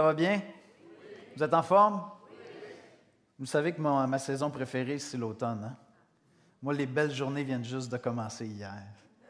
Ça 0.00 0.06
va 0.06 0.14
bien? 0.14 0.40
Vous 1.36 1.42
êtes 1.42 1.52
en 1.52 1.62
forme? 1.62 2.00
Vous 3.38 3.44
savez 3.44 3.74
que 3.74 3.82
ma, 3.82 4.18
saison 4.18 4.48
préférée, 4.50 4.98
c'est 4.98 5.18
l'automne. 5.18 5.62
Hein? 5.62 5.76
Moi, 6.62 6.72
les 6.72 6.86
belles 6.86 7.12
journées 7.12 7.44
viennent 7.44 7.66
juste 7.66 7.92
de 7.92 7.98
commencer 7.98 8.46
hier. 8.46 8.82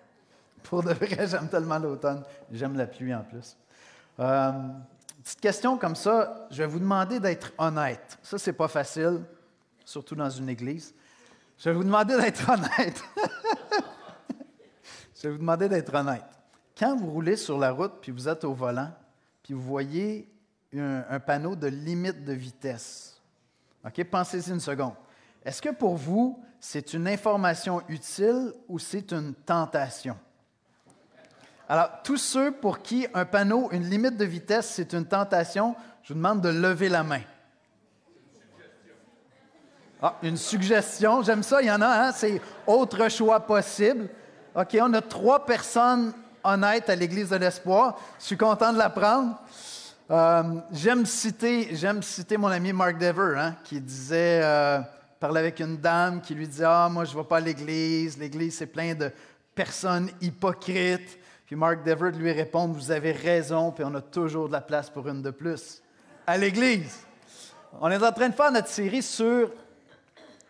Pour 0.62 0.84
de 0.84 0.92
vrai, 0.92 1.26
j'aime 1.26 1.48
tellement 1.48 1.80
l'automne. 1.80 2.22
J'aime 2.52 2.76
la 2.76 2.86
pluie 2.86 3.12
en 3.12 3.24
plus. 3.24 3.56
Euh, 4.20 4.52
petite 5.24 5.40
question 5.40 5.76
comme 5.76 5.96
ça, 5.96 6.46
je 6.52 6.62
vais 6.62 6.68
vous 6.68 6.78
demander 6.78 7.18
d'être 7.18 7.50
honnête. 7.58 8.16
Ça, 8.22 8.38
c'est 8.38 8.52
pas 8.52 8.68
facile, 8.68 9.24
surtout 9.84 10.14
dans 10.14 10.30
une 10.30 10.50
église. 10.50 10.94
Je 11.58 11.68
vais 11.68 11.74
vous 11.74 11.82
demander 11.82 12.16
d'être 12.16 12.48
honnête. 12.48 13.02
je 15.16 15.22
vais 15.22 15.30
vous 15.30 15.38
demander 15.38 15.68
d'être 15.68 15.92
honnête. 15.92 16.30
Quand 16.78 16.96
vous 16.96 17.10
roulez 17.10 17.34
sur 17.34 17.58
la 17.58 17.72
route 17.72 17.94
puis 18.00 18.12
vous 18.12 18.28
êtes 18.28 18.44
au 18.44 18.54
volant, 18.54 18.92
puis 19.42 19.52
vous 19.52 19.62
voyez 19.62 20.28
un, 20.78 21.20
panneau 21.20 21.56
de 21.56 21.66
limite 21.66 22.24
de 22.24 22.32
vitesse, 22.32 23.20
OK, 23.84 24.04
pensez-y 24.04 24.50
une 24.50 24.60
seconde. 24.60 24.94
Est-ce 25.44 25.60
que 25.62 25.70
pour 25.70 25.96
vous, 25.96 26.42
c'est 26.60 26.92
une 26.92 27.08
information 27.08 27.82
utile 27.88 28.52
ou 28.68 28.78
c'est 28.78 29.12
une 29.12 29.34
tentation? 29.34 30.16
Alors, 31.68 32.02
tous 32.02 32.18
ceux 32.18 32.52
pour 32.52 32.82
qui 32.82 33.06
un 33.14 33.24
panneau, 33.24 33.68
une 33.72 33.88
limite 33.88 34.16
de 34.16 34.24
vitesse, 34.24 34.70
c'est 34.70 34.92
une 34.92 35.06
tentation, 35.06 35.74
je 36.02 36.12
vous 36.12 36.18
demande 36.18 36.40
de 36.40 36.48
lever 36.48 36.88
la 36.88 37.02
main. 37.02 37.22
Ah, 40.02 40.16
une 40.22 40.36
suggestion, 40.36 41.22
j'aime 41.22 41.42
ça, 41.42 41.60
il 41.62 41.68
y 41.68 41.70
en 41.70 41.80
a, 41.80 42.08
hein? 42.08 42.12
c'est 42.12 42.40
autre 42.66 43.08
choix 43.08 43.40
possible. 43.40 44.08
OK, 44.54 44.76
on 44.80 44.92
a 44.94 45.02
trois 45.02 45.44
personnes 45.44 46.12
honnêtes 46.42 46.88
à 46.88 46.96
l'Église 46.96 47.30
de 47.30 47.36
l'Espoir. 47.36 47.98
Je 48.18 48.24
suis 48.24 48.36
content 48.36 48.72
de 48.72 48.78
l'apprendre. 48.78 49.38
Euh, 50.10 50.42
j'aime 50.72 51.06
citer, 51.06 52.36
mon 52.36 52.48
ami 52.48 52.72
Mark 52.72 52.98
Dever, 52.98 53.38
hein, 53.38 53.54
qui 53.62 53.80
disait, 53.80 54.40
euh, 54.42 54.80
parlait 55.20 55.38
avec 55.38 55.60
une 55.60 55.76
dame 55.76 56.20
qui 56.20 56.34
lui 56.34 56.48
disait, 56.48 56.64
ah, 56.66 56.88
moi 56.90 57.04
je 57.04 57.14
ne 57.14 57.22
vais 57.22 57.28
pas 57.28 57.36
à 57.36 57.40
l'Église, 57.40 58.18
l'Église 58.18 58.56
c'est 58.56 58.66
plein 58.66 58.94
de 58.94 59.12
personnes 59.54 60.10
hypocrites. 60.20 61.16
Puis 61.46 61.54
Mark 61.54 61.84
Dever 61.84 62.10
lui 62.10 62.32
répond 62.32 62.66
Vous 62.66 62.90
avez 62.90 63.12
raison, 63.12 63.70
puis 63.70 63.84
on 63.86 63.94
a 63.94 64.00
toujours 64.00 64.48
de 64.48 64.52
la 64.52 64.60
place 64.60 64.90
pour 64.90 65.06
une 65.06 65.22
de 65.22 65.30
plus 65.30 65.80
à 66.26 66.36
l'Église. 66.36 67.06
On 67.80 67.88
est 67.88 68.02
en 68.02 68.10
train 68.10 68.30
de 68.30 68.34
faire 68.34 68.50
notre 68.50 68.68
série 68.68 69.04
sur, 69.04 69.52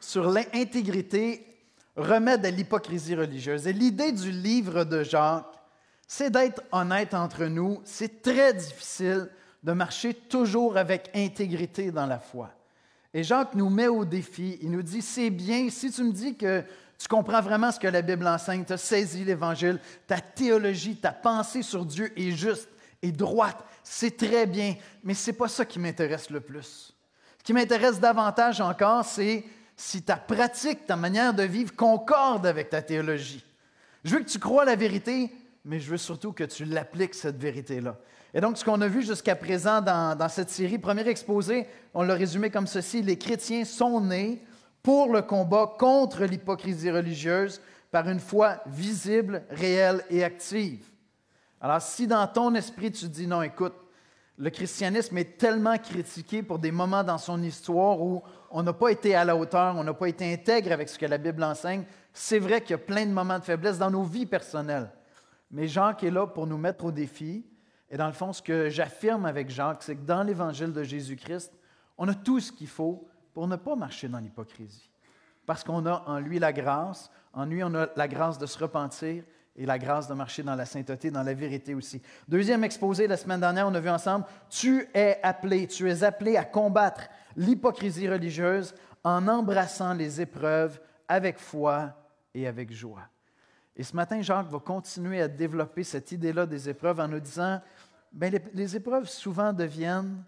sur 0.01 0.31
l'intégrité, 0.31 1.47
remède 1.97 2.47
à 2.47 2.51
l'hypocrisie 2.51 3.15
religieuse. 3.15 3.67
Et 3.67 3.75
l'idée 3.75 4.13
du 4.13 4.31
livre 4.31 4.85
de 4.85 5.03
Jacques, 5.03 5.45
c'est 6.07 6.31
d'être 6.31 6.63
honnête 6.73 7.13
entre 7.13 7.45
nous. 7.45 7.83
C'est 7.85 8.23
très 8.23 8.55
difficile 8.55 9.29
de 9.63 9.73
marcher 9.73 10.15
toujours 10.15 10.77
avec 10.77 11.11
intégrité 11.15 11.91
dans 11.91 12.07
la 12.07 12.19
foi. 12.19 12.51
Et 13.13 13.23
Jacques 13.23 13.55
nous 13.55 13.69
met 13.69 13.89
au 13.89 14.05
défi. 14.05 14.59
Il 14.63 14.71
nous 14.71 14.83
dit, 14.83 15.03
c'est 15.03 15.31
bien, 15.31 15.69
si 15.71 15.91
tu 15.91 16.05
me 16.05 16.13
dis 16.13 16.37
que 16.37 16.63
tu 16.99 17.09
comprends 17.09 17.41
vraiment 17.41 17.73
ce 17.73 17.81
que 17.81 17.89
la 17.89 18.03
Bible 18.03 18.27
enseigne, 18.27 18.65
tu 18.65 18.73
as 18.73 18.79
saisi 18.79 19.25
l'Évangile, 19.25 19.81
ta 20.07 20.21
théologie, 20.21 20.97
ta 20.97 21.13
pensée 21.13 21.63
sur 21.63 21.85
Dieu 21.85 22.13
est 22.19 22.33
juste 22.33 22.69
et 23.03 23.11
droite. 23.11 23.65
C'est 23.83 24.17
très 24.17 24.47
bien, 24.47 24.77
mais 25.03 25.15
ce 25.15 25.31
n'est 25.31 25.37
pas 25.37 25.49
ça 25.49 25.65
qui 25.65 25.79
m'intéresse 25.79 26.31
le 26.31 26.41
plus. 26.41 26.95
Ce 27.39 27.45
qui 27.45 27.53
m'intéresse 27.53 27.99
davantage 27.99 28.61
encore, 28.61 29.05
c'est 29.05 29.45
si 29.77 30.03
ta 30.03 30.17
pratique, 30.17 30.87
ta 30.87 30.97
manière 30.97 31.33
de 31.33 31.43
vivre 31.43 31.75
concorde 31.75 32.47
avec 32.47 32.69
ta 32.69 32.83
théologie. 32.83 33.45
Je 34.05 34.15
veux 34.15 34.21
que 34.21 34.29
tu 34.29 34.39
crois 34.39 34.67
la 34.67 34.77
vérité, 34.77 35.33
mais 35.65 35.81
je 35.81 35.91
veux 35.91 35.97
surtout 35.97 36.33
que 36.33 36.45
tu 36.45 36.67
l'appliques, 36.67 37.15
cette 37.15 37.39
vérité-là. 37.39 37.97
Et 38.33 38.41
donc, 38.41 38.57
ce 38.59 38.65
qu'on 38.65 38.81
a 38.81 38.87
vu 38.87 39.03
jusqu'à 39.03 39.35
présent 39.35 39.81
dans, 39.81 40.29
cette 40.29 40.51
série, 40.51 40.79
premier 40.79 41.07
exposé, 41.09 41.67
on 41.95 42.03
l'a 42.03 42.15
résumé 42.15 42.51
comme 42.51 42.67
ceci, 42.67 43.03
les 43.03 43.19
chrétiens 43.19 43.65
sont 43.65 44.01
nés 44.01 44.41
pour 44.83 45.13
le 45.13 45.23
combat 45.23 45.75
contre 45.79 46.25
l'hypocrisie 46.25 46.91
religieuse 46.91 47.61
par 47.91 48.09
une 48.09 48.21
foi 48.21 48.59
visible, 48.67 49.43
réelle 49.51 50.05
et 50.11 50.23
active. 50.23 50.85
Alors 51.61 51.83
si 51.83 52.07
dans 52.07 52.27
ton 52.27 52.55
esprit 52.55 52.91
tu 52.91 53.09
dis 53.09 53.27
non, 53.27 53.43
écoute, 53.43 53.75
le 54.39 54.49
christianisme 54.49 55.19
est 55.19 55.37
tellement 55.37 55.77
critiqué 55.77 56.43
pour 56.43 56.59
des 56.59 56.73
moments 56.73 57.05
dans 57.05 57.19
son 57.19 57.43
histoire 57.43 58.01
où 58.01 58.23
on 58.51 58.63
n'a 58.63 58.73
pas 58.73 58.89
été 58.89 59.15
à 59.15 59.25
la 59.25 59.37
hauteur, 59.37 59.77
on 59.77 59.85
n'a 59.85 59.93
pas 59.93 60.09
été 60.09 60.33
intègre 60.33 60.73
avec 60.73 60.89
ce 60.89 60.99
que 60.99 61.05
la 61.05 61.19
Bible 61.19 61.45
enseigne, 61.45 61.85
c'est 62.15 62.39
vrai 62.39 62.63
qu'il 62.63 62.71
y 62.71 62.75
a 62.75 62.79
plein 62.79 63.05
de 63.05 63.13
moments 63.13 63.39
de 63.39 63.45
faiblesse 63.45 63.79
dans 63.79 63.91
nos 63.91 64.03
vies 64.03 64.25
personnelles. 64.25 64.91
Mais 65.51 65.69
Jacques 65.69 66.05
est 66.05 66.11
là 66.11 66.27
pour 66.27 66.47
nous 66.47 66.57
mettre 66.57 66.87
au 66.87 66.93
défi. 66.93 67.45
Et 67.91 67.97
dans 67.97 68.07
le 68.07 68.13
fond, 68.13 68.33
ce 68.33 68.41
que 68.41 68.69
j'affirme 68.69 69.27
avec 69.27 69.51
Jacques, 69.51 69.83
c'est 69.83 69.97
que 69.97 70.07
dans 70.07 70.23
l'évangile 70.23 70.73
de 70.73 70.83
Jésus-Christ, 70.83 71.53
on 71.99 72.09
a 72.09 72.15
tout 72.15 72.41
ce 72.41 72.53
qu'il 72.53 72.69
faut 72.69 73.07
pour 73.35 73.49
ne 73.49 73.57
pas 73.57 73.77
marcher 73.77 74.09
dans 74.09 74.19
l'hypocrisie. 74.19 74.91
Parce 75.45 75.65
qu'on 75.65 75.85
a 75.87 76.05
en 76.07 76.19
lui 76.21 76.39
la 76.39 76.53
grâce, 76.53 77.11
en 77.33 77.45
lui 77.45 77.65
on 77.65 77.75
a 77.75 77.89
la 77.97 78.09
grâce 78.09 78.39
de 78.39 78.47
se 78.47 78.59
repentir 78.59 79.25
et 79.57 79.67
la 79.67 79.79
grâce 79.79 80.07
de 80.07 80.15
marcher 80.15 80.43
dans 80.43 80.55
la 80.55 80.65
sainteté, 80.65 81.11
dans 81.11 81.25
la 81.25 81.35
vérité 81.35 81.75
aussi. 81.75 82.01
Deuxième 82.29 82.63
exposé, 82.63 83.09
la 83.09 83.17
semaine 83.17 83.41
dernière, 83.41 83.67
on 83.67 83.75
a 83.75 83.81
vu 83.81 83.91
ensemble, 83.91 84.25
tu 84.49 84.89
es 84.95 85.19
appelé, 85.23 85.67
tu 85.67 85.91
es 85.91 86.05
appelé 86.05 86.37
à 86.37 86.45
combattre 86.45 87.09
l'hypocrisie 87.37 88.09
religieuse 88.09 88.75
en 89.03 89.27
embrassant 89.27 89.95
les 89.95 90.21
épreuves 90.21 90.81
avec 91.09 91.39
foi 91.39 91.93
et 92.33 92.47
avec 92.47 92.73
joie. 92.73 93.03
Et 93.77 93.83
ce 93.83 93.95
matin, 93.95 94.21
Jacques 94.21 94.49
va 94.49 94.59
continuer 94.59 95.23
à 95.23 95.29
développer 95.29 95.85
cette 95.85 96.13
idée-là 96.13 96.47
des 96.47 96.69
épreuves 96.69 97.01
en 97.01 97.09
nous 97.09 97.21
disant, 97.21 97.61
bien, 98.13 98.31
les, 98.53 98.77
épreuves 98.77 99.09
souvent 99.09 99.53
deviennent 99.53 100.23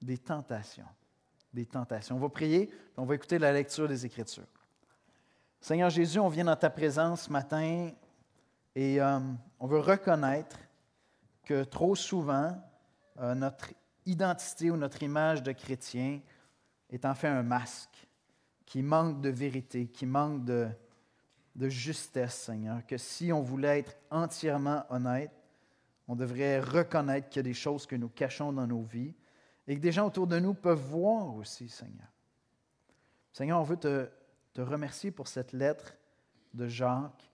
des 0.00 0.18
tentations 0.18 0.86
des 1.52 1.66
tentations. 1.66 2.16
On 2.16 2.20
va 2.20 2.28
prier, 2.28 2.70
on 2.96 3.04
va 3.04 3.14
écouter 3.14 3.38
la 3.38 3.52
lecture 3.52 3.88
des 3.88 4.06
Écritures. 4.06 4.46
Seigneur 5.60 5.90
Jésus, 5.90 6.18
on 6.18 6.28
vient 6.28 6.44
dans 6.44 6.56
ta 6.56 6.70
présence 6.70 7.22
ce 7.22 7.32
matin 7.32 7.90
et 8.74 9.00
euh, 9.00 9.18
on 9.60 9.66
veut 9.66 9.78
reconnaître 9.78 10.58
que 11.44 11.64
trop 11.64 11.94
souvent, 11.94 12.56
euh, 13.20 13.34
notre 13.34 13.68
identité 14.06 14.70
ou 14.70 14.76
notre 14.76 15.02
image 15.02 15.42
de 15.42 15.52
chrétien 15.52 16.20
est 16.90 17.04
en 17.04 17.14
fait 17.14 17.28
un 17.28 17.42
masque 17.42 18.08
qui 18.66 18.82
manque 18.82 19.20
de 19.20 19.28
vérité, 19.28 19.86
qui 19.86 20.06
manque 20.06 20.44
de, 20.44 20.68
de 21.54 21.68
justesse, 21.68 22.34
Seigneur. 22.34 22.84
Que 22.86 22.96
si 22.96 23.32
on 23.32 23.42
voulait 23.42 23.80
être 23.80 23.96
entièrement 24.10 24.84
honnête, 24.90 25.32
on 26.08 26.16
devrait 26.16 26.60
reconnaître 26.60 27.28
qu'il 27.28 27.38
y 27.38 27.40
a 27.40 27.42
des 27.44 27.54
choses 27.54 27.86
que 27.86 27.96
nous 27.96 28.08
cachons 28.08 28.52
dans 28.52 28.66
nos 28.66 28.82
vies 28.82 29.14
et 29.66 29.76
que 29.76 29.80
des 29.80 29.92
gens 29.92 30.06
autour 30.06 30.26
de 30.26 30.38
nous 30.38 30.54
peuvent 30.54 30.78
voir 30.78 31.34
aussi, 31.36 31.68
Seigneur. 31.68 32.08
Seigneur, 33.32 33.60
on 33.60 33.64
veut 33.64 33.76
te, 33.76 34.08
remercier 34.60 35.10
pour 35.10 35.28
cette 35.28 35.52
lettre 35.52 35.94
de 36.52 36.68
Jacques 36.68 37.30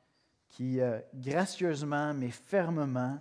qui, 0.50 0.80
euh, 0.80 1.00
gracieusement 1.14 2.14
mais 2.14 2.30
fermement, 2.30 3.18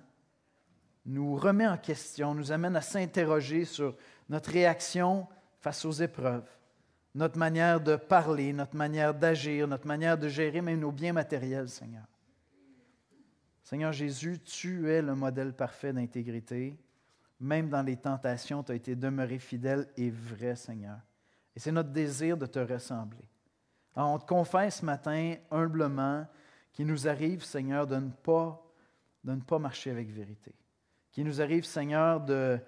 nous 1.05 1.35
remet 1.35 1.67
en 1.67 1.77
question, 1.77 2.35
nous 2.35 2.51
amène 2.51 2.75
à 2.75 2.81
s'interroger 2.81 3.65
sur 3.65 3.95
notre 4.29 4.51
réaction 4.51 5.27
face 5.59 5.85
aux 5.85 5.91
épreuves, 5.91 6.47
notre 7.17 7.37
manière 7.37 7.81
de 7.81 7.95
parler, 7.95 8.53
notre 8.53 8.75
manière 8.75 9.13
d'agir, 9.13 9.67
notre 9.67 9.87
manière 9.87 10.17
de 10.17 10.27
gérer 10.27 10.61
même 10.61 10.79
nos 10.79 10.91
biens 10.91 11.13
matériels, 11.13 11.67
Seigneur. 11.67 12.05
Seigneur 13.63 13.91
Jésus, 13.91 14.39
tu 14.39 14.89
es 14.89 15.01
le 15.01 15.15
modèle 15.15 15.53
parfait 15.53 15.91
d'intégrité 15.91 16.77
même 17.39 17.69
dans 17.69 17.83
les 17.83 17.97
tentations, 17.97 18.63
tu 18.63 18.71
as 18.71 18.75
été 18.75 18.95
demeuré 18.95 19.39
fidèle 19.39 19.87
et 19.95 20.09
vrai, 20.09 20.55
Seigneur. 20.55 20.97
Et 21.55 21.59
c'est 21.59 21.71
notre 21.71 21.89
désir 21.89 22.37
de 22.37 22.45
te 22.45 22.59
ressembler. 22.59 23.27
On 23.95 24.19
te 24.19 24.25
confesse 24.25 24.77
ce 24.77 24.85
matin 24.85 25.35
humblement 25.49 26.25
qu'il 26.71 26.87
nous 26.87 27.07
arrive, 27.07 27.43
Seigneur, 27.43 27.87
de 27.87 27.95
ne 27.95 28.09
pas, 28.09 28.63
de 29.23 29.33
ne 29.33 29.41
pas 29.41 29.59
marcher 29.59 29.91
avec 29.91 30.09
vérité. 30.09 30.53
Qu'il 31.11 31.25
nous 31.25 31.41
arrive, 31.41 31.65
Seigneur, 31.65 32.21
de, 32.21 32.59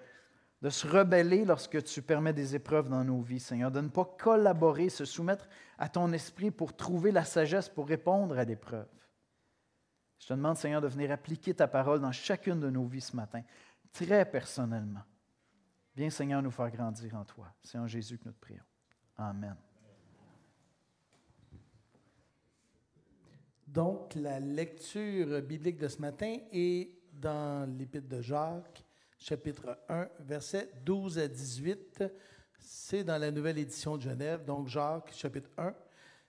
de 0.62 0.68
se 0.68 0.86
rebeller 0.86 1.44
lorsque 1.44 1.82
tu 1.84 2.02
permets 2.02 2.32
des 2.32 2.54
épreuves 2.54 2.88
dans 2.88 3.02
nos 3.02 3.22
vies, 3.22 3.40
Seigneur, 3.40 3.70
de 3.70 3.80
ne 3.80 3.88
pas 3.88 4.04
collaborer, 4.04 4.90
se 4.90 5.04
soumettre 5.04 5.48
à 5.78 5.88
ton 5.88 6.12
esprit 6.12 6.50
pour 6.50 6.76
trouver 6.76 7.12
la 7.12 7.24
sagesse 7.24 7.68
pour 7.68 7.88
répondre 7.88 8.38
à 8.38 8.44
l'épreuve. 8.44 8.88
Je 10.18 10.26
te 10.26 10.34
demande, 10.34 10.56
Seigneur, 10.56 10.82
de 10.82 10.88
venir 10.88 11.10
appliquer 11.10 11.54
ta 11.54 11.66
parole 11.66 12.00
dans 12.00 12.12
chacune 12.12 12.60
de 12.60 12.68
nos 12.68 12.84
vies 12.84 13.00
ce 13.00 13.16
matin 13.16 13.42
très 13.92 14.30
personnellement. 14.30 15.02
Viens, 15.96 16.10
Seigneur, 16.10 16.42
nous 16.42 16.50
faire 16.50 16.70
grandir 16.70 17.14
en 17.14 17.24
toi. 17.24 17.52
C'est 17.62 17.78
en 17.78 17.86
Jésus 17.86 18.18
que 18.18 18.26
nous 18.26 18.32
te 18.32 18.40
prions. 18.40 18.62
Amen. 19.16 19.56
Donc, 23.66 24.14
la 24.16 24.40
lecture 24.40 25.40
biblique 25.42 25.78
de 25.78 25.88
ce 25.88 26.00
matin 26.00 26.36
est 26.52 26.90
dans 27.12 27.68
l'Épître 27.78 28.08
de 28.08 28.20
Jacques, 28.20 28.84
chapitre 29.20 29.78
1, 29.88 30.08
versets 30.20 30.72
12 30.84 31.18
à 31.18 31.28
18. 31.28 32.04
C'est 32.58 33.04
dans 33.04 33.18
la 33.18 33.30
nouvelle 33.30 33.58
édition 33.58 33.96
de 33.96 34.02
Genève, 34.02 34.44
donc 34.44 34.66
Jacques, 34.66 35.12
chapitre 35.14 35.50
1, 35.56 35.74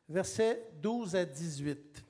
versets 0.10 0.70
12 0.82 1.16
à 1.16 1.26
18. 1.26 2.06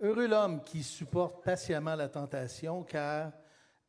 Heureux 0.00 0.26
l'homme 0.26 0.62
qui 0.62 0.82
supporte 0.82 1.44
patiemment 1.44 1.94
la 1.94 2.08
tentation, 2.08 2.82
car 2.82 3.32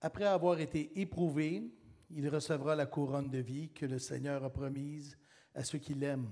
Après 0.02 0.26
avoir 0.26 0.60
été 0.60 1.00
éprouvé, 1.00 1.72
il 2.10 2.28
recevra 2.28 2.76
la 2.76 2.88
couronne 2.88 3.30
de 3.30 3.38
vie 3.38 3.70
que 3.70 3.86
le 3.86 4.00
Seigneur 4.00 4.44
a 4.44 4.50
promise 4.50 5.16
à 5.54 5.64
ceux 5.64 5.78
qui 5.78 5.94
l'aiment. 5.94 6.32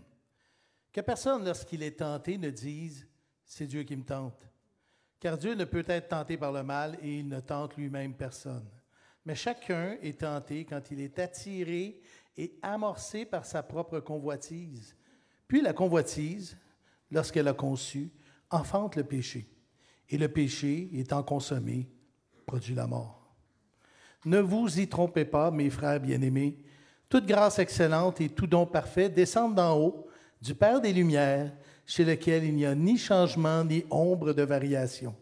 Que 0.92 1.02
personne, 1.02 1.46
lorsqu'il 1.46 1.84
est 1.84 2.00
tenté, 2.00 2.40
ne 2.40 2.50
dise 2.50 3.08
C'est 3.46 3.68
Dieu 3.68 3.84
qui 3.84 3.96
me 3.96 4.04
tente. 4.04 4.49
Car 5.20 5.38
Dieu 5.38 5.54
ne 5.54 5.66
peut 5.66 5.86
être 5.88 6.10
tenté 6.10 6.38
par 6.38 6.52
le 6.52 6.64
mal 6.64 6.98
et 7.02 7.20
il 7.20 7.28
ne 7.28 7.40
tente 7.40 7.76
lui-même 7.76 8.14
personne. 8.14 8.68
Mais 9.26 9.36
chacun 9.36 9.98
est 10.02 10.22
tenté 10.22 10.66
quand 10.66 10.92
il 10.92 11.02
est 11.02 11.20
attiré 11.20 12.00
et 12.38 12.58
amorcé 12.62 13.26
par 13.26 13.46
sa 13.46 13.62
propre 13.62 14.00
convoitise. 14.00 14.96
Puis 15.48 15.62
la 15.62 15.74
convoitise, 15.74 16.58
lorsqu'elle 17.12 17.50
a 17.50 17.54
conçu, 17.54 18.12
enfante 18.50 18.96
le 18.96 19.04
péché. 19.04 19.50
Et 20.10 20.18
le 20.18 20.30
péché, 20.30 20.90
étant 20.94 21.22
consommé, 21.22 21.90
produit 22.46 22.76
la 22.76 22.88
mort. 22.88 23.36
Ne 24.26 24.40
vous 24.40 24.80
y 24.80 24.88
trompez 24.88 25.26
pas, 25.26 25.52
mes 25.52 25.70
frères 25.70 26.00
bien-aimés. 26.00 26.58
Toute 27.10 27.26
grâce 27.26 27.60
excellente 27.60 28.22
et 28.22 28.30
tout 28.30 28.48
don 28.48 28.66
parfait 28.66 29.10
descendent 29.10 29.56
d'en 29.56 29.78
haut, 29.78 30.08
du 30.42 30.56
Père 30.56 30.82
des 30.82 30.94
Lumières, 30.94 31.52
chez 31.90 32.06
lequel 32.06 32.44
il 32.44 32.54
n'y 32.54 32.68
a 32.68 32.76
ni 32.76 33.00
changement 33.00 33.64
ni 33.64 33.84
ombre 33.90 34.32
de 34.32 34.44
variation. 34.44 35.16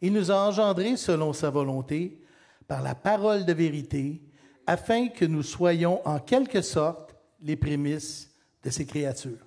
Il 0.00 0.12
nous 0.12 0.30
a 0.30 0.36
engendrés 0.36 0.96
selon 0.96 1.32
sa 1.32 1.50
volonté, 1.50 2.20
par 2.68 2.82
la 2.82 2.94
parole 2.94 3.44
de 3.44 3.52
vérité, 3.52 4.22
afin 4.64 5.08
que 5.08 5.24
nous 5.24 5.42
soyons 5.42 6.00
en 6.06 6.20
quelque 6.20 6.62
sorte 6.62 7.16
les 7.42 7.56
prémices 7.56 8.32
de 8.62 8.70
ses 8.70 8.86
créatures. 8.86 9.44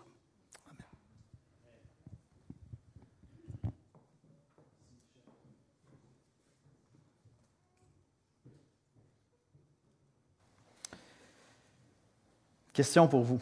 Question 12.74 13.08
pour 13.08 13.22
vous. 13.22 13.40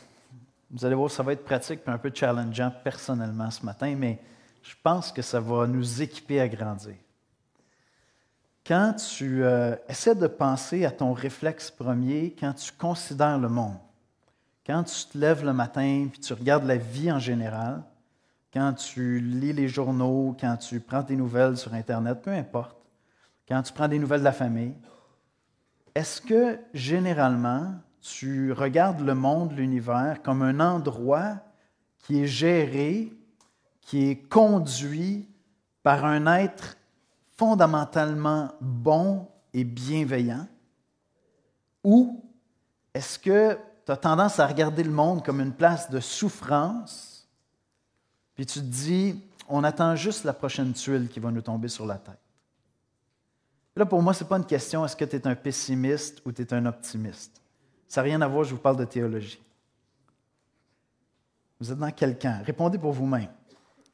Vous 0.71 0.85
allez 0.85 0.95
voir, 0.95 1.09
ça 1.09 1.23
va 1.23 1.33
être 1.33 1.43
pratique 1.43 1.81
et 1.85 1.89
un 1.89 1.97
peu 1.97 2.11
challengeant 2.13 2.71
personnellement 2.83 3.49
ce 3.49 3.65
matin, 3.65 3.95
mais 3.97 4.19
je 4.61 4.75
pense 4.83 5.11
que 5.11 5.21
ça 5.21 5.39
va 5.39 5.65
nous 5.65 6.01
équiper 6.01 6.39
à 6.39 6.47
grandir. 6.47 6.95
Quand 8.65 8.93
tu 8.93 9.43
euh, 9.43 9.75
essaies 9.87 10.13
de 10.13 10.27
penser 10.27 10.85
à 10.85 10.91
ton 10.91 11.13
réflexe 11.13 11.71
premier, 11.71 12.35
quand 12.39 12.53
tu 12.53 12.71
considères 12.71 13.39
le 13.39 13.49
monde, 13.49 13.77
quand 14.65 14.83
tu 14.83 15.05
te 15.07 15.17
lèves 15.17 15.43
le 15.43 15.53
matin 15.53 16.07
puis 16.11 16.21
tu 16.21 16.33
regardes 16.33 16.65
la 16.65 16.77
vie 16.77 17.11
en 17.11 17.17
général, 17.17 17.81
quand 18.53 18.73
tu 18.73 19.19
lis 19.19 19.53
les 19.53 19.67
journaux, 19.67 20.35
quand 20.39 20.57
tu 20.57 20.79
prends 20.79 21.01
tes 21.01 21.15
nouvelles 21.15 21.57
sur 21.57 21.73
Internet, 21.73 22.21
peu 22.21 22.31
importe, 22.31 22.77
quand 23.47 23.63
tu 23.63 23.73
prends 23.73 23.87
des 23.87 23.97
nouvelles 23.97 24.19
de 24.19 24.25
la 24.25 24.31
famille, 24.31 24.75
est-ce 25.95 26.21
que 26.21 26.59
généralement 26.73 27.73
tu 28.01 28.51
regardes 28.51 29.01
le 29.01 29.15
monde, 29.15 29.53
l'univers, 29.53 30.21
comme 30.23 30.41
un 30.41 30.59
endroit 30.59 31.37
qui 31.99 32.21
est 32.21 32.27
géré, 32.27 33.13
qui 33.81 34.09
est 34.09 34.15
conduit 34.29 35.27
par 35.83 36.05
un 36.05 36.25
être 36.27 36.77
fondamentalement 37.37 38.51
bon 38.61 39.27
et 39.53 39.63
bienveillant? 39.63 40.47
Ou 41.83 42.23
est-ce 42.93 43.17
que 43.17 43.57
tu 43.85 43.91
as 43.91 43.97
tendance 43.97 44.39
à 44.39 44.47
regarder 44.47 44.83
le 44.83 44.91
monde 44.91 45.23
comme 45.23 45.39
une 45.39 45.53
place 45.53 45.89
de 45.89 45.99
souffrance, 45.99 47.27
puis 48.35 48.45
tu 48.45 48.59
te 48.59 48.65
dis, 48.65 49.21
on 49.47 49.63
attend 49.63 49.95
juste 49.95 50.23
la 50.23 50.33
prochaine 50.33 50.73
tuile 50.73 51.09
qui 51.09 51.19
va 51.19 51.31
nous 51.31 51.41
tomber 51.41 51.67
sur 51.67 51.85
la 51.85 51.97
tête? 51.97 52.19
Là, 53.75 53.85
pour 53.85 54.01
moi, 54.01 54.13
ce 54.13 54.23
n'est 54.23 54.29
pas 54.29 54.37
une 54.37 54.45
question, 54.45 54.85
est-ce 54.85 54.95
que 54.95 55.05
tu 55.05 55.15
es 55.15 55.27
un 55.27 55.35
pessimiste 55.35 56.21
ou 56.25 56.31
tu 56.31 56.41
es 56.41 56.53
un 56.53 56.65
optimiste? 56.65 57.41
Ça 57.89 58.01
n'a 58.01 58.05
rien 58.05 58.21
à 58.21 58.27
voir, 58.27 58.43
je 58.43 58.51
vous 58.51 58.61
parle 58.61 58.77
de 58.77 58.85
théologie. 58.85 59.41
Vous 61.59 61.71
êtes 61.71 61.77
dans 61.77 61.91
quelqu'un. 61.91 62.41
Répondez 62.43 62.77
pour 62.77 62.93
vous-même. 62.93 63.27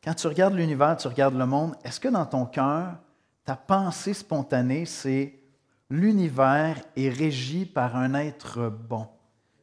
Quand 0.03 0.13
tu 0.13 0.27
regardes 0.27 0.53
l'univers, 0.53 0.97
tu 0.97 1.07
regardes 1.07 1.35
le 1.35 1.45
monde, 1.45 1.75
est-ce 1.83 1.99
que 1.99 2.09
dans 2.09 2.25
ton 2.25 2.45
cœur, 2.45 2.97
ta 3.45 3.55
pensée 3.55 4.13
spontanée, 4.13 4.85
c'est 4.85 5.39
l'univers 5.89 6.77
est 6.95 7.09
régi 7.09 7.65
par 7.65 7.95
un 7.95 8.13
être 8.13 8.69
bon? 8.69 9.07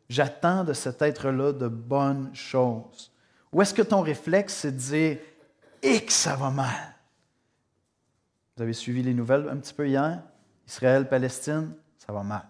J'attends 0.09 0.65
de 0.65 0.73
cet 0.73 1.03
être-là 1.03 1.53
de 1.53 1.69
bonnes 1.69 2.35
choses. 2.35 3.13
Ou 3.53 3.63
est-ce 3.63 3.75
que 3.75 3.83
ton 3.83 4.01
réflexe, 4.01 4.55
c'est 4.55 4.73
de 4.73 4.77
dire 4.79 5.19
que 5.83 6.13
ça 6.13 6.37
va 6.37 6.51
mal? 6.51 6.97
Vous 8.57 8.63
avez 8.63 8.73
suivi 8.73 9.03
les 9.03 9.15
nouvelles 9.15 9.49
un 9.49 9.57
petit 9.59 9.75
peu 9.75 9.87
hier? 9.87 10.23
Israël, 10.67 11.09
Palestine, 11.09 11.75
ça 11.99 12.13
va 12.13 12.23
mal. 12.23 12.49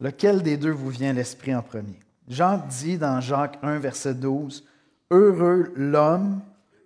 Lequel 0.00 0.42
des 0.42 0.56
deux 0.56 0.70
vous 0.70 0.90
vient 0.90 1.12
l'esprit 1.12 1.54
en 1.54 1.62
premier? 1.62 2.00
Jacques 2.28 2.66
dit 2.68 2.98
dans 2.98 3.20
Jacques 3.20 3.58
1, 3.62 3.78
verset 3.78 4.14
12, 4.14 4.64
Heureux 5.10 5.72
l'homme 5.76 6.40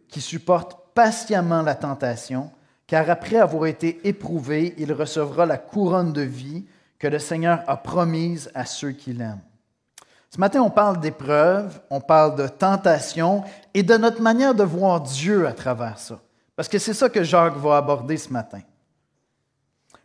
qui 0.08 0.20
supporte 0.20 0.76
patiemment 0.94 1.62
la 1.62 1.75
tentation, 1.75 2.50
car 2.87 3.08
après 3.08 3.37
avoir 3.37 3.66
été 3.66 4.00
éprouvé, 4.06 4.75
il 4.78 4.93
recevra 4.93 5.46
la 5.46 5.58
couronne 5.58 6.12
de 6.12 6.22
vie 6.22 6.64
que 6.99 7.06
le 7.06 7.19
Seigneur 7.19 7.62
a 7.66 7.76
promise 7.76 8.50
à 8.55 8.64
ceux 8.64 8.90
qui 8.90 9.12
l'aiment. 9.12 9.40
Ce 10.31 10.40
matin, 10.40 10.61
on 10.61 10.70
parle 10.70 11.00
d'épreuves, 11.00 11.81
on 11.90 12.00
parle 12.00 12.37
de 12.37 12.49
tentation 12.49 13.44
et 13.72 13.82
de 13.82 13.96
notre 13.96 14.20
manière 14.20 14.54
de 14.54 14.64
voir 14.64 15.00
Dieu 15.00 15.46
à 15.46 15.52
travers 15.52 15.99
ça. 15.99 16.20
Parce 16.56 16.69
que 16.69 16.78
c'est 16.78 16.94
ça 16.94 17.08
que 17.08 17.22
Jacques 17.22 17.56
va 17.56 17.76
aborder 17.76 18.16
ce 18.16 18.32
matin. 18.32 18.61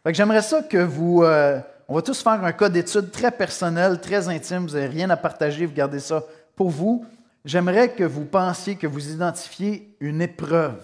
J'aimerais 0.05 0.41
ça 0.41 0.61
que 0.61 0.77
vous, 0.77 1.23
euh, 1.23 1.59
on 1.87 1.95
va 1.95 2.01
tous 2.01 2.21
faire 2.21 2.43
un 2.43 2.51
cas 2.51 2.69
d'étude 2.69 3.11
très 3.11 3.31
personnel, 3.31 3.99
très 3.99 4.29
intime. 4.29 4.65
Vous 4.65 4.73
n'avez 4.73 4.87
rien 4.87 5.09
à 5.09 5.17
partager, 5.17 5.65
vous 5.65 5.73
gardez 5.73 5.99
ça 5.99 6.23
pour 6.55 6.69
vous. 6.69 7.05
J'aimerais 7.45 7.91
que 7.91 8.03
vous 8.03 8.25
pensiez, 8.25 8.75
que 8.75 8.87
vous 8.87 9.11
identifiez 9.11 9.95
une 9.99 10.21
épreuve 10.21 10.81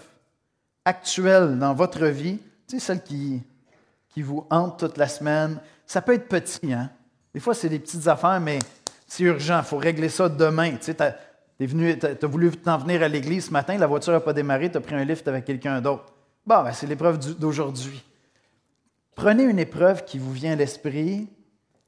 actuelle 0.84 1.58
dans 1.58 1.72
votre 1.72 2.06
vie, 2.06 2.38
tu 2.68 2.78
sais, 2.78 2.86
celle 2.86 3.02
qui, 3.02 3.42
vous 4.18 4.46
hante 4.50 4.78
toute 4.78 4.98
la 4.98 5.08
semaine. 5.08 5.58
Ça 5.86 6.02
peut 6.02 6.12
être 6.12 6.28
petit, 6.28 6.72
hein? 6.72 6.90
Des 7.32 7.40
fois, 7.40 7.54
c'est 7.54 7.70
des 7.70 7.78
petites 7.78 8.06
affaires, 8.06 8.40
mais 8.40 8.58
c'est 9.06 9.22
urgent, 9.22 9.60
il 9.60 9.64
faut 9.64 9.78
régler 9.78 10.10
ça 10.10 10.28
demain. 10.28 10.72
Tu 10.72 10.92
sais, 10.92 11.00
as, 11.00 11.16
as, 11.60 12.26
voulu 12.26 12.50
t'en 12.50 12.76
venir 12.76 13.02
à 13.02 13.08
l'église 13.08 13.46
ce 13.46 13.50
matin, 13.50 13.78
la 13.78 13.86
voiture 13.86 14.12
n'a 14.12 14.20
pas 14.20 14.34
démarré, 14.34 14.70
tu 14.70 14.76
as 14.76 14.80
pris 14.80 14.94
un 14.94 15.04
lift 15.04 15.26
avec 15.28 15.46
quelqu'un 15.46 15.80
d'autre. 15.80 16.12
Bon, 16.46 16.62
ben, 16.62 16.72
c'est 16.72 16.86
l'épreuve 16.86 17.18
d'aujourd'hui. 17.38 18.02
Prenez 19.20 19.42
une 19.42 19.58
épreuve 19.58 20.06
qui 20.06 20.18
vous 20.18 20.32
vient 20.32 20.52
à 20.52 20.56
l'esprit, 20.56 21.28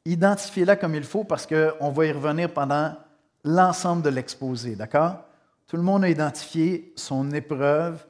identifiez-la 0.04 0.76
comme 0.76 0.94
il 0.94 1.02
faut 1.02 1.24
parce 1.24 1.46
qu'on 1.46 1.90
va 1.90 2.04
y 2.04 2.12
revenir 2.12 2.52
pendant 2.52 2.94
l'ensemble 3.42 4.02
de 4.02 4.10
l'exposé, 4.10 4.76
d'accord? 4.76 5.16
Tout 5.66 5.78
le 5.78 5.82
monde 5.82 6.04
a 6.04 6.10
identifié 6.10 6.92
son 6.94 7.30
épreuve 7.30 8.04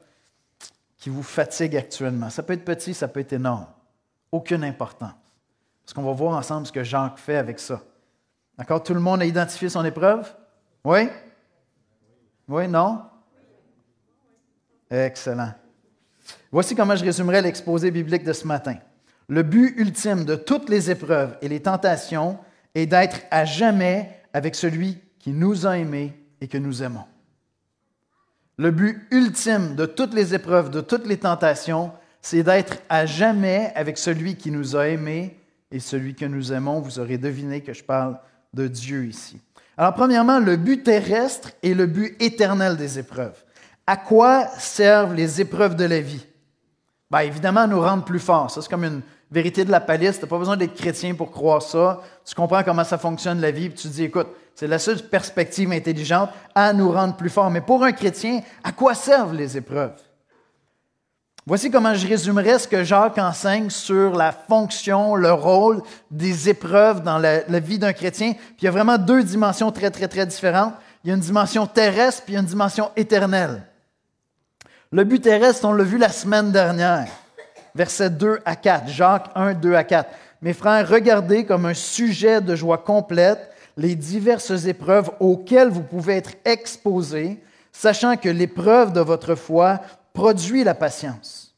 qui 0.97 1.09
vous 1.09 1.23
fatigue 1.23 1.77
actuellement. 1.77 2.29
Ça 2.29 2.43
peut 2.43 2.51
être 2.51 2.65
petit, 2.65 2.93
ça 2.93 3.07
peut 3.07 3.21
être 3.21 3.31
énorme. 3.31 3.67
Aucune 4.29 4.65
importance. 4.65 5.13
Parce 5.85 5.93
qu'on 5.93 6.03
va 6.03 6.11
voir 6.11 6.37
ensemble 6.37 6.67
ce 6.67 6.73
que 6.73 6.83
Jacques 6.83 7.17
fait 7.17 7.37
avec 7.37 7.59
ça. 7.59 7.81
D'accord? 8.57 8.83
Tout 8.83 8.93
le 8.93 8.99
monde 8.99 9.21
a 9.21 9.25
identifié 9.25 9.69
son 9.69 9.85
épreuve? 9.85 10.35
Oui? 10.83 11.07
Oui, 12.49 12.67
non? 12.67 13.03
Excellent. 14.91 15.53
Voici 16.51 16.75
comment 16.75 16.97
je 16.97 17.05
résumerai 17.05 17.41
l'exposé 17.41 17.89
biblique 17.89 18.25
de 18.25 18.33
ce 18.33 18.45
matin. 18.45 18.75
Le 19.27 19.43
but 19.43 19.73
ultime 19.77 20.25
de 20.25 20.35
toutes 20.35 20.69
les 20.69 20.91
épreuves 20.91 21.37
et 21.41 21.47
les 21.47 21.61
tentations 21.61 22.37
est 22.75 22.85
d'être 22.85 23.21
à 23.31 23.45
jamais 23.45 24.09
avec 24.33 24.55
celui 24.55 24.97
qui 25.19 25.31
nous 25.31 25.65
a 25.65 25.77
aimés 25.77 26.13
et 26.41 26.47
que 26.47 26.57
nous 26.57 26.83
aimons. 26.83 27.05
Le 28.57 28.71
but 28.71 29.07
ultime 29.11 29.75
de 29.75 29.85
toutes 29.85 30.13
les 30.13 30.35
épreuves, 30.35 30.69
de 30.69 30.81
toutes 30.81 31.07
les 31.07 31.17
tentations, 31.17 31.91
c'est 32.21 32.43
d'être 32.43 32.77
à 32.89 33.05
jamais 33.05 33.71
avec 33.75 33.97
celui 33.97 34.35
qui 34.35 34.51
nous 34.51 34.75
a 34.75 34.87
aimés 34.87 35.39
et 35.71 35.79
celui 35.79 36.15
que 36.15 36.25
nous 36.25 36.53
aimons. 36.53 36.79
Vous 36.79 36.99
aurez 36.99 37.17
deviné 37.17 37.61
que 37.61 37.73
je 37.73 37.83
parle 37.83 38.19
de 38.53 38.67
Dieu 38.67 39.05
ici. 39.05 39.39
Alors, 39.75 39.93
premièrement, 39.93 40.39
le 40.39 40.55
but 40.55 40.83
terrestre 40.83 41.51
et 41.63 41.73
le 41.73 41.87
but 41.87 42.15
éternel 42.21 42.77
des 42.77 42.99
épreuves. 42.99 43.43
À 43.87 43.97
quoi 43.97 44.47
servent 44.59 45.15
les 45.15 45.41
épreuves 45.41 45.75
de 45.75 45.85
la 45.85 45.99
vie? 45.99 46.25
Bien, 47.13 47.21
évidemment, 47.21 47.67
nous 47.67 47.79
rendre 47.79 48.03
plus 48.03 48.17
forts. 48.17 48.49
Ça, 48.49 48.59
c'est 48.63 48.69
comme 48.69 48.85
une 48.85 49.03
vérité 49.29 49.63
de 49.63 49.69
la 49.69 49.79
palisse. 49.79 50.17
Tu 50.17 50.25
n'as 50.25 50.29
pas 50.29 50.39
besoin 50.39 50.57
d'être 50.57 50.73
chrétien 50.73 51.13
pour 51.13 51.29
croire 51.29 51.61
ça. 51.61 52.01
Tu 52.25 52.33
comprends 52.33 52.63
comment 52.63 52.83
ça 52.83 52.97
fonctionne 52.97 53.39
la 53.39 53.51
vie, 53.51 53.69
puis 53.69 53.77
tu 53.77 53.87
dis, 53.87 54.05
écoute, 54.05 54.29
c'est 54.55 54.65
la 54.65 54.79
seule 54.79 54.97
perspective 54.97 55.71
intelligente 55.71 56.31
à 56.55 56.73
nous 56.73 56.91
rendre 56.91 57.15
plus 57.15 57.29
forts. 57.29 57.51
Mais 57.51 57.61
pour 57.61 57.83
un 57.83 57.91
chrétien, 57.91 58.41
à 58.63 58.71
quoi 58.71 58.95
servent 58.95 59.35
les 59.35 59.55
épreuves? 59.55 59.93
Voici 61.45 61.69
comment 61.69 61.93
je 61.93 62.07
résumerais 62.07 62.57
ce 62.57 62.67
que 62.67 62.83
Jacques 62.83 63.19
enseigne 63.19 63.69
sur 63.69 64.15
la 64.15 64.31
fonction, 64.31 65.13
le 65.13 65.33
rôle 65.33 65.83
des 66.09 66.49
épreuves 66.49 67.03
dans 67.03 67.19
la, 67.19 67.47
la 67.47 67.59
vie 67.59 67.77
d'un 67.77 67.93
chrétien. 67.93 68.33
Puis 68.33 68.55
il 68.61 68.65
y 68.65 68.67
a 68.69 68.71
vraiment 68.71 68.97
deux 68.97 69.23
dimensions 69.23 69.71
très, 69.71 69.91
très, 69.91 70.07
très 70.07 70.25
différentes. 70.25 70.73
Il 71.03 71.09
y 71.09 71.11
a 71.11 71.15
une 71.15 71.21
dimension 71.21 71.67
terrestre, 71.67 72.23
puis 72.23 72.33
il 72.33 72.35
y 72.35 72.37
a 72.37 72.41
une 72.41 72.47
dimension 72.47 72.89
éternelle. 72.95 73.61
Le 74.93 75.05
but 75.05 75.21
terrestre, 75.21 75.65
on 75.65 75.73
l'a 75.73 75.83
vu 75.83 75.97
la 75.97 76.09
semaine 76.09 76.51
dernière, 76.51 77.07
versets 77.73 78.11
2 78.11 78.41
à 78.45 78.55
4, 78.55 78.87
Jacques 78.89 79.31
1, 79.33 79.55
2 79.55 79.73
à 79.73 79.83
4. 79.83 80.07
Mes 80.43 80.53
frères, 80.53 80.87
regardez 80.87 81.47
comme 81.47 81.65
un 81.65 81.73
sujet 81.73 82.41
de 82.41 82.55
joie 82.55 82.77
complète 82.77 83.51
les 83.75 83.95
diverses 83.95 84.67
épreuves 84.67 85.09
auxquelles 85.19 85.69
vous 85.69 85.81
pouvez 85.81 86.17
être 86.17 86.33
exposés, 86.45 87.41
sachant 87.71 88.17
que 88.17 88.29
l'épreuve 88.29 88.93
de 88.93 88.99
votre 88.99 89.33
foi 89.33 89.81
produit 90.13 90.63
la 90.63 90.75
patience. 90.75 91.55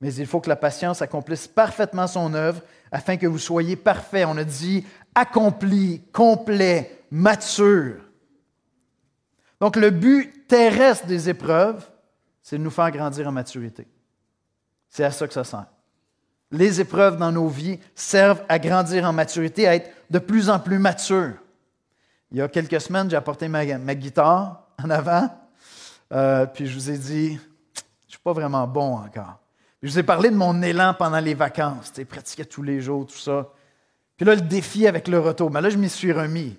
Mais 0.00 0.14
il 0.14 0.26
faut 0.26 0.38
que 0.38 0.48
la 0.48 0.54
patience 0.54 1.02
accomplisse 1.02 1.48
parfaitement 1.48 2.06
son 2.06 2.34
œuvre 2.34 2.62
afin 2.92 3.16
que 3.16 3.26
vous 3.26 3.40
soyez 3.40 3.74
parfaits. 3.74 4.28
On 4.28 4.38
a 4.38 4.44
dit 4.44 4.86
accompli, 5.12 6.02
complet, 6.12 7.02
mature. 7.10 7.96
Donc 9.60 9.74
le 9.74 9.90
but 9.90 10.46
terrestre 10.46 11.08
des 11.08 11.28
épreuves, 11.28 11.84
c'est 12.46 12.58
de 12.58 12.62
nous 12.62 12.70
faire 12.70 12.92
grandir 12.92 13.26
en 13.26 13.32
maturité. 13.32 13.88
C'est 14.88 15.02
à 15.02 15.10
ça 15.10 15.26
que 15.26 15.34
ça 15.34 15.42
sert. 15.42 15.66
Les 16.52 16.80
épreuves 16.80 17.16
dans 17.16 17.32
nos 17.32 17.48
vies 17.48 17.80
servent 17.92 18.44
à 18.48 18.60
grandir 18.60 19.04
en 19.04 19.12
maturité, 19.12 19.66
à 19.66 19.74
être 19.74 19.90
de 20.10 20.20
plus 20.20 20.48
en 20.48 20.60
plus 20.60 20.78
mature. 20.78 21.32
Il 22.30 22.38
y 22.38 22.40
a 22.40 22.46
quelques 22.46 22.80
semaines, 22.80 23.10
j'ai 23.10 23.16
apporté 23.16 23.48
ma, 23.48 23.64
guitare 23.96 24.64
en 24.80 24.90
avant, 24.90 25.28
euh, 26.12 26.46
puis 26.46 26.68
je 26.68 26.74
vous 26.74 26.88
ai 26.88 26.96
dit, 26.96 27.30
je 27.30 27.80
ne 27.80 28.10
suis 28.10 28.20
pas 28.20 28.32
vraiment 28.32 28.68
bon 28.68 28.94
encore. 28.94 29.40
je 29.82 29.90
vous 29.90 29.98
ai 29.98 30.04
parlé 30.04 30.30
de 30.30 30.36
mon 30.36 30.62
élan 30.62 30.94
pendant 30.94 31.18
les 31.18 31.34
vacances, 31.34 31.92
tu 31.92 32.04
pratiquer 32.04 32.44
tous 32.44 32.62
les 32.62 32.80
jours, 32.80 33.06
tout 33.06 33.18
ça. 33.18 33.50
Puis 34.16 34.24
là, 34.24 34.36
le 34.36 34.42
défi 34.42 34.86
avec 34.86 35.08
le 35.08 35.18
retour, 35.18 35.50
mais 35.50 35.60
là, 35.60 35.68
je 35.68 35.78
m'y 35.78 35.88
suis 35.88 36.12
remis. 36.12 36.56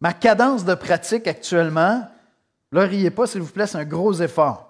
Ma 0.00 0.14
cadence 0.14 0.64
de 0.64 0.74
pratique 0.74 1.26
actuellement, 1.26 2.08
là, 2.72 2.80
riez 2.86 3.10
pas, 3.10 3.26
s'il 3.26 3.42
vous 3.42 3.52
plaît, 3.52 3.66
c'est 3.66 3.76
un 3.76 3.84
gros 3.84 4.14
effort 4.14 4.67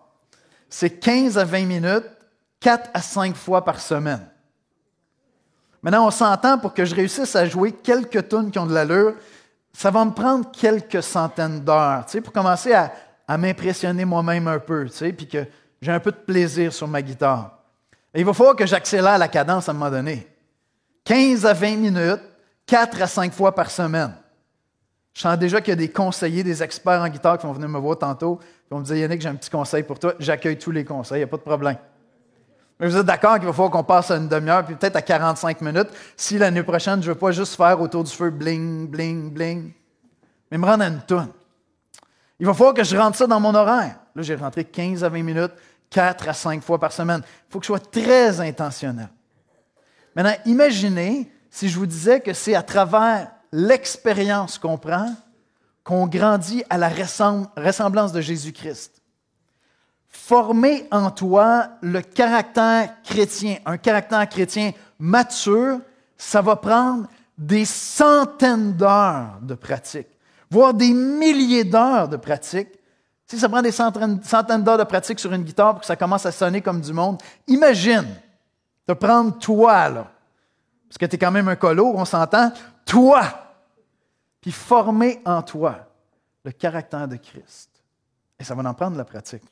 c'est 0.68 0.90
15 0.90 1.38
à 1.38 1.44
20 1.44 1.64
minutes, 1.64 2.04
4 2.60 2.90
à 2.94 3.00
5 3.00 3.36
fois 3.36 3.64
par 3.64 3.80
semaine. 3.80 4.26
Maintenant, 5.82 6.06
on 6.06 6.10
s'entend 6.10 6.58
pour 6.58 6.74
que 6.74 6.84
je 6.84 6.94
réussisse 6.94 7.36
à 7.36 7.46
jouer 7.46 7.72
quelques 7.72 8.28
tunes 8.28 8.50
qui 8.50 8.58
ont 8.58 8.66
de 8.66 8.74
l'allure, 8.74 9.14
ça 9.72 9.90
va 9.90 10.04
me 10.04 10.10
prendre 10.10 10.50
quelques 10.50 11.02
centaines 11.02 11.60
d'heures, 11.60 12.04
tu 12.06 12.12
sais, 12.12 12.20
pour 12.20 12.32
commencer 12.32 12.72
à, 12.72 12.92
m'impressionner 13.36 14.06
moi-même 14.06 14.48
un 14.48 14.58
peu, 14.58 14.86
tu 14.86 14.96
sais, 14.96 15.12
puis 15.12 15.28
que 15.28 15.44
j'ai 15.82 15.92
un 15.92 16.00
peu 16.00 16.10
de 16.10 16.16
plaisir 16.16 16.72
sur 16.72 16.88
ma 16.88 17.02
guitare. 17.02 17.58
il 18.14 18.24
va 18.24 18.32
falloir 18.32 18.56
que 18.56 18.66
j'accélère 18.66 19.18
la 19.18 19.28
cadence 19.28 19.68
à 19.68 19.72
un 19.72 19.74
moment 19.74 19.90
donné. 19.90 20.26
15 21.04 21.44
à 21.44 21.52
20 21.52 21.76
minutes, 21.76 22.22
4 22.66 23.02
à 23.02 23.06
5 23.06 23.32
fois 23.32 23.54
par 23.54 23.70
semaine. 23.70 24.14
Je 25.18 25.22
sens 25.24 25.36
déjà 25.36 25.60
qu'il 25.60 25.70
y 25.70 25.72
a 25.72 25.76
des 25.76 25.88
conseillers, 25.88 26.44
des 26.44 26.62
experts 26.62 27.00
en 27.00 27.08
guitare 27.08 27.38
qui 27.38 27.44
vont 27.44 27.52
venir 27.52 27.68
me 27.68 27.80
voir 27.80 27.98
tantôt. 27.98 28.38
Ils 28.40 28.70
vont 28.72 28.78
me 28.78 28.84
dire 28.84 28.94
Yannick, 28.98 29.20
j'ai 29.20 29.28
un 29.28 29.34
petit 29.34 29.50
conseil 29.50 29.82
pour 29.82 29.98
toi. 29.98 30.14
J'accueille 30.20 30.56
tous 30.56 30.70
les 30.70 30.84
conseils, 30.84 31.16
il 31.16 31.20
n'y 31.22 31.24
a 31.24 31.26
pas 31.26 31.38
de 31.38 31.42
problème. 31.42 31.76
Mais 32.78 32.86
vous 32.86 32.96
êtes 32.96 33.04
d'accord 33.04 33.34
qu'il 33.34 33.46
va 33.46 33.52
falloir 33.52 33.72
qu'on 33.72 33.82
passe 33.82 34.12
à 34.12 34.16
une 34.16 34.28
demi-heure, 34.28 34.64
puis 34.64 34.76
peut-être 34.76 34.94
à 34.94 35.02
45 35.02 35.60
minutes, 35.60 35.88
si 36.16 36.38
l'année 36.38 36.62
prochaine, 36.62 37.02
je 37.02 37.08
ne 37.08 37.14
veux 37.14 37.18
pas 37.18 37.32
juste 37.32 37.56
faire 37.56 37.80
autour 37.80 38.04
du 38.04 38.12
feu 38.12 38.30
bling, 38.30 38.86
bling, 38.86 39.32
bling, 39.32 39.72
mais 40.52 40.56
me 40.56 40.64
rendre 40.64 40.84
à 40.84 40.86
une 40.86 41.00
tonne. 41.00 41.32
Il 42.38 42.46
va 42.46 42.54
falloir 42.54 42.74
que 42.74 42.84
je 42.84 42.96
rentre 42.96 43.16
ça 43.16 43.26
dans 43.26 43.40
mon 43.40 43.56
horaire. 43.56 43.96
Là, 44.14 44.22
j'ai 44.22 44.36
rentré 44.36 44.62
15 44.62 45.02
à 45.02 45.08
20 45.08 45.22
minutes, 45.24 45.52
4 45.90 46.28
à 46.28 46.32
5 46.32 46.62
fois 46.62 46.78
par 46.78 46.92
semaine. 46.92 47.22
Il 47.24 47.52
faut 47.52 47.58
que 47.58 47.64
je 47.64 47.72
sois 47.72 47.80
très 47.80 48.40
intentionnel. 48.40 49.08
Maintenant, 50.14 50.36
imaginez 50.46 51.28
si 51.50 51.68
je 51.68 51.76
vous 51.76 51.86
disais 51.86 52.20
que 52.20 52.32
c'est 52.32 52.54
à 52.54 52.62
travers 52.62 53.32
l'expérience 53.52 54.58
qu'on 54.58 54.78
prend 54.78 55.14
qu'on 55.88 56.06
grandit 56.06 56.62
à 56.68 56.76
la 56.76 56.90
ressemblance 56.90 58.12
de 58.12 58.20
Jésus-Christ. 58.20 59.00
Former 60.10 60.86
en 60.90 61.10
toi 61.10 61.68
le 61.80 62.02
caractère 62.02 62.90
chrétien, 63.02 63.56
un 63.64 63.78
caractère 63.78 64.28
chrétien 64.28 64.72
mature, 64.98 65.80
ça 66.18 66.42
va 66.42 66.56
prendre 66.56 67.06
des 67.38 67.64
centaines 67.64 68.74
d'heures 68.74 69.38
de 69.40 69.54
pratique, 69.54 70.08
voire 70.50 70.74
des 70.74 70.92
milliers 70.92 71.64
d'heures 71.64 72.08
de 72.08 72.18
pratique. 72.18 72.68
Si 73.26 73.38
ça 73.38 73.48
prend 73.48 73.62
des 73.62 73.72
centaines 73.72 74.62
d'heures 74.62 74.76
de 74.76 74.84
pratique 74.84 75.20
sur 75.20 75.32
une 75.32 75.42
guitare 75.42 75.72
pour 75.72 75.80
que 75.80 75.86
ça 75.86 75.96
commence 75.96 76.26
à 76.26 76.32
sonner 76.32 76.60
comme 76.60 76.82
du 76.82 76.92
monde, 76.92 77.18
imagine 77.46 78.08
de 78.86 78.92
prendre 78.92 79.38
toi, 79.38 79.88
là, 79.88 80.10
parce 80.86 80.98
que 80.98 81.06
tu 81.06 81.16
es 81.16 81.18
quand 81.18 81.30
même 81.30 81.48
un 81.48 81.56
colo, 81.56 81.92
on 81.94 82.04
s'entend, 82.04 82.52
toi, 82.88 83.22
puis 84.40 84.50
former 84.50 85.20
en 85.24 85.42
toi 85.42 85.86
le 86.44 86.50
caractère 86.50 87.06
de 87.06 87.16
Christ. 87.16 87.70
Et 88.40 88.44
ça 88.44 88.54
va 88.54 88.68
en 88.68 88.74
prendre 88.74 88.96
la 88.96 89.04
pratique. 89.04 89.42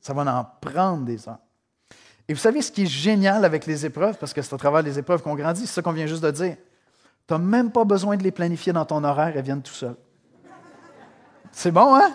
Ça 0.00 0.14
va 0.14 0.22
en 0.22 0.44
prendre 0.60 1.04
des 1.04 1.28
heures. 1.28 1.38
Et 2.28 2.34
vous 2.34 2.40
savez 2.40 2.62
ce 2.62 2.70
qui 2.70 2.82
est 2.84 2.86
génial 2.86 3.44
avec 3.44 3.66
les 3.66 3.84
épreuves, 3.84 4.16
parce 4.16 4.32
que 4.32 4.40
c'est 4.40 4.54
à 4.54 4.58
travers 4.58 4.82
les 4.82 4.98
épreuves 4.98 5.22
qu'on 5.22 5.34
grandit, 5.34 5.66
c'est 5.66 5.74
ça 5.74 5.82
qu'on 5.82 5.92
vient 5.92 6.06
juste 6.06 6.22
de 6.22 6.30
dire. 6.30 6.56
Tu 7.26 7.34
n'as 7.34 7.38
même 7.38 7.72
pas 7.72 7.84
besoin 7.84 8.16
de 8.16 8.22
les 8.22 8.30
planifier 8.30 8.72
dans 8.72 8.84
ton 8.84 9.02
horaire, 9.02 9.32
elles 9.36 9.44
viennent 9.44 9.62
tout 9.62 9.72
seules. 9.72 9.96
C'est 11.50 11.72
bon, 11.72 11.94
hein? 11.96 12.12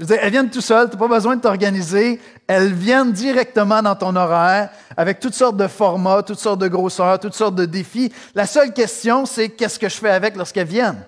Je 0.00 0.06
veux 0.06 0.18
elles 0.20 0.30
viennent 0.30 0.50
tout 0.50 0.60
seules, 0.60 0.90
tu 0.90 0.96
n'as 0.96 1.00
pas 1.00 1.14
besoin 1.14 1.36
de 1.36 1.40
t'organiser. 1.40 2.20
Elles 2.46 2.72
viennent 2.72 3.12
directement 3.12 3.80
dans 3.80 3.94
ton 3.94 4.16
horaire 4.16 4.70
avec 4.96 5.20
toutes 5.20 5.34
sortes 5.34 5.56
de 5.56 5.68
formats, 5.68 6.22
toutes 6.22 6.38
sortes 6.38 6.60
de 6.60 6.68
grosseurs, 6.68 7.18
toutes 7.20 7.34
sortes 7.34 7.54
de 7.54 7.64
défis. 7.64 8.12
La 8.34 8.46
seule 8.46 8.72
question, 8.72 9.24
c'est 9.24 9.50
qu'est-ce 9.50 9.78
que 9.78 9.88
je 9.88 9.96
fais 9.96 10.10
avec 10.10 10.36
lorsqu'elles 10.36 10.66
viennent? 10.66 11.02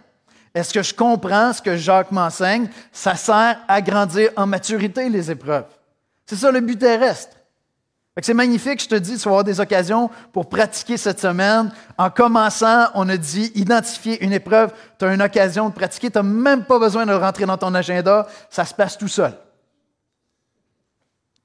Est-ce 0.55 0.73
que 0.73 0.83
je 0.83 0.95
comprends 0.95 1.53
ce 1.53 1.61
que 1.61 1.77
Jacques 1.77 2.13
m'enseigne? 2.13 2.69
Ça 2.93 3.15
sert 3.15 3.59
à 3.69 3.83
grandir 3.83 4.31
en 4.37 4.47
maturité, 4.47 5.09
les 5.09 5.31
épreuves. 5.31 5.67
C'est 6.25 6.37
ça 6.37 6.51
le 6.51 6.61
but 6.61 6.79
terrestre. 6.79 7.37
C'est 8.23 8.33
magnifique, 8.33 8.83
je 8.83 8.89
te 8.89 8.95
dis, 8.95 9.19
tu 9.19 9.25
vas 9.25 9.33
avoir 9.33 9.45
des 9.45 9.61
occasions 9.61 10.11
pour 10.33 10.49
pratiquer 10.49 10.97
cette 10.97 11.21
semaine. 11.21 11.71
En 11.99 12.09
commençant, 12.09 12.87
on 12.95 13.07
a 13.11 13.17
dit 13.19 13.53
identifier 13.55 14.25
une 14.25 14.33
épreuve, 14.33 14.73
tu 14.99 15.05
as 15.05 15.13
une 15.13 15.21
occasion 15.21 15.69
de 15.69 15.75
pratiquer, 15.75 16.11
tu 16.11 16.17
n'as 16.17 16.23
même 16.23 16.65
pas 16.65 16.79
besoin 16.79 17.05
de 17.05 17.13
rentrer 17.13 17.45
dans 17.45 17.59
ton 17.59 17.75
agenda, 17.75 18.27
ça 18.49 18.65
se 18.65 18.73
passe 18.73 18.97
tout 18.97 19.09
seul. 19.09 19.35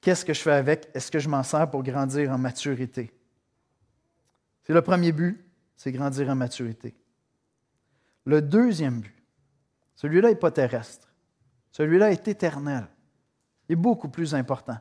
Qu'est-ce 0.00 0.24
que 0.24 0.32
je 0.32 0.40
fais 0.40 0.52
avec? 0.52 0.88
Est-ce 0.94 1.10
que 1.10 1.18
je 1.18 1.28
m'en 1.28 1.42
sers 1.42 1.70
pour 1.70 1.82
grandir 1.82 2.30
en 2.30 2.38
maturité? 2.38 3.12
C'est 4.64 4.72
le 4.72 4.80
premier 4.80 5.12
but, 5.12 5.44
c'est 5.76 5.92
grandir 5.92 6.30
en 6.30 6.34
maturité. 6.34 6.94
Le 8.24 8.40
deuxième 8.40 9.00
but, 9.00 9.22
celui-là 9.94 10.30
n'est 10.30 10.36
pas 10.36 10.50
terrestre. 10.50 11.08
Celui-là 11.70 12.12
est 12.12 12.26
éternel. 12.28 12.86
Il 13.68 13.74
est 13.74 13.76
beaucoup 13.76 14.08
plus 14.08 14.34
important. 14.34 14.78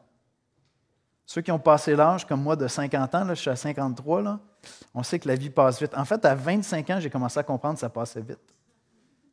Ceux 1.32 1.40
qui 1.40 1.52
ont 1.54 1.60
passé 1.60 1.96
l'âge, 1.96 2.28
comme 2.28 2.44
moi, 2.44 2.58
de 2.58 2.68
50 2.68 3.16
ans, 3.16 3.24
là, 3.24 3.34
je 3.34 3.40
suis 3.40 3.50
à 3.50 3.56
53, 3.56 4.22
là, 4.22 4.42
on 4.94 5.02
sait 5.02 5.18
que 5.18 5.30
la 5.30 5.36
vie 5.36 5.50
passe 5.50 5.82
vite. 5.82 5.94
En 5.96 6.04
fait, 6.04 6.26
à 6.26 6.36
25 6.36 6.90
ans, 6.90 7.00
j'ai 7.00 7.10
commencé 7.10 7.40
à 7.40 7.44
comprendre 7.44 7.76
que 7.76 7.80
ça 7.80 7.88
passait 7.88 8.20
vite. 8.20 8.54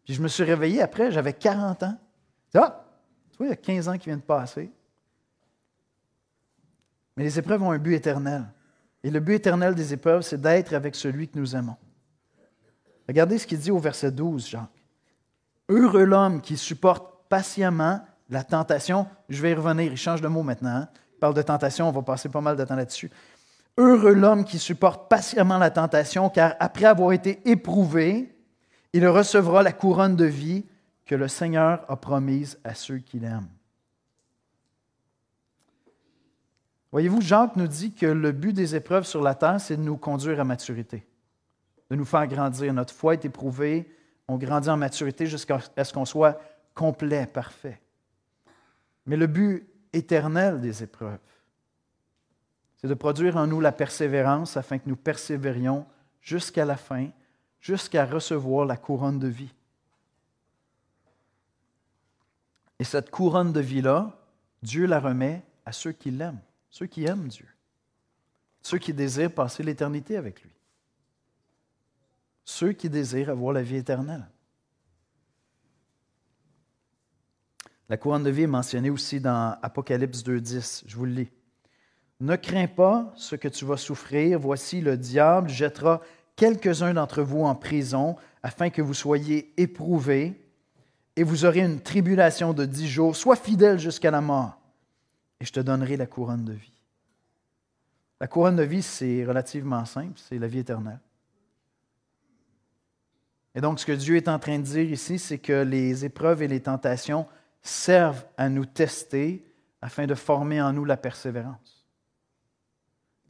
Puis 0.05 0.14
je 0.14 0.23
me 0.23 0.28
suis 0.28 0.45
réveillé 0.45 0.81
après, 0.81 1.11
j'avais 1.11 1.33
40 1.33 1.83
ans. 1.83 1.99
Ah, 2.55 2.85
tu 3.33 3.38
vois, 3.38 3.47
il 3.47 3.50
y 3.50 3.52
a 3.52 3.57
15 3.57 3.88
ans 3.88 3.99
qui 3.99 4.05
viennent 4.05 4.21
de 4.21 4.25
passer. 4.25 4.71
Mais 7.17 7.25
les 7.25 7.37
épreuves 7.37 7.64
ont 7.64 7.73
un 7.73 7.78
but 7.78 7.95
éternel. 7.95 8.45
Et 9.02 9.11
le 9.11 9.19
but 9.19 9.35
éternel 9.35 9.75
des 9.75 9.93
épreuves, 9.93 10.23
c'est 10.23 10.40
d'être 10.40 10.75
avec 10.75 10.95
celui 10.95 11.26
que 11.26 11.37
nous 11.37 11.57
aimons. 11.57 11.76
Regardez 13.09 13.38
ce 13.38 13.47
qu'il 13.49 13.59
dit 13.59 13.73
au 13.73 13.78
verset 13.81 14.12
12, 14.12 14.47
Jacques. 14.47 14.85
Heureux 15.69 16.05
l'homme 16.05 16.43
qui 16.43 16.57
supporte 16.57 17.28
patiemment 17.28 18.07
la 18.31 18.45
tentation. 18.45 19.09
Je 19.28 19.43
vais 19.43 19.50
y 19.50 19.55
revenir, 19.55 19.90
il 19.90 19.99
change 19.99 20.21
de 20.21 20.28
mot 20.28 20.45
maintenant. 20.45 20.76
Hein 20.76 20.88
parle 21.18 21.34
de 21.34 21.42
tentation, 21.42 21.88
on 21.88 21.92
va 21.92 22.02
passer 22.02 22.28
pas 22.28 22.40
mal 22.40 22.56
de 22.56 22.64
temps 22.64 22.76
là-dessus. 22.76 23.10
Heureux 23.76 24.14
l'homme 24.14 24.44
qui 24.44 24.58
supporte 24.58 25.08
patiemment 25.08 25.58
la 25.58 25.70
tentation, 25.70 26.30
car 26.30 26.54
après 26.58 26.87
avoir 26.87 27.12
été 27.12 27.40
éprouvé, 27.48 28.34
il 28.92 29.06
recevra 29.06 29.62
la 29.62 29.72
couronne 29.72 30.16
de 30.16 30.25
vie 30.25 30.64
que 31.06 31.14
le 31.14 31.28
Seigneur 31.28 31.84
a 31.88 31.96
promise 31.96 32.58
à 32.64 32.75
ceux 32.75 32.98
qui 32.98 33.18
l'aiment. 33.18 33.48
Voyez-vous, 36.90 37.20
Jacques 37.20 37.56
nous 37.56 37.68
dit 37.68 37.92
que 37.92 38.06
le 38.06 38.32
but 38.32 38.52
des 38.52 38.75
épreuves 38.75 39.04
sur 39.04 39.22
la 39.22 39.34
terre, 39.34 39.60
c'est 39.60 39.76
de 39.76 39.82
nous 39.82 39.96
conduire 39.96 40.40
à 40.40 40.44
maturité, 40.44 41.06
de 41.90 41.96
nous 41.96 42.04
faire 42.04 42.26
grandir. 42.26 42.72
Notre 42.72 42.94
foi 42.94 43.12
est 43.12 43.25
éprouvée, 43.25 43.94
on 44.26 44.38
grandit 44.38 44.70
en 44.70 44.76
maturité 44.76 45.26
jusqu'à 45.26 45.60
ce 45.60 45.92
qu'on 45.92 46.04
soit 46.04 46.40
complet, 46.75 47.26
parfait. 47.26 47.80
Mais 49.06 49.16
le 49.16 49.26
but 49.26 49.68
éternel 49.92 50.61
des 50.61 50.83
épreuves. 50.83 51.18
C'est 52.76 52.88
de 52.88 52.95
produire 52.95 53.37
en 53.37 53.47
nous 53.47 53.61
la 53.61 53.73
persévérance 53.73 54.57
afin 54.57 54.78
que 54.78 54.88
nous 54.88 54.97
persévérions 54.97 55.87
jusqu'à 56.21 56.64
la 56.64 56.76
fin, 56.76 57.09
jusqu'à 57.61 58.07
recevoir 58.07 58.66
la 58.66 58.76
couronne 58.76 59.18
de 59.18 59.28
vie. 59.28 59.52
Et 62.78 62.85
cette 62.85 63.11
couronne 63.11 63.52
de 63.52 63.61
vie-là, 63.61 64.16
Dieu 64.62 64.87
la 64.87 65.00
remet 65.00 65.42
à 65.66 65.73
ceux 65.73 65.92
qui 65.92 66.11
l'aiment, 66.11 66.40
ceux 66.71 66.87
qui 66.87 67.04
aiment 67.04 67.28
Dieu, 67.28 67.49
ceux 68.62 68.78
qui 68.78 68.92
désirent 68.92 69.35
passer 69.35 69.62
l'éternité 69.62 70.16
avec 70.16 70.42
lui, 70.42 70.52
ceux 72.45 72.73
qui 72.73 72.88
désirent 72.88 73.30
avoir 73.30 73.52
la 73.52 73.62
vie 73.62 73.76
éternelle. 73.76 74.26
La 77.88 77.97
couronne 77.97 78.23
de 78.23 78.30
vie 78.30 78.42
est 78.42 78.47
mentionnée 78.47 78.90
aussi 78.90 79.18
dans 79.18 79.57
Apocalypse 79.62 80.23
2.10. 80.23 80.83
Je 80.87 80.97
vous 80.97 81.07
le 81.07 81.12
lis. 81.12 81.30
Ne 82.21 82.37
crains 82.37 82.66
pas 82.66 83.12
ce 83.16 83.35
que 83.35 83.49
tu 83.49 83.64
vas 83.64 83.78
souffrir. 83.78 84.38
Voici, 84.38 84.80
le 84.80 84.99
diable 84.99 85.49
jettera 85.49 86.02
quelques-uns 86.37 86.92
d'entre 86.92 87.23
vous 87.23 87.45
en 87.45 87.54
prison 87.54 88.16
afin 88.42 88.68
que 88.68 88.83
vous 88.83 88.95
soyez 88.95 89.54
éprouvés 89.57 90.38
et 91.16 91.23
vous 91.23 91.47
aurez 91.47 91.61
une 91.61 91.80
tribulation 91.80 92.52
de 92.52 92.66
dix 92.66 92.88
jours. 92.88 93.16
Sois 93.16 93.37
fidèle 93.37 93.78
jusqu'à 93.78 94.11
la 94.11 94.21
mort 94.21 94.59
et 95.40 95.47
je 95.47 95.52
te 95.52 95.61
donnerai 95.61 95.97
la 95.97 96.07
couronne 96.07 96.45
de 96.45 96.52
vie. 96.52 96.73
La 98.21 98.26
couronne 98.26 98.57
de 98.57 98.64
vie, 98.64 98.83
c'est 98.83 99.25
relativement 99.25 99.85
simple, 99.85 100.14
c'est 100.16 100.38
la 100.38 100.49
vie 100.49 100.59
éternelle. 100.59 101.00
Et 103.54 103.61
donc, 103.61 103.80
ce 103.80 103.87
que 103.87 103.92
Dieu 103.92 104.16
est 104.16 104.28
en 104.28 104.38
train 104.38 104.59
de 104.59 104.64
dire 104.64 104.90
ici, 104.90 105.18
c'est 105.18 105.38
que 105.38 105.62
les 105.62 106.04
épreuves 106.04 106.42
et 106.42 106.49
les 106.49 106.61
tentations 106.61 107.26
servent 107.68 108.25
à 108.37 108.48
nous 108.48 108.64
tester 108.64 109.44
afin 109.80 110.06
de 110.06 110.14
former 110.14 110.60
en 110.60 110.72
nous 110.72 110.84
la 110.84 110.96
persévérance. 110.96 111.87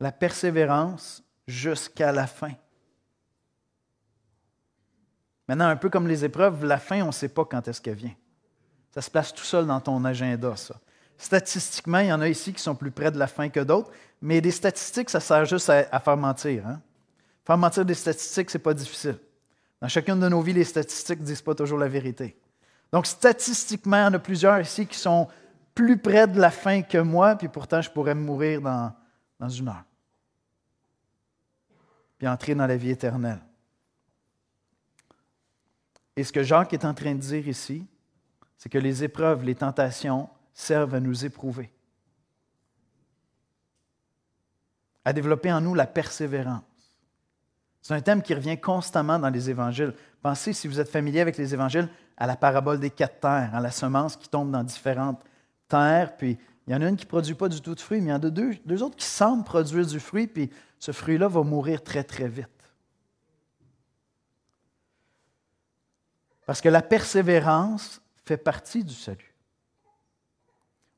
La 0.01 0.13
persévérance 0.13 1.23
jusqu'à 1.47 2.13
la 2.13 2.27
fin. 2.27 2.53
Maintenant, 5.49 5.69
un 5.69 5.77
peu 5.77 5.91
comme 5.91 6.07
les 6.07 6.25
épreuves, 6.25 6.65
la 6.65 6.79
fin, 6.79 7.03
on 7.03 7.09
ne 7.09 7.13
sait 7.13 7.29
pas 7.29 7.45
quand 7.45 7.67
est-ce 7.67 7.81
qu'elle 7.81 7.97
vient. 7.97 8.15
Ça 8.95 9.03
se 9.03 9.11
place 9.11 9.35
tout 9.35 9.45
seul 9.45 9.67
dans 9.67 9.81
ton 9.81 10.05
agenda, 10.05 10.57
ça. 10.57 10.77
Statistiquement, 11.17 11.99
il 11.99 12.09
y 12.09 12.13
en 12.13 12.21
a 12.21 12.29
ici 12.29 12.53
qui 12.53 12.63
sont 12.63 12.77
plus 12.77 12.93
près 12.93 13.11
de 13.11 13.19
la 13.19 13.27
fin 13.27 13.49
que 13.49 13.61
d'autres, 13.61 13.91
mais 14.23 14.41
des 14.41 14.53
statistiques, 14.53 15.11
ça 15.11 15.21
sert 15.21 15.45
juste 15.47 15.69
à, 15.69 16.01
faire 16.01 16.17
mentir. 16.17 16.67
Hein? 16.67 16.81
Faire 17.45 17.59
mentir 17.59 17.85
des 17.85 17.95
statistiques, 17.95 18.51
ce 18.51 18.59
n'est 18.59 18.63
pas 18.63 18.75
difficile. 18.75 19.19
Dans 19.81 19.89
chacune 19.89 20.21
de 20.21 20.29
nos 20.29 20.41
vies, 20.43 20.53
les 20.53 20.65
statistiques 20.65 21.21
ne 21.21 21.25
disent 21.25 21.43
pas 21.43 21.55
toujours 21.55 21.79
la 21.79 21.89
vérité. 21.89 22.37
Donc, 22.93 23.07
statistiquement, 23.07 23.97
il 23.97 24.05
y 24.05 24.07
en 24.07 24.15
a 24.15 24.19
plusieurs 24.19 24.61
ici 24.61 24.87
qui 24.87 24.99
sont 24.99 25.29
plus 25.75 25.99
près 25.99 26.27
de 26.27 26.41
la 26.41 26.51
fin 26.51 26.83
que 26.83 26.99
moi, 26.99 27.37
puis 27.37 27.49
pourtant, 27.49 27.81
je 27.81 27.91
pourrais 27.91 28.15
mourir 28.15 28.61
dans, 28.61 28.93
dans 29.39 29.49
une 29.49 29.69
heure. 29.69 29.85
Puis 32.17 32.27
entrer 32.27 32.55
dans 32.55 32.67
la 32.67 32.77
vie 32.77 32.91
éternelle. 32.91 33.41
Et 36.17 36.25
ce 36.25 36.33
que 36.33 36.43
Jacques 36.43 36.73
est 36.73 36.85
en 36.85 36.95
train 36.95 37.15
de 37.15 37.21
dire 37.21 37.47
ici, 37.47 37.87
c'est 38.57 38.69
que 38.69 38.79
les 38.79 39.05
épreuves, 39.05 39.45
les 39.45 39.55
tentations 39.55 40.29
servent 40.53 40.97
à 40.97 41.01
nous 41.01 41.25
éprouver, 41.25 41.71
à 45.05 45.13
développer 45.13 45.53
en 45.53 45.61
nous 45.61 45.75
la 45.75 45.87
persévérance. 45.87 46.65
C'est 47.81 47.95
un 47.95 48.01
thème 48.01 48.21
qui 48.21 48.35
revient 48.35 48.61
constamment 48.61 49.21
dans 49.21 49.31
les 49.31 49.49
évangiles. 49.49 49.95
Pensez, 50.21 50.53
si 50.53 50.67
vous 50.67 50.81
êtes 50.81 50.91
familier 50.91 51.21
avec 51.21 51.37
les 51.37 51.55
évangiles, 51.55 51.89
à 52.19 52.27
la 52.27 52.37
parabole 52.37 52.81
des 52.81 52.91
quatre 52.91 53.21
terres, 53.21 53.55
à 53.55 53.61
la 53.61 53.71
semence 53.71 54.17
qui 54.17 54.29
tombe 54.29 54.51
dans 54.51 54.65
différentes 54.65 55.23
terres, 55.69 56.17
puis 56.17 56.37
il 56.67 56.73
y 56.73 56.77
en 56.77 56.83
a 56.83 56.89
une 56.89 56.97
qui 56.97 57.07
ne 57.07 57.09
produit 57.09 57.35
pas 57.35 57.49
du 57.49 57.61
tout 57.61 57.75
de 57.75 57.81
fruits, 57.81 58.01
mais 58.01 58.09
il 58.09 58.11
y 58.11 58.13
en 58.13 58.17
a 58.17 58.31
deux, 58.31 58.55
deux 58.67 58.83
autres 58.83 58.97
qui 58.97 59.07
semblent 59.07 59.45
produire 59.45 59.87
du 59.87 60.01
fruit, 60.01 60.27
puis 60.27 60.51
ce 60.79 60.93
fruit-là 60.93 61.29
va 61.29 61.43
mourir 61.43 61.83
très, 61.83 62.03
très 62.03 62.29
vite. 62.29 62.49
Parce 66.45 66.61
que 66.61 66.69
la 66.69 66.83
persévérance 66.83 68.01
fait 68.25 68.37
partie 68.37 68.83
du 68.83 68.95
salut. 68.95 69.35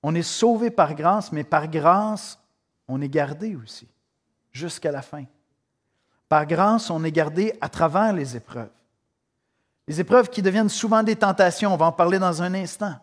On 0.02 0.14
est 0.14 0.22
sauvé 0.22 0.70
par 0.70 0.94
grâce, 0.94 1.32
mais 1.32 1.44
par 1.44 1.68
grâce, 1.68 2.38
on 2.88 3.00
est 3.02 3.08
gardé 3.08 3.54
aussi, 3.56 3.86
jusqu'à 4.52 4.90
la 4.90 5.02
fin. 5.02 5.24
Par 6.28 6.46
grâce, 6.46 6.88
on 6.88 7.04
est 7.04 7.12
gardé 7.12 7.56
à 7.60 7.68
travers 7.68 8.12
les 8.12 8.36
épreuves. 8.36 8.70
Les 9.90 9.98
épreuves 9.98 10.30
qui 10.30 10.40
deviennent 10.40 10.68
souvent 10.68 11.02
des 11.02 11.16
tentations, 11.16 11.74
on 11.74 11.76
va 11.76 11.86
en 11.86 11.90
parler 11.90 12.20
dans 12.20 12.42
un 12.42 12.54
instant. 12.54 12.94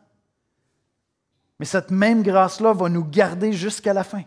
Mais 1.59 1.65
cette 1.65 1.91
même 1.91 2.23
grâce-là 2.23 2.71
va 2.71 2.87
nous 2.87 3.03
garder 3.03 3.51
jusqu'à 3.51 3.91
la 3.91 4.05
fin. 4.05 4.23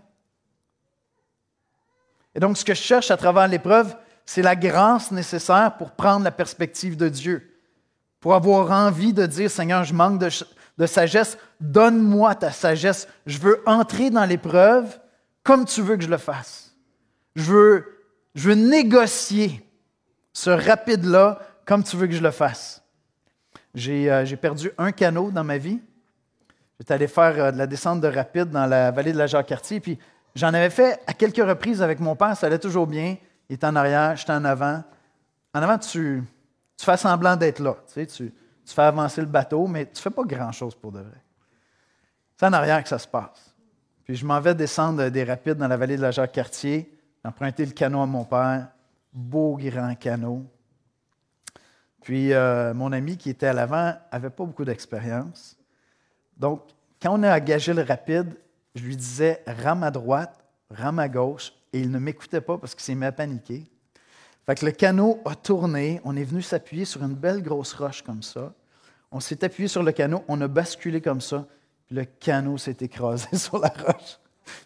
Et 2.35 2.39
donc, 2.39 2.59
ce 2.59 2.65
que 2.67 2.75
je 2.75 2.83
cherche 2.83 3.11
à 3.11 3.17
travers 3.17 3.49
l'épreuve, 3.49 3.97
c'est 4.27 4.43
la 4.43 4.57
grâce 4.57 5.11
nécessaire 5.11 5.75
pour 5.79 5.93
prendre 5.93 6.23
la 6.23 6.31
perspective 6.31 6.99
de 6.99 7.09
Dieu, 7.09 7.51
pour 8.21 8.35
avoir 8.35 8.71
envie 8.73 9.15
de 9.15 9.25
dire, 9.25 9.51
Seigneur, 9.51 9.85
je 9.85 9.95
manque 9.95 10.21
de, 10.21 10.87
sagesse, 10.87 11.39
donne-moi 11.61 12.35
ta 12.35 12.53
sagesse. 12.53 13.09
Je 13.25 13.39
veux 13.39 13.63
entrer 13.65 14.11
dans 14.11 14.27
l'épreuve 14.27 15.01
comme 15.45 15.65
tu 15.65 15.81
veux 15.81 15.97
que 15.97 16.05
je 16.05 16.11
le 16.11 16.19
fasse. 16.19 16.77
Je 17.37 17.45
veux, 17.45 17.87
je 18.35 18.51
veux 18.51 18.55
négocier 18.55 19.67
ce 20.35 20.51
rapide-là 20.51 21.39
comme 21.71 21.85
tu 21.85 21.97
veux 21.97 22.09
que 22.09 22.15
je 22.15 22.21
le 22.21 22.33
fasse. 22.33 22.83
J'ai 23.77 24.11
euh, 24.11 24.27
perdu 24.35 24.73
un 24.77 24.91
canot 24.91 25.31
dans 25.31 25.45
ma 25.45 25.57
vie. 25.57 25.81
J'étais 26.81 26.95
allé 26.95 27.07
faire 27.07 27.39
euh, 27.39 27.53
de 27.53 27.59
la 27.59 27.69
descente 27.69 28.01
de 28.01 28.09
rapide 28.09 28.51
dans 28.51 28.67
la 28.67 28.91
vallée 28.91 29.13
de 29.13 29.19
la 29.19 29.29
Jacques-Cartier. 29.29 29.79
Puis 29.79 29.97
j'en 30.35 30.49
avais 30.49 30.71
fait 30.71 31.01
à 31.07 31.13
quelques 31.13 31.37
reprises 31.37 31.81
avec 31.81 32.01
mon 32.01 32.17
père. 32.17 32.37
Ça 32.37 32.49
allait 32.49 32.59
toujours 32.59 32.89
bien. 32.89 33.17
Il 33.49 33.55
était 33.55 33.69
en 33.69 33.77
arrière, 33.77 34.17
j'étais 34.17 34.33
en 34.33 34.45
avant. 34.45 34.83
En 35.55 35.63
avant, 35.63 35.79
tu, 35.79 36.25
fais 36.77 36.97
semblant 36.97 37.37
d'être 37.37 37.61
là. 37.61 37.77
Tu 37.95 38.33
fais 38.67 38.83
avancer 38.83 39.21
le 39.21 39.29
bateau, 39.29 39.69
mais 39.69 39.87
tu 39.87 39.93
ne 39.95 40.01
fais 40.01 40.11
pas 40.11 40.25
grand-chose 40.25 40.75
pour 40.75 40.91
de 40.91 40.99
vrai. 40.99 41.23
C'est 42.37 42.47
en 42.47 42.53
arrière 42.53 42.83
que 42.83 42.89
ça 42.89 42.99
se 42.99 43.07
passe. 43.07 43.55
Puis 44.03 44.17
je 44.17 44.27
m'en 44.27 44.41
vais 44.41 44.57
descendre 44.57 45.09
des 45.09 45.23
rapides 45.23 45.59
dans 45.59 45.69
la 45.69 45.77
vallée 45.77 45.97
de 45.97 46.03
la 46.03 46.11
Jacques-Cartier, 46.11 46.93
emprunter 47.25 47.65
le 47.65 47.71
canot 47.71 48.03
à 48.03 48.07
mon 48.07 48.25
père, 48.25 48.67
beau 49.13 49.57
grand 49.57 49.95
canot. 49.95 50.45
Puis 52.03 52.33
euh, 52.33 52.75
mon 52.75 52.93
ami 52.93 53.17
qui 53.17 53.31
était 53.31 53.47
à 53.47 53.53
l'avant 53.53 53.95
n'avait 54.13 54.31
pas 54.31 54.45
beaucoup 54.45 54.65
d'expérience. 54.65 55.57
Donc, 56.37 56.63
quand 57.01 57.19
on 57.19 57.23
a 57.23 57.37
engagé 57.37 57.75
le 57.75 57.83
rapide, 57.83 58.35
je 58.75 58.85
lui 58.85 58.97
disais 58.97 59.43
rame 59.47 59.83
à 59.83 59.91
droite, 59.91 60.43
rame 60.71 60.99
à 60.99 61.09
gauche, 61.09 61.53
et 61.73 61.81
il 61.81 61.91
ne 61.91 61.99
m'écoutait 61.99 62.41
pas 62.41 62.59
parce 62.59 62.75
qu'il 62.75 62.83
s'est 62.83 62.95
mis 62.95 63.05
à 63.05 63.13
paniquer. 63.13 63.65
Fait 64.47 64.55
que 64.55 64.67
le 64.67 64.73
canot 64.73 65.21
a 65.25 65.35
tourné, 65.35 66.01
on 66.05 66.17
est 66.17 66.25
venu 66.25 66.43
s'appuyer 66.43 66.85
sur 66.85 67.03
une 67.03 67.15
belle 67.15 67.43
grosse 67.43 67.75
roche 67.75 68.03
comme 68.03 68.23
ça. 68.23 68.53
On 69.13 69.21
s'est 69.21 69.45
appuyé 69.45 69.69
sur 69.69 69.83
le 69.83 69.93
canot, 69.93 70.25
on 70.29 70.41
a 70.41 70.49
basculé 70.49 71.01
comme 71.01 71.21
ça, 71.21 71.47
puis 71.87 71.97
le 71.97 72.05
canot 72.05 72.59
s'est 72.59 72.77
écrasé 72.81 73.29
sur 73.37 73.59
la 73.59 73.69
roche. 73.69 74.19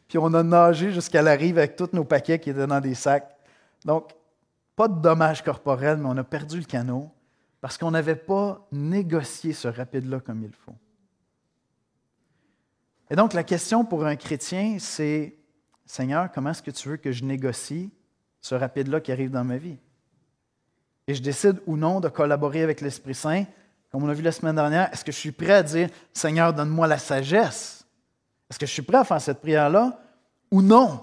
Puis 0.08 0.18
on 0.18 0.32
a 0.34 0.42
nagé 0.42 0.92
jusqu'à 0.92 1.22
la 1.22 1.32
rive 1.32 1.58
avec 1.58 1.76
tous 1.76 1.90
nos 1.92 2.04
paquets 2.04 2.38
qui 2.38 2.50
étaient 2.50 2.66
dans 2.66 2.80
des 2.80 2.94
sacs. 2.94 3.36
Donc, 3.84 4.12
pas 4.76 4.88
de 4.88 5.00
dommages 5.00 5.42
corporels, 5.42 5.98
mais 5.98 6.08
on 6.08 6.16
a 6.16 6.24
perdu 6.24 6.58
le 6.58 6.64
canot 6.64 7.10
parce 7.64 7.78
qu'on 7.78 7.92
n'avait 7.92 8.14
pas 8.14 8.68
négocié 8.72 9.54
ce 9.54 9.68
rapide-là 9.68 10.20
comme 10.20 10.44
il 10.44 10.52
faut. 10.52 10.74
Et 13.08 13.16
donc, 13.16 13.32
la 13.32 13.42
question 13.42 13.86
pour 13.86 14.04
un 14.04 14.16
chrétien, 14.16 14.76
c'est 14.78 15.34
Seigneur, 15.86 16.30
comment 16.30 16.50
est-ce 16.50 16.62
que 16.62 16.70
tu 16.70 16.90
veux 16.90 16.98
que 16.98 17.10
je 17.10 17.24
négocie 17.24 17.90
ce 18.42 18.54
rapide-là 18.54 19.00
qui 19.00 19.12
arrive 19.12 19.30
dans 19.30 19.44
ma 19.44 19.56
vie? 19.56 19.78
Et 21.06 21.14
je 21.14 21.22
décide 21.22 21.58
ou 21.66 21.78
non 21.78 22.00
de 22.00 22.10
collaborer 22.10 22.60
avec 22.60 22.82
l'Esprit 22.82 23.14
Saint 23.14 23.46
comme 23.90 24.04
on 24.04 24.10
a 24.10 24.12
vu 24.12 24.22
la 24.22 24.32
semaine 24.32 24.56
dernière, 24.56 24.92
est-ce 24.92 25.02
que 25.02 25.12
je 25.12 25.16
suis 25.16 25.32
prêt 25.32 25.54
à 25.54 25.62
dire, 25.62 25.88
Seigneur, 26.12 26.52
donne-moi 26.52 26.86
la 26.86 26.98
sagesse? 26.98 27.86
Est-ce 28.50 28.58
que 28.58 28.66
je 28.66 28.72
suis 28.72 28.82
prêt 28.82 28.98
à 28.98 29.04
faire 29.04 29.22
cette 29.22 29.40
prière-là 29.40 29.98
ou 30.50 30.60
non? 30.60 31.02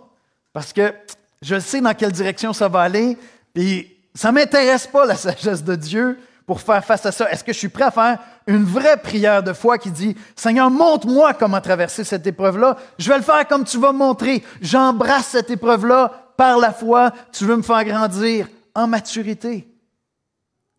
Parce 0.54 0.74
que 0.74 0.94
je 1.42 1.60
sais 1.60 1.82
dans 1.82 1.96
quelle 1.96 2.12
direction 2.12 2.54
ça 2.54 2.68
va 2.68 2.82
aller, 2.82 3.18
et 3.56 3.98
ça 4.14 4.28
ne 4.32 4.36
m'intéresse 4.36 4.86
pas, 4.86 5.08
la 5.08 5.16
sagesse 5.16 5.64
de 5.64 5.74
Dieu, 5.74 6.20
pour 6.52 6.60
faire 6.60 6.84
face 6.84 7.06
à 7.06 7.14
ça? 7.14 7.32
Est-ce 7.32 7.46
que 7.46 7.54
je 7.54 7.58
suis 7.60 7.70
prêt 7.70 7.86
à 7.86 7.92
faire 7.92 8.20
une 8.46 8.66
vraie 8.66 8.98
prière 8.98 9.42
de 9.42 9.54
foi 9.54 9.78
qui 9.78 9.90
dit, 9.90 10.18
Seigneur, 10.36 10.70
montre-moi 10.70 11.34
comment 11.34 11.62
traverser 11.62 12.04
cette 12.04 12.28
épreuve-là. 12.28 12.76
Je 13.00 13.08
vais 13.08 13.16
le 13.16 13.24
faire 13.24 13.48
comme 13.48 13.64
tu 13.64 13.78
vas 13.78 13.94
montrer. 13.94 14.44
J'embrasse 14.60 15.28
cette 15.28 15.50
épreuve-là 15.50 16.34
par 16.36 16.58
la 16.58 16.74
foi. 16.74 17.14
Tu 17.32 17.46
veux 17.46 17.56
me 17.56 17.62
faire 17.62 17.86
grandir 17.86 18.50
en 18.76 18.86
maturité 18.86 19.74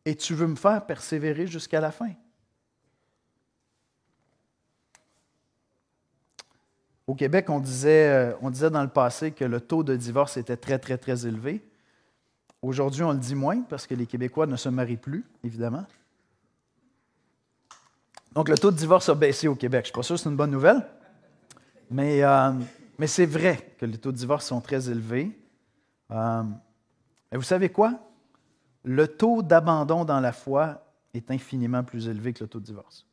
et 0.04 0.14
tu 0.14 0.34
veux 0.34 0.46
me 0.46 0.56
faire 0.56 0.84
persévérer 0.84 1.46
jusqu'à 1.46 1.80
la 1.80 1.90
fin. 1.90 2.10
Au 7.06 7.14
Québec, 7.14 7.48
on 7.48 7.60
disait, 7.60 8.08
euh, 8.10 8.32
on 8.42 8.50
disait 8.50 8.68
dans 8.68 8.82
le 8.82 8.88
passé 8.88 9.30
que 9.30 9.46
le 9.46 9.62
taux 9.62 9.84
de 9.84 9.96
divorce 9.96 10.36
était 10.36 10.58
très, 10.58 10.78
très, 10.78 10.98
très 10.98 11.26
élevé. 11.26 11.62
Aujourd'hui, 12.62 13.02
on 13.02 13.12
le 13.12 13.18
dit 13.18 13.34
moins 13.34 13.60
parce 13.62 13.86
que 13.86 13.94
les 13.94 14.06
Québécois 14.06 14.46
ne 14.46 14.56
se 14.56 14.68
marient 14.68 14.96
plus, 14.96 15.24
évidemment. 15.44 15.84
Donc, 18.32 18.48
le 18.48 18.56
taux 18.56 18.70
de 18.70 18.76
divorce 18.76 19.08
a 19.08 19.14
baissé 19.14 19.48
au 19.48 19.54
Québec. 19.54 19.84
Je 19.84 19.90
ne 19.90 19.92
suis 19.92 19.98
pas 19.98 20.02
sûr 20.02 20.14
que 20.16 20.22
c'est 20.22 20.28
une 20.30 20.36
bonne 20.36 20.52
nouvelle, 20.52 20.86
mais, 21.90 22.22
euh, 22.22 22.52
mais 22.98 23.06
c'est 23.06 23.26
vrai 23.26 23.74
que 23.78 23.84
les 23.84 23.98
taux 23.98 24.12
de 24.12 24.16
divorce 24.16 24.46
sont 24.46 24.60
très 24.60 24.88
élevés. 24.88 25.30
Euh, 26.10 26.42
et 27.30 27.36
vous 27.36 27.42
savez 27.42 27.68
quoi? 27.68 27.98
le 28.84 29.08
taux 29.08 29.42
d'abandon 29.42 30.04
dans 30.04 30.20
la 30.20 30.32
foi 30.32 30.84
est 31.14 31.30
infiniment 31.30 31.84
plus 31.84 32.08
élevé 32.08 32.32
que 32.32 32.42
le 32.42 32.48
taux 32.48 32.60
de 32.60 32.64
divorce. 32.64 33.06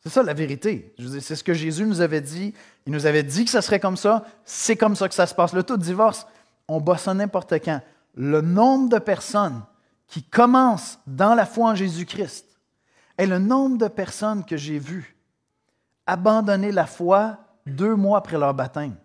C'est 0.00 0.10
ça 0.10 0.22
la 0.22 0.34
vérité. 0.34 0.94
C'est 1.20 1.34
ce 1.34 1.42
que 1.42 1.54
Jésus 1.54 1.84
nous 1.84 2.00
avait 2.00 2.20
dit. 2.20 2.54
Il 2.86 2.92
nous 2.92 3.06
avait 3.06 3.22
dit 3.22 3.44
que 3.44 3.50
ça 3.50 3.62
serait 3.62 3.80
comme 3.80 3.96
ça. 3.96 4.24
C'est 4.44 4.76
comme 4.76 4.94
ça 4.94 5.08
que 5.08 5.14
ça 5.14 5.26
se 5.26 5.34
passe. 5.34 5.52
Le 5.52 5.62
taux 5.62 5.76
de 5.76 5.82
divorce, 5.82 6.26
on 6.68 6.80
bat 6.80 6.98
ça 6.98 7.14
n'importe 7.14 7.54
quand. 7.64 7.80
Le 8.14 8.40
nombre 8.40 8.88
de 8.90 8.98
personnes 8.98 9.62
qui 10.06 10.22
commencent 10.22 10.98
dans 11.06 11.34
la 11.34 11.46
foi 11.46 11.70
en 11.70 11.74
Jésus-Christ 11.74 12.46
Et 13.18 13.26
le 13.26 13.38
nombre 13.38 13.78
de 13.78 13.88
personnes 13.88 14.44
que 14.44 14.56
j'ai 14.56 14.78
vues 14.78 15.16
abandonner 16.06 16.72
la 16.72 16.86
foi 16.86 17.38
deux 17.66 17.94
mois 17.94 18.18
après 18.18 18.38
leur 18.38 18.54
baptême, 18.54 18.96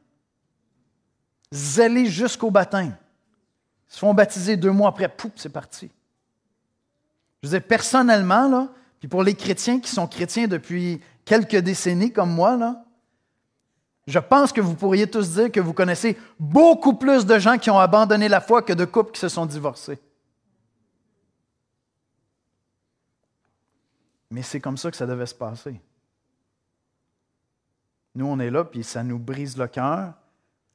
zélés 1.51 2.05
jusqu'au 2.05 2.49
baptême, 2.49 2.95
se 3.89 3.99
font 3.99 4.13
baptiser 4.13 4.55
deux 4.55 4.71
mois 4.71 4.89
après, 4.89 5.09
pouf, 5.09 5.33
c'est 5.35 5.49
parti. 5.49 5.91
Je 7.41 7.49
veux 7.49 7.59
dire, 7.59 7.67
personnellement, 7.67 8.47
là, 8.47 8.69
puis 8.99 9.09
pour 9.09 9.21
les 9.21 9.35
chrétiens 9.35 9.81
qui 9.81 9.91
sont 9.91 10.07
chrétiens 10.07 10.47
depuis 10.47 11.01
quelques 11.25 11.57
décennies 11.57 12.13
comme 12.13 12.31
moi, 12.31 12.55
là, 12.55 12.82
je 14.05 14.19
pense 14.19 14.51
que 14.51 14.61
vous 14.61 14.75
pourriez 14.75 15.09
tous 15.09 15.33
dire 15.33 15.51
que 15.51 15.59
vous 15.59 15.73
connaissez 15.73 16.17
beaucoup 16.39 16.93
plus 16.93 17.25
de 17.25 17.39
gens 17.39 17.57
qui 17.57 17.69
ont 17.69 17.79
abandonné 17.79 18.27
la 18.27 18.41
foi 18.41 18.61
que 18.61 18.73
de 18.73 18.85
couples 18.85 19.11
qui 19.11 19.19
se 19.19 19.29
sont 19.29 19.45
divorcés. 19.45 19.99
Mais 24.29 24.41
c'est 24.41 24.59
comme 24.59 24.77
ça 24.77 24.91
que 24.91 24.97
ça 24.97 25.05
devait 25.05 25.25
se 25.25 25.35
passer. 25.35 25.79
Nous, 28.15 28.25
on 28.25 28.39
est 28.39 28.49
là, 28.49 28.63
puis 28.63 28.83
ça 28.83 29.03
nous 29.03 29.19
brise 29.19 29.57
le 29.57 29.67
cœur, 29.67 30.13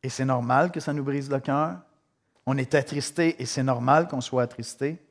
et 0.02 0.08
c'est 0.08 0.24
normal 0.24 0.70
que 0.70 0.80
ça 0.80 0.92
nous 0.92 1.04
brise 1.04 1.30
le 1.30 1.40
cœur. 1.40 1.78
On 2.46 2.56
est 2.56 2.74
attristé, 2.74 3.40
et 3.42 3.46
c'est 3.46 3.62
normal 3.62 4.08
qu'on 4.08 4.20
soit 4.20 4.42
attristé. 4.42 5.02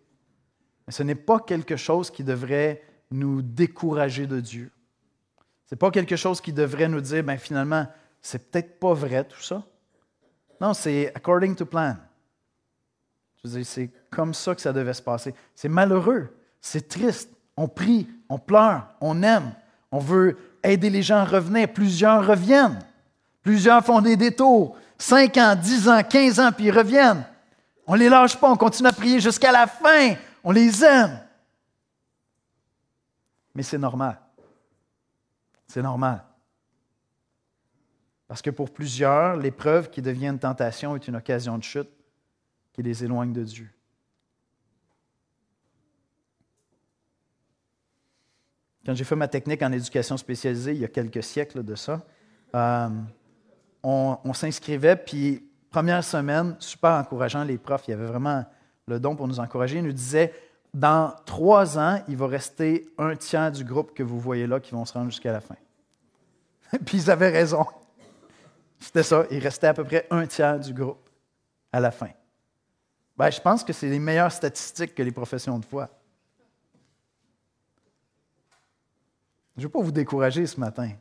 Mais 0.86 0.94
ce 0.94 1.04
n'est 1.04 1.16
pas 1.16 1.40
quelque 1.40 1.76
chose 1.76 2.10
qui 2.10 2.24
devrait 2.24 2.82
nous 3.12 3.42
décourager 3.42 4.28
de 4.28 4.40
Dieu. 4.40 4.72
Ce 5.66 5.76
n'est 5.76 5.80
pas 5.80 5.92
quelque 5.92 6.16
chose 6.16 6.42
qui 6.42 6.54
devrait 6.54 6.88
nous 6.88 7.02
dire, 7.02 7.24
ben 7.24 7.38
finalement, 7.38 7.86
c'est 8.22 8.52
peut-être 8.52 8.80
pas 8.80 8.94
vrai 8.94 9.24
tout 9.24 9.42
ça. 9.42 9.64
Non, 10.60 10.74
c'est 10.74 11.12
according 11.16 11.56
to 11.56 11.66
plan. 11.66 11.96
Je 13.38 13.48
veux 13.48 13.58
dire, 13.58 13.66
c'est 13.66 13.90
comme 14.10 14.34
ça 14.34 14.56
que 14.56 14.62
ça 14.62 14.74
devait 14.74 14.94
se 14.94 15.02
passer. 15.02 15.34
C'est 15.56 15.70
malheureux, 15.70 16.36
c'est 16.60 16.88
triste. 16.88 17.30
On 17.56 17.68
prie, 17.68 18.08
on 18.30 18.38
pleure, 18.38 18.88
on 19.02 19.24
aime, 19.24 19.52
on 19.92 20.00
veut 20.00 20.38
aider 20.64 20.90
les 20.90 21.02
gens 21.02 21.18
à 21.18 21.26
revenir. 21.26 21.72
Plusieurs 21.72 22.26
reviennent. 22.26 22.80
Plusieurs 23.42 23.84
font 23.84 24.02
des 24.02 24.18
détours. 24.18 24.76
5 24.98 25.38
ans, 25.38 25.56
10 25.56 25.90
ans, 25.90 26.04
15 26.04 26.40
ans, 26.40 26.52
puis 26.52 26.66
ils 26.66 26.72
reviennent. 26.72 27.26
On 27.86 27.94
ne 27.94 28.00
les 28.00 28.10
lâche 28.10 28.36
pas, 28.36 28.52
on 28.52 28.58
continue 28.58 28.90
à 28.90 28.92
prier 28.92 29.20
jusqu'à 29.20 29.52
la 29.52 29.66
fin. 29.68 30.16
On 30.44 30.52
les 30.52 30.84
aime. 30.84 31.20
Mais 33.56 33.64
c'est 33.64 33.78
normal. 33.78 34.20
C'est 35.68 35.82
normal. 35.82 36.24
Parce 38.28 38.42
que 38.42 38.50
pour 38.50 38.72
plusieurs, 38.72 39.38
l'épreuve 39.38 39.90
qui 39.90 40.02
devient 40.02 40.28
une 40.28 40.40
tentation 40.40 40.96
est 40.96 41.08
une 41.08 41.16
occasion 41.16 41.58
de 41.58 41.64
chute 41.64 41.90
qui 42.74 42.84
les 42.84 43.04
éloigne 43.04 43.34
de 43.34 43.44
Dieu. 43.44 43.70
Quand 48.86 48.96
j'ai 48.96 49.04
fait 49.04 49.16
ma 49.16 49.28
technique 49.28 49.62
en 49.64 49.72
éducation 49.72 50.16
spécialisée 50.16 50.72
il 50.72 50.78
y 50.78 50.86
a 50.86 50.88
quelques 50.88 51.24
siècles 51.24 51.64
de 51.64 51.76
ça, 51.76 52.06
euh, 52.56 52.90
on, 53.84 54.34
s'inscrivait, 54.34 54.96
puis 54.96 55.44
première 55.70 56.04
semaine, 56.04 56.56
super 56.60 56.92
encourageant, 56.92 57.44
les 57.44 57.58
profs, 57.58 57.88
il 57.88 57.92
y 57.92 57.94
avait 57.94 58.06
vraiment 58.06 58.46
le 58.88 59.00
don 59.00 59.16
pour 59.16 59.28
nous 59.28 59.40
encourager, 59.40 59.78
ils 59.78 59.84
nous 59.84 59.92
disaient, 59.92 60.34
dans 60.74 61.14
trois 61.26 61.78
ans, 61.78 62.02
il 62.08 62.18
va 62.18 62.28
rester 62.28 62.90
un 62.98 63.16
tiers 63.16 63.52
du 63.52 63.64
groupe 63.64 63.94
que 63.94 64.04
vous 64.04 64.20
voyez 64.20 64.48
là 64.48 64.60
qui 64.60 64.72
vont 64.72 64.86
se 64.86 64.94
rendre 64.94 65.12
jusqu'à 65.12 65.32
la 65.32 65.42
fin. 65.42 65.56
puis 66.86 66.98
ils 66.98 67.12
avaient 67.12 67.30
raison. 67.30 67.66
C'était 68.80 69.04
ça. 69.04 69.26
Il 69.32 69.40
restait 69.40 69.68
à 69.68 69.74
peu 69.74 69.84
près 69.84 70.08
un 70.10 70.26
tiers 70.28 70.60
du 70.60 70.74
groupe 70.74 71.10
à 71.72 71.80
la 71.80 71.92
fin. 71.92 72.12
Ben, 73.18 73.32
je 73.32 73.42
pense 73.42 73.64
que 73.64 73.74
c'est 73.74 73.90
les 73.90 74.00
meilleures 74.00 74.32
statistiques 74.32 74.94
que 74.94 75.04
les 75.04 75.12
professions 75.12 75.58
de 75.58 75.66
foi. 75.66 75.90
Je 79.56 79.62
ne 79.62 79.66
veux 79.66 79.72
pas 79.72 79.82
vous 79.82 79.92
décourager 79.92 80.46
ce 80.46 80.60
matin. 80.60 80.92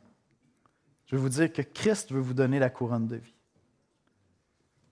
Je 1.05 1.15
veux 1.15 1.21
vous 1.21 1.29
dire 1.29 1.53
que 1.53 1.61
Christ 1.61 2.11
veut 2.11 2.19
vous 2.19 2.33
donner 2.33 2.57
la 2.57 2.71
couronne 2.71 3.07
de 3.07 3.17
vie. 3.17 3.35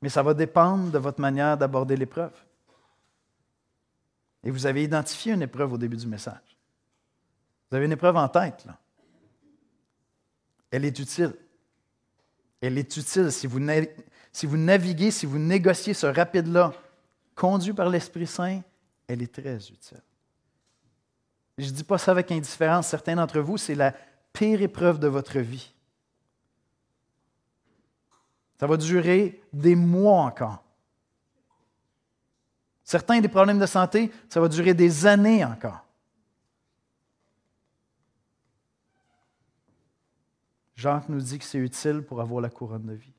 Mais 0.02 0.10
ça 0.10 0.22
va 0.22 0.36
dépendre 0.36 0.92
de 0.92 1.00
votre 1.00 1.20
manière 1.20 1.58
d'aborder 1.58 1.98
l'épreuve. 1.98 2.34
Et 4.44 4.52
vous 4.52 4.68
avez 4.68 4.84
identifié 4.84 5.34
une 5.34 5.42
épreuve 5.42 5.74
au 5.74 5.78
début 5.80 5.98
du 5.98 6.06
message. 6.06 6.58
Vous 7.70 7.78
avez 7.78 7.88
une 7.88 7.92
épreuve 7.92 8.16
en 8.16 8.30
tête, 8.30 8.66
là. 8.66 8.78
Elle 10.70 10.86
est 10.86 11.00
utile. 11.00 11.34
Elle 12.66 12.78
est 12.78 12.98
utile 12.98 13.32
si 13.32 13.48
vous, 13.48 13.60
si 14.32 14.46
vous 14.46 14.58
naviguez, 14.58 15.12
si 15.12 15.26
vous 15.26 15.40
négociez 15.40 15.94
ce 15.94 16.08
rapide-là, 16.08 16.74
conduit 17.36 17.74
par 17.74 17.90
l'Esprit 17.90 18.28
Saint, 18.28 18.62
elle 19.08 19.22
est 19.22 19.34
très 19.34 19.58
utile. 19.58 20.02
Je 21.58 21.66
ne 21.66 21.72
dis 21.72 21.84
pas 21.84 21.98
ça 21.98 22.12
avec 22.12 22.32
indifférence. 22.32 22.88
Certains 22.88 23.16
d'entre 23.16 23.40
vous, 23.40 23.58
c'est 23.58 23.76
la 23.76 23.94
pire 24.34 24.62
épreuve 24.62 25.00
de 25.00 25.08
votre 25.08 25.40
vie. 25.40 25.74
Ça 28.60 28.68
va 28.68 28.78
durer 28.78 29.42
des 29.54 29.76
mois 29.76 30.22
encore. 30.22 30.64
Certains 32.84 33.20
des 33.20 33.28
problèmes 33.28 33.60
de 33.60 33.66
santé, 33.66 34.12
ça 34.30 34.40
va 34.40 34.48
durer 34.48 34.74
des 34.74 35.06
années 35.06 35.44
encore. 35.44 35.85
Jacques 40.76 41.10
nous 41.10 41.22
dit 41.22 41.40
que 41.40 41.46
c'est 41.46 41.58
utile 41.58 42.02
pour 42.02 42.22
avoir 42.22 42.42
la 42.42 42.50
couronne 42.50 42.86
de 42.86 42.94
vie. 42.94 43.14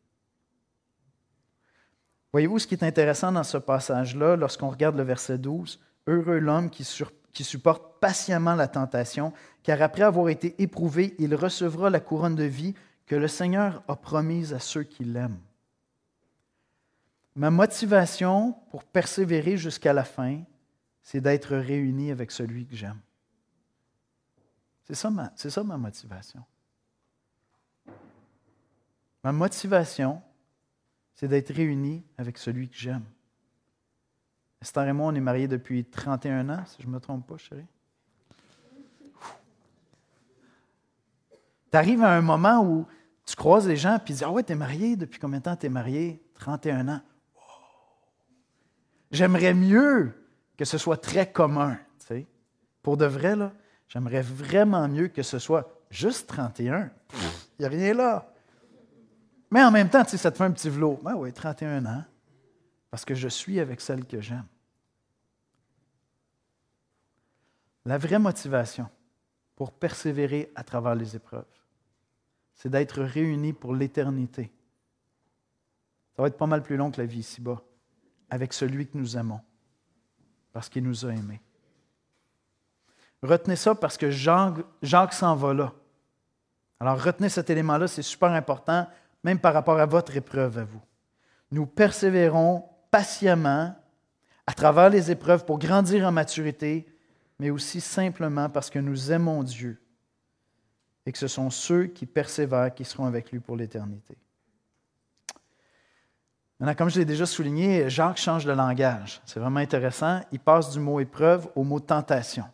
Voyez-vous 2.33 2.59
ce 2.59 2.67
qui 2.67 2.75
est 2.75 2.85
intéressant 2.85 3.33
dans 3.33 3.45
ce 3.45 3.57
passage-là, 3.57 4.37
lorsqu'on 4.37 4.69
regarde 4.69 4.97
le 4.97 5.03
verset 5.03 5.39
12, 5.39 5.81
Heureux 6.07 6.39
l'homme 6.39 6.71
qui, 6.71 6.85
supporte 6.85 7.99
patiemment 8.01 8.55
la 8.55 8.69
tentation, 8.69 9.33
car 9.63 9.83
après 9.83 10.03
avoir 10.03 10.29
été 10.29 10.55
éprouvé, 10.63 11.17
il 11.19 11.35
recevra 11.35 11.91
la 11.91 11.99
couronne 11.99 12.37
de 12.37 12.45
vie 12.45 12.75
que 13.07 13.17
le 13.17 13.27
Seigneur 13.27 13.83
a 13.89 13.97
promise 13.97 14.53
à 14.53 14.61
ceux 14.61 14.85
qui 14.85 15.05
l'aiment. 15.05 15.41
Ma 17.35 17.51
motivation 17.51 18.53
pour 18.71 18.85
persévérer 18.85 19.57
jusqu'à 19.57 19.93
la 19.93 20.05
fin, 20.05 20.43
c'est 21.03 21.21
d'être 21.21 21.57
réuni 21.57 22.11
avec 22.11 22.31
celui 22.31 22.67
que 22.67 22.77
j'aime. 22.77 23.01
C'est 24.85 24.95
ça 24.95 25.65
ma 25.65 25.77
motivation. 25.77 26.45
Ma 29.27 29.33
motivation, 29.33 30.23
c'est 31.13 31.27
d'être 31.27 31.53
réuni 31.53 32.05
avec 32.17 32.39
celui 32.39 32.69
que 32.69 32.77
j'aime. 32.77 33.03
Esther 34.63 34.87
et 34.87 34.93
moi, 34.93 35.09
on 35.09 35.17
est 35.17 35.21
mariés 35.21 35.49
depuis 35.49 35.85
31 35.85 36.49
ans, 36.49 36.63
si 36.65 36.81
je 36.81 36.87
ne 36.87 36.93
me 36.93 37.01
trompe 37.01 37.27
pas, 37.27 37.37
chérie. 37.37 37.67
Tu 41.73 41.77
arrives 41.77 42.05
à 42.05 42.13
un 42.13 42.21
moment 42.21 42.65
où 42.65 42.87
tu 43.25 43.35
croises 43.35 43.67
les 43.67 43.77
gens 43.77 43.97
et 43.97 44.05
tu 44.05 44.13
dis 44.13 44.23
Ah 44.23 44.31
ouais, 44.31 44.45
tu 44.45 44.53
es 44.53 44.55
marié? 44.55 44.95
Depuis 44.95 45.19
combien 45.19 45.41
de 45.41 45.43
temps 45.43 45.57
tu 45.57 45.67
es 45.67 45.71
marié 45.71 46.23
31 46.35 46.87
ans. 46.87 47.01
J'aimerais 49.11 49.55
mieux 49.55 50.15
que 50.57 50.65
ce 50.65 50.79
soit 50.79 50.99
très 50.99 51.33
commun. 51.33 51.77
Pour 52.81 52.97
de 52.97 53.07
vrai, 53.07 53.35
j'aimerais 53.89 54.23
vraiment 54.23 54.87
mieux 54.87 55.09
que 55.09 55.25
ce 55.25 55.41
soit 55.41 55.69
juste 55.91 56.29
31. 56.29 56.93
Il 57.59 57.63
n'y 57.63 57.67
a 57.67 57.69
rien 57.69 57.93
là. 57.93 58.33
Mais 59.51 59.63
en 59.63 59.71
même 59.71 59.89
temps, 59.89 60.05
tu 60.05 60.11
sais, 60.11 60.17
ça 60.17 60.31
te 60.31 60.39
fait 60.39 60.45
un 60.45 60.51
petit 60.51 60.69
vlot. 60.69 61.01
Ben 61.03 61.15
oui, 61.15 61.33
31 61.33 61.87
ans, 61.87 62.05
parce 62.91 63.05
que 63.05 63.15
je 63.15 63.29
suis 63.29 63.61
avec 63.61 63.81
celle 63.81 64.05
que 64.05 64.21
j'aime. 64.21 64.47
La 67.85 67.99
vraie 67.99 68.19
motivation 68.19 68.89
pour 69.55 69.73
persévérer 69.73 70.53
à 70.57 70.65
travers 70.65 70.95
les 70.95 71.15
épreuves, 71.15 71.45
c'est 72.55 72.69
d'être 72.69 73.03
réunis 73.03 73.53
pour 73.53 73.75
l'éternité. 73.75 74.53
Ça 76.17 76.23
va 76.23 76.29
être 76.29 76.37
pas 76.37 76.47
mal 76.47 76.63
plus 76.63 76.77
long 76.77 76.91
que 76.91 77.01
la 77.01 77.07
vie 77.07 77.21
ici-bas, 77.21 77.63
avec 78.31 78.53
celui 78.53 78.89
que 78.89 78.99
nous 78.99 79.17
aimons, 79.17 79.41
parce 80.53 80.69
qu'il 80.69 80.83
nous 80.83 81.07
a 81.07 81.11
aimés. 81.11 81.41
Retenez 83.23 83.57
ça 83.57 83.75
parce 83.75 83.97
que 83.97 84.11
Jacques 84.11 85.13
s'en 85.13 85.37
va 85.37 85.55
là. 85.55 85.73
Alors 86.81 87.01
retenez 87.01 87.29
cet 87.29 87.51
élément-là, 87.51 87.87
c'est 87.87 88.03
super 88.03 88.31
important 88.31 88.89
même 89.27 89.41
par 89.41 89.55
rapport 89.55 89.81
à 89.81 89.87
votre 89.87 90.17
épreuve 90.17 90.57
à 90.57 90.65
vous. 90.65 90.81
Nous 91.51 91.67
persévérons 91.67 92.63
patiemment 92.93 93.75
à 94.47 94.55
travers 94.55 94.89
les 94.89 95.11
épreuves 95.11 95.45
pour 95.45 95.59
grandir 95.59 96.07
en 96.07 96.13
maturité, 96.13 96.87
mais 97.41 97.51
aussi 97.51 97.81
simplement 97.81 98.49
parce 98.49 98.71
que 98.71 98.79
nous 98.79 99.11
aimons 99.11 99.43
Dieu 99.43 99.83
et 101.05 101.11
que 101.11 101.19
ce 101.19 101.27
sont 101.27 101.51
ceux 101.51 101.87
qui 101.87 102.07
persévèrent 102.07 102.73
qui 102.73 102.85
seront 102.85 103.07
avec 103.07 103.33
lui 103.33 103.41
pour 103.41 103.57
l'éternité. 103.57 104.17
Maintenant, 106.61 106.77
comme 106.77 106.89
je 106.89 107.01
l'ai 107.01 107.05
déjà 107.05 107.27
souligné, 107.27 107.91
Jacques 107.91 108.19
change 108.19 108.45
de 108.45 108.53
langage. 108.53 109.21
C'est 109.27 109.41
vraiment 109.41 109.59
intéressant. 109.59 110.21
Il 110.31 110.39
passe 110.39 110.71
du 110.71 110.79
mot 110.79 111.01
épreuve 111.01 111.49
au 111.57 111.65
mot 111.65 111.81
tentation. 111.81 112.45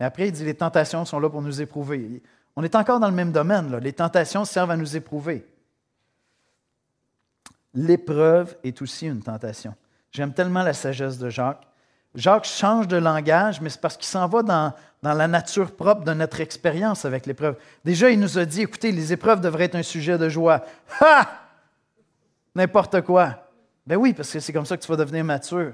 Et 0.00 0.04
après, 0.04 0.26
il 0.26 0.32
dit 0.32 0.44
les 0.44 0.54
tentations 0.54 1.04
sont 1.04 1.20
là 1.20 1.30
pour 1.30 1.42
nous 1.42 1.62
éprouver. 1.62 2.22
On 2.56 2.62
est 2.62 2.74
encore 2.74 3.00
dans 3.00 3.08
le 3.08 3.14
même 3.14 3.32
domaine. 3.32 3.76
Les 3.78 3.92
tentations 3.92 4.44
servent 4.44 4.70
à 4.70 4.76
nous 4.76 4.96
éprouver. 4.96 5.46
L'épreuve 7.74 8.56
est 8.62 8.80
aussi 8.80 9.06
une 9.06 9.22
tentation. 9.22 9.74
J'aime 10.12 10.32
tellement 10.32 10.62
la 10.62 10.72
sagesse 10.72 11.18
de 11.18 11.28
Jacques. 11.28 11.66
Jacques 12.14 12.44
change 12.44 12.86
de 12.86 12.96
langage, 12.96 13.60
mais 13.60 13.68
c'est 13.68 13.80
parce 13.80 13.96
qu'il 13.96 14.06
s'en 14.06 14.28
va 14.28 14.44
dans, 14.44 14.72
dans 15.02 15.14
la 15.14 15.26
nature 15.26 15.74
propre 15.74 16.04
de 16.04 16.14
notre 16.14 16.40
expérience 16.40 17.04
avec 17.04 17.26
l'épreuve. 17.26 17.56
Déjà, 17.84 18.10
il 18.10 18.20
nous 18.20 18.38
a 18.38 18.44
dit, 18.44 18.62
écoutez, 18.62 18.92
les 18.92 19.12
épreuves 19.12 19.40
devraient 19.40 19.64
être 19.64 19.74
un 19.74 19.82
sujet 19.82 20.16
de 20.16 20.28
joie. 20.28 20.64
Ha! 21.00 21.26
N'importe 22.54 23.00
quoi. 23.00 23.48
Ben 23.84 23.96
oui, 23.96 24.14
parce 24.14 24.30
que 24.30 24.38
c'est 24.38 24.52
comme 24.52 24.64
ça 24.64 24.76
que 24.76 24.82
tu 24.82 24.88
vas 24.88 24.96
devenir 24.96 25.24
mature. 25.24 25.72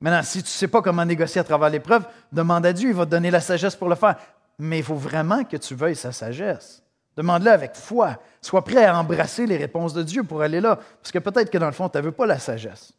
Maintenant, 0.00 0.22
si 0.24 0.42
tu 0.42 0.46
ne 0.46 0.50
sais 0.50 0.68
pas 0.68 0.82
comment 0.82 1.04
négocier 1.04 1.40
à 1.40 1.44
travers 1.44 1.70
l'épreuve, 1.70 2.04
demande 2.32 2.66
à 2.66 2.72
Dieu, 2.72 2.90
il 2.90 2.94
va 2.94 3.06
te 3.06 3.10
donner 3.10 3.30
la 3.30 3.40
sagesse 3.40 3.76
pour 3.76 3.88
le 3.88 3.94
faire. 3.94 4.16
Mais 4.58 4.78
il 4.78 4.84
faut 4.84 4.94
vraiment 4.94 5.44
que 5.44 5.56
tu 5.56 5.74
veuilles 5.74 5.96
sa 5.96 6.12
sagesse. 6.12 6.82
Demande-le 7.16 7.50
avec 7.50 7.74
foi. 7.74 8.18
Sois 8.40 8.64
prêt 8.64 8.84
à 8.84 8.98
embrasser 8.98 9.46
les 9.46 9.56
réponses 9.56 9.92
de 9.94 10.02
Dieu 10.02 10.24
pour 10.24 10.42
aller 10.42 10.60
là. 10.60 10.76
Parce 11.00 11.12
que 11.12 11.18
peut-être 11.18 11.50
que 11.50 11.58
dans 11.58 11.66
le 11.66 11.72
fond, 11.72 11.88
tu 11.88 11.98
ne 11.98 12.02
veux 12.02 12.12
pas 12.12 12.26
la 12.26 12.38
sagesse. 12.38 12.92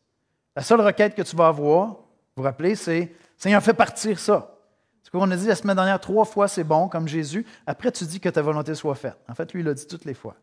La 0.56 0.62
seule 0.62 0.82
requête 0.82 1.16
que 1.16 1.22
tu 1.22 1.36
vas 1.36 1.48
avoir, 1.48 1.88
vous 1.88 1.98
vous 2.38 2.44
rappelez, 2.44 2.76
c'est 2.76 3.14
Seigneur, 3.38 3.62
fais 3.62 3.74
partir 3.74 4.18
ça. 4.20 4.52
Ce 5.04 5.12
qu'on 5.12 5.30
a 5.30 5.36
dit 5.36 5.48
la 5.48 5.56
semaine 5.56 5.76
dernière, 5.76 6.00
trois 6.00 6.26
fois 6.26 6.48
c'est 6.48 6.64
bon, 6.64 6.88
comme 6.88 7.08
Jésus. 7.08 7.46
Après, 7.68 7.92
tu 7.92 8.06
dis 8.06 8.20
que 8.20 8.30
ta 8.30 8.42
volonté 8.42 8.74
soit 8.74 8.96
faite. 8.96 9.18
En 9.28 9.36
fait, 9.36 9.54
lui, 9.54 9.62
il 9.62 9.66
l'a 9.66 9.74
dit 9.74 9.86
toutes 9.86 10.06
les 10.06 10.14
fois. 10.14 10.36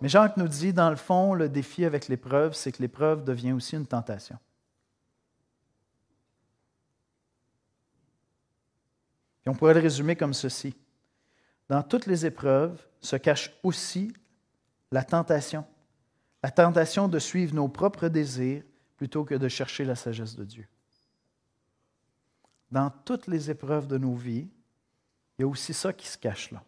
Mais 0.00 0.08
Jacques 0.08 0.36
nous 0.36 0.48
dit, 0.48 0.72
dans 0.72 0.90
le 0.90 0.96
fond, 0.96 1.32
le 1.34 1.48
défi 1.48 1.84
avec 1.84 2.08
l'épreuve, 2.08 2.52
c'est 2.52 2.70
que 2.70 2.82
l'épreuve 2.82 3.24
devient 3.24 3.52
aussi 3.52 3.76
une 3.76 3.86
tentation. 3.86 4.38
Et 9.46 9.48
on 9.48 9.54
pourrait 9.54 9.74
le 9.74 9.80
résumer 9.80 10.16
comme 10.16 10.34
ceci. 10.34 10.74
Dans 11.68 11.82
toutes 11.82 12.06
les 12.06 12.26
épreuves 12.26 12.84
se 13.00 13.16
cache 13.16 13.52
aussi 13.62 14.12
la 14.90 15.04
tentation. 15.04 15.64
La 16.42 16.50
tentation 16.50 17.08
de 17.08 17.18
suivre 17.18 17.54
nos 17.54 17.68
propres 17.68 18.08
désirs 18.08 18.62
plutôt 18.96 19.24
que 19.24 19.34
de 19.34 19.48
chercher 19.48 19.84
la 19.84 19.94
sagesse 19.94 20.36
de 20.36 20.44
Dieu. 20.44 20.66
Dans 22.70 22.90
toutes 22.90 23.26
les 23.26 23.50
épreuves 23.50 23.86
de 23.86 23.98
nos 23.98 24.14
vies, 24.14 24.48
il 25.38 25.42
y 25.42 25.44
a 25.44 25.48
aussi 25.48 25.74
ça 25.74 25.92
qui 25.92 26.06
se 26.06 26.18
cache 26.18 26.50
là 26.50 26.62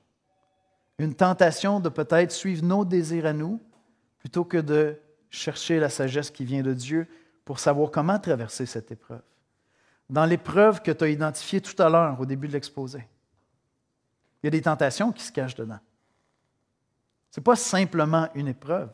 une 0.99 1.15
tentation 1.15 1.81
de 1.81 1.89
peut-être 1.89 2.33
suivre 2.33 2.65
nos 2.65 2.85
désirs 2.85 3.27
à 3.27 3.33
nous 3.33 3.61
plutôt 4.19 4.45
que 4.45 4.59
de 4.59 5.01
chercher 5.31 5.79
la 5.79 5.89
sagesse 5.89 6.31
qui 6.31 6.45
vient 6.45 6.63
de 6.63 6.75
Dieu 6.75 7.07
pour 7.45 7.61
savoir 7.61 7.91
comment 7.91 8.19
traverser 8.19 8.67
cette 8.67 8.91
épreuve. 8.91 9.23
Dans 10.11 10.25
l'épreuve 10.25 10.83
que 10.83 10.91
tu 10.91 11.05
as 11.05 11.09
identifiée 11.09 11.61
tout 11.61 11.81
à 11.83 11.89
l'heure 11.89 12.19
au 12.21 12.27
début 12.27 12.49
de 12.49 12.53
l'exposé, 12.53 13.07
il 14.43 14.47
y 14.47 14.49
a 14.49 14.51
des 14.51 14.63
tentations 14.63 15.13
qui 15.13 15.23
se 15.23 15.33
cachent 15.33 15.55
dedans. 15.55 15.81
Ce 17.31 17.41
n'est 17.41 17.45
pas 17.45 17.57
simplement 17.57 18.29
une 18.35 18.49
épreuve. 18.49 18.91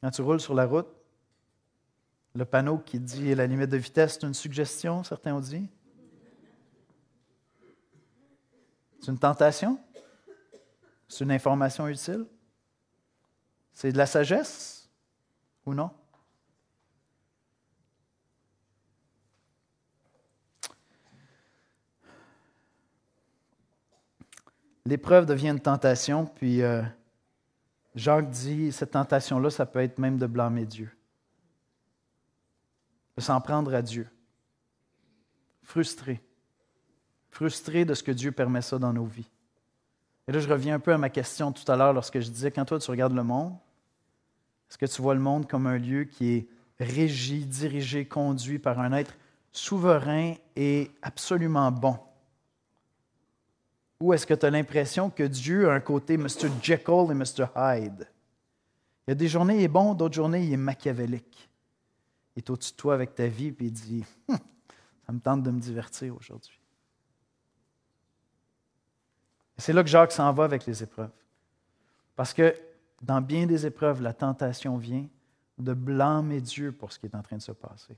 Quand 0.00 0.10
tu 0.10 0.22
roules 0.22 0.40
sur 0.40 0.54
la 0.54 0.66
route, 0.66 0.88
le 2.34 2.44
panneau 2.44 2.78
qui 2.78 2.98
dit 2.98 3.34
la 3.34 3.46
limite 3.46 3.70
de 3.70 3.76
vitesse, 3.76 4.14
c'est 4.14 4.26
une 4.26 4.34
suggestion, 4.34 5.04
certains 5.04 5.34
ont 5.34 5.40
dit. 5.40 5.68
C'est 9.00 9.10
une 9.10 9.18
tentation? 9.18 9.78
C'est 11.06 11.22
une 11.22 11.30
information 11.30 11.86
utile? 11.86 12.26
C'est 13.72 13.92
de 13.92 13.98
la 13.98 14.06
sagesse 14.06 14.90
ou 15.64 15.74
non? 15.74 15.90
L'épreuve 24.86 25.26
devient 25.26 25.48
une 25.48 25.60
tentation, 25.60 26.26
puis 26.26 26.62
euh, 26.62 26.82
Jacques 27.94 28.30
dit, 28.30 28.70
cette 28.72 28.92
tentation-là, 28.92 29.50
ça 29.50 29.66
peut 29.66 29.80
être 29.80 29.98
même 29.98 30.18
de 30.18 30.26
blâmer 30.26 30.66
Dieu, 30.66 30.90
de 33.16 33.22
s'en 33.22 33.40
prendre 33.40 33.74
à 33.74 33.82
Dieu, 33.82 34.08
frustré 35.62 36.22
frustré 37.34 37.84
de 37.84 37.94
ce 37.94 38.04
que 38.04 38.12
Dieu 38.12 38.30
permet 38.30 38.62
ça 38.62 38.78
dans 38.78 38.92
nos 38.92 39.04
vies. 39.04 39.28
Et 40.28 40.32
là, 40.32 40.38
je 40.38 40.48
reviens 40.48 40.76
un 40.76 40.78
peu 40.78 40.92
à 40.92 40.98
ma 40.98 41.10
question 41.10 41.50
tout 41.50 41.70
à 41.70 41.76
l'heure 41.76 41.92
lorsque 41.92 42.20
je 42.20 42.30
disais, 42.30 42.52
quand 42.52 42.64
toi 42.64 42.78
tu 42.78 42.90
regardes 42.90 43.12
le 43.12 43.24
monde, 43.24 43.54
est-ce 44.70 44.78
que 44.78 44.86
tu 44.86 45.02
vois 45.02 45.14
le 45.14 45.20
monde 45.20 45.48
comme 45.48 45.66
un 45.66 45.76
lieu 45.76 46.04
qui 46.04 46.32
est 46.32 46.48
régi, 46.78 47.44
dirigé, 47.44 48.06
conduit 48.06 48.60
par 48.60 48.78
un 48.78 48.92
être 48.92 49.14
souverain 49.50 50.34
et 50.54 50.92
absolument 51.02 51.72
bon? 51.72 51.98
Ou 54.00 54.12
est-ce 54.12 54.26
que 54.26 54.34
tu 54.34 54.44
as 54.46 54.50
l'impression 54.50 55.10
que 55.10 55.22
Dieu 55.22 55.68
a 55.68 55.74
un 55.74 55.80
côté 55.80 56.16
Mr. 56.16 56.48
Jekyll 56.62 57.10
et 57.10 57.14
Mr. 57.14 57.46
Hyde? 57.56 58.08
Il 59.06 59.10
y 59.10 59.12
a 59.12 59.14
des 59.14 59.28
journées, 59.28 59.58
il 59.58 59.62
est 59.62 59.68
bon, 59.68 59.94
d'autres 59.94 60.14
journées, 60.14 60.44
il 60.44 60.52
est 60.52 60.58
machiavélique. 60.58 61.48
Il 62.34 62.40
est 62.40 62.50
au-dessus 62.50 62.72
de 62.72 62.76
toi 62.76 62.94
avec 62.94 63.14
ta 63.14 63.26
vie, 63.26 63.52
puis 63.52 63.66
il 63.66 63.72
dit 63.72 64.04
hum, 64.28 64.38
Ça 65.06 65.12
me 65.12 65.20
tente 65.20 65.42
de 65.42 65.50
me 65.50 65.60
divertir 65.60 66.16
aujourd'hui. 66.16 66.58
C'est 69.56 69.72
là 69.72 69.82
que 69.82 69.88
Jacques 69.88 70.12
s'en 70.12 70.32
va 70.32 70.44
avec 70.44 70.66
les 70.66 70.82
épreuves. 70.82 71.12
Parce 72.16 72.32
que 72.32 72.54
dans 73.02 73.20
bien 73.20 73.46
des 73.46 73.66
épreuves, 73.66 74.02
la 74.02 74.12
tentation 74.12 74.76
vient 74.76 75.06
de 75.58 75.74
blâmer 75.74 76.40
Dieu 76.40 76.72
pour 76.72 76.92
ce 76.92 76.98
qui 76.98 77.06
est 77.06 77.14
en 77.14 77.22
train 77.22 77.36
de 77.36 77.42
se 77.42 77.52
passer. 77.52 77.96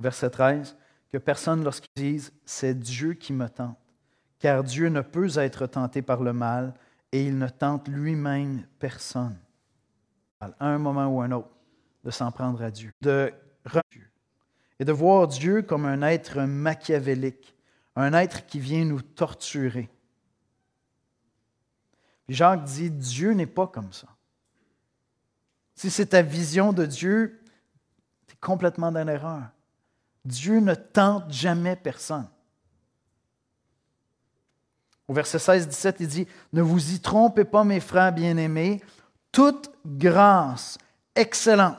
Verset 0.00 0.30
13, 0.30 0.76
que 1.12 1.18
personne 1.18 1.62
lorsqu'il 1.62 1.90
dise 1.94 2.32
c'est 2.44 2.78
Dieu 2.78 3.14
qui 3.14 3.32
me 3.32 3.48
tente, 3.48 3.78
car 4.38 4.64
Dieu 4.64 4.88
ne 4.88 5.02
peut 5.02 5.28
être 5.36 5.66
tenté 5.66 6.02
par 6.02 6.22
le 6.22 6.32
mal 6.32 6.74
et 7.12 7.24
il 7.24 7.38
ne 7.38 7.48
tente 7.48 7.88
lui-même 7.88 8.66
personne. 8.78 9.36
À 10.40 10.50
un 10.60 10.78
moment 10.78 11.06
ou 11.06 11.20
un 11.20 11.30
autre, 11.32 11.50
de 12.02 12.10
s'en 12.10 12.32
prendre 12.32 12.62
à 12.62 12.70
Dieu, 12.70 12.90
de 13.02 13.32
et 14.78 14.84
de 14.84 14.92
voir 14.92 15.28
Dieu 15.28 15.60
comme 15.60 15.84
un 15.84 16.00
être 16.02 16.40
machiavélique, 16.40 17.54
un 17.96 18.14
être 18.14 18.46
qui 18.46 18.58
vient 18.58 18.84
nous 18.86 19.02
torturer. 19.02 19.90
Jacques 22.30 22.64
dit, 22.64 22.90
Dieu 22.90 23.32
n'est 23.32 23.46
pas 23.46 23.66
comme 23.66 23.92
ça. 23.92 24.08
Si 25.74 25.90
c'est 25.90 26.06
ta 26.06 26.22
vision 26.22 26.72
de 26.72 26.86
Dieu, 26.86 27.42
tu 28.26 28.34
es 28.34 28.38
complètement 28.40 28.90
dans 28.90 29.04
l'erreur. 29.04 29.50
Dieu 30.24 30.60
ne 30.60 30.74
tente 30.74 31.30
jamais 31.32 31.76
personne. 31.76 32.28
Au 35.08 35.12
verset 35.12 35.38
16-17, 35.38 35.96
il 36.00 36.08
dit, 36.08 36.26
Ne 36.52 36.62
vous 36.62 36.92
y 36.92 37.00
trompez 37.00 37.44
pas, 37.44 37.64
mes 37.64 37.80
frères 37.80 38.12
bien-aimés, 38.12 38.80
toute 39.32 39.70
grâce 39.84 40.78
excellente 41.14 41.76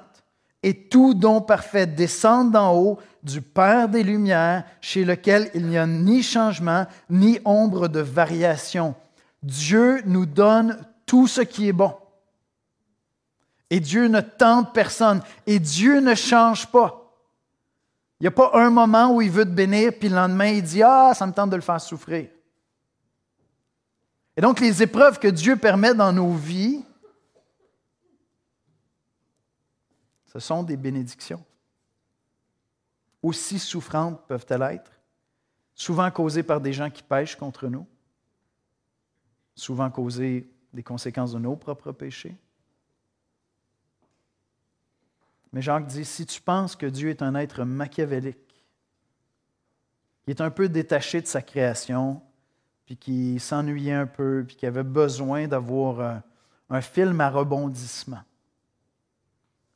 et 0.64 0.88
tout 0.88 1.14
don 1.14 1.42
parfait 1.42 1.88
descend 1.88 2.52
d'en 2.52 2.76
haut 2.76 3.00
du 3.24 3.42
Père 3.42 3.90
des 3.90 4.04
Lumières, 4.04 4.64
chez 4.80 5.06
lequel 5.06 5.50
il 5.54 5.68
n'y 5.68 5.78
a 5.78 5.88
ni 5.88 6.24
changement, 6.24 6.88
ni 7.10 7.40
ombre 7.46 7.88
de 7.88 8.00
variation. 8.00 8.96
Dieu 9.44 10.02
nous 10.06 10.26
donne 10.26 10.78
tout 11.06 11.28
ce 11.28 11.42
qui 11.42 11.68
est 11.68 11.74
bon. 11.74 11.96
Et 13.70 13.80
Dieu 13.80 14.08
ne 14.08 14.22
tente 14.22 14.74
personne. 14.74 15.22
Et 15.48 15.60
Dieu 15.60 16.00
ne 16.00 16.14
change 16.14 16.68
pas. 16.68 17.01
Il 18.22 18.26
n'y 18.26 18.28
a 18.28 18.32
pas 18.32 18.52
un 18.54 18.70
moment 18.70 19.14
où 19.14 19.22
il 19.22 19.30
veut 19.30 19.46
te 19.46 19.50
bénir, 19.50 19.92
puis 20.00 20.08
le 20.08 20.16
lendemain, 20.16 20.46
il 20.46 20.64
dit 20.64 20.82
Ah, 20.82 21.12
ça 21.14 21.26
me 21.26 21.34
tente 21.34 21.50
de 21.50 21.56
le 21.56 21.62
faire 21.62 21.82
souffrir. 21.82 22.30
Et 24.38 24.42
donc, 24.42 24.62
les 24.62 24.82
épreuves 24.82 25.20
que 25.20 25.28
Dieu 25.28 25.58
permet 25.58 25.94
dans 25.94 26.14
nos 26.14 26.32
vies, 26.34 26.86
Ce 30.32 30.40
sont 30.40 30.64
des 30.64 30.78
bénédictions. 30.78 31.44
Aussi 33.22 33.60
souffrantes 33.60 34.26
peuvent-elles 34.28 34.62
être, 34.62 34.92
souvent 35.76 36.10
causées 36.10 36.44
par 36.44 36.62
des 36.62 36.72
gens 36.72 36.90
qui 36.90 37.04
pêchent 37.04 37.36
contre 37.36 37.68
nous, 37.68 37.86
souvent 39.54 39.92
causées 39.92 40.50
des 40.72 40.84
conséquences 40.84 41.34
de 41.34 41.40
nos 41.40 41.58
propres 41.58 41.92
péchés. 41.92 42.38
Mais 45.54 45.62
Jacques 45.62 45.88
dit, 45.88 46.06
si 46.06 46.26
tu 46.26 46.42
penses 46.42 46.76
que 46.76 46.86
Dieu 46.86 47.10
est 47.10 47.22
un 47.22 47.36
être 47.36 47.64
machiavélique, 47.64 48.66
qui 50.24 50.32
est 50.32 50.42
un 50.42 50.52
peu 50.52 50.70
détaché 50.70 51.22
de 51.22 51.28
sa 51.28 51.42
création, 51.42 52.22
puis 52.86 52.96
qui 52.96 53.40
s'ennuyait 53.40 53.94
un 53.94 54.08
peu, 54.08 54.44
puis 54.48 54.56
qui 54.56 54.66
avait 54.66 54.84
besoin 54.84 55.48
d'avoir 55.48 56.00
un, 56.00 56.24
un 56.70 56.82
film 56.82 57.20
à 57.20 57.30
rebondissement, 57.30 58.22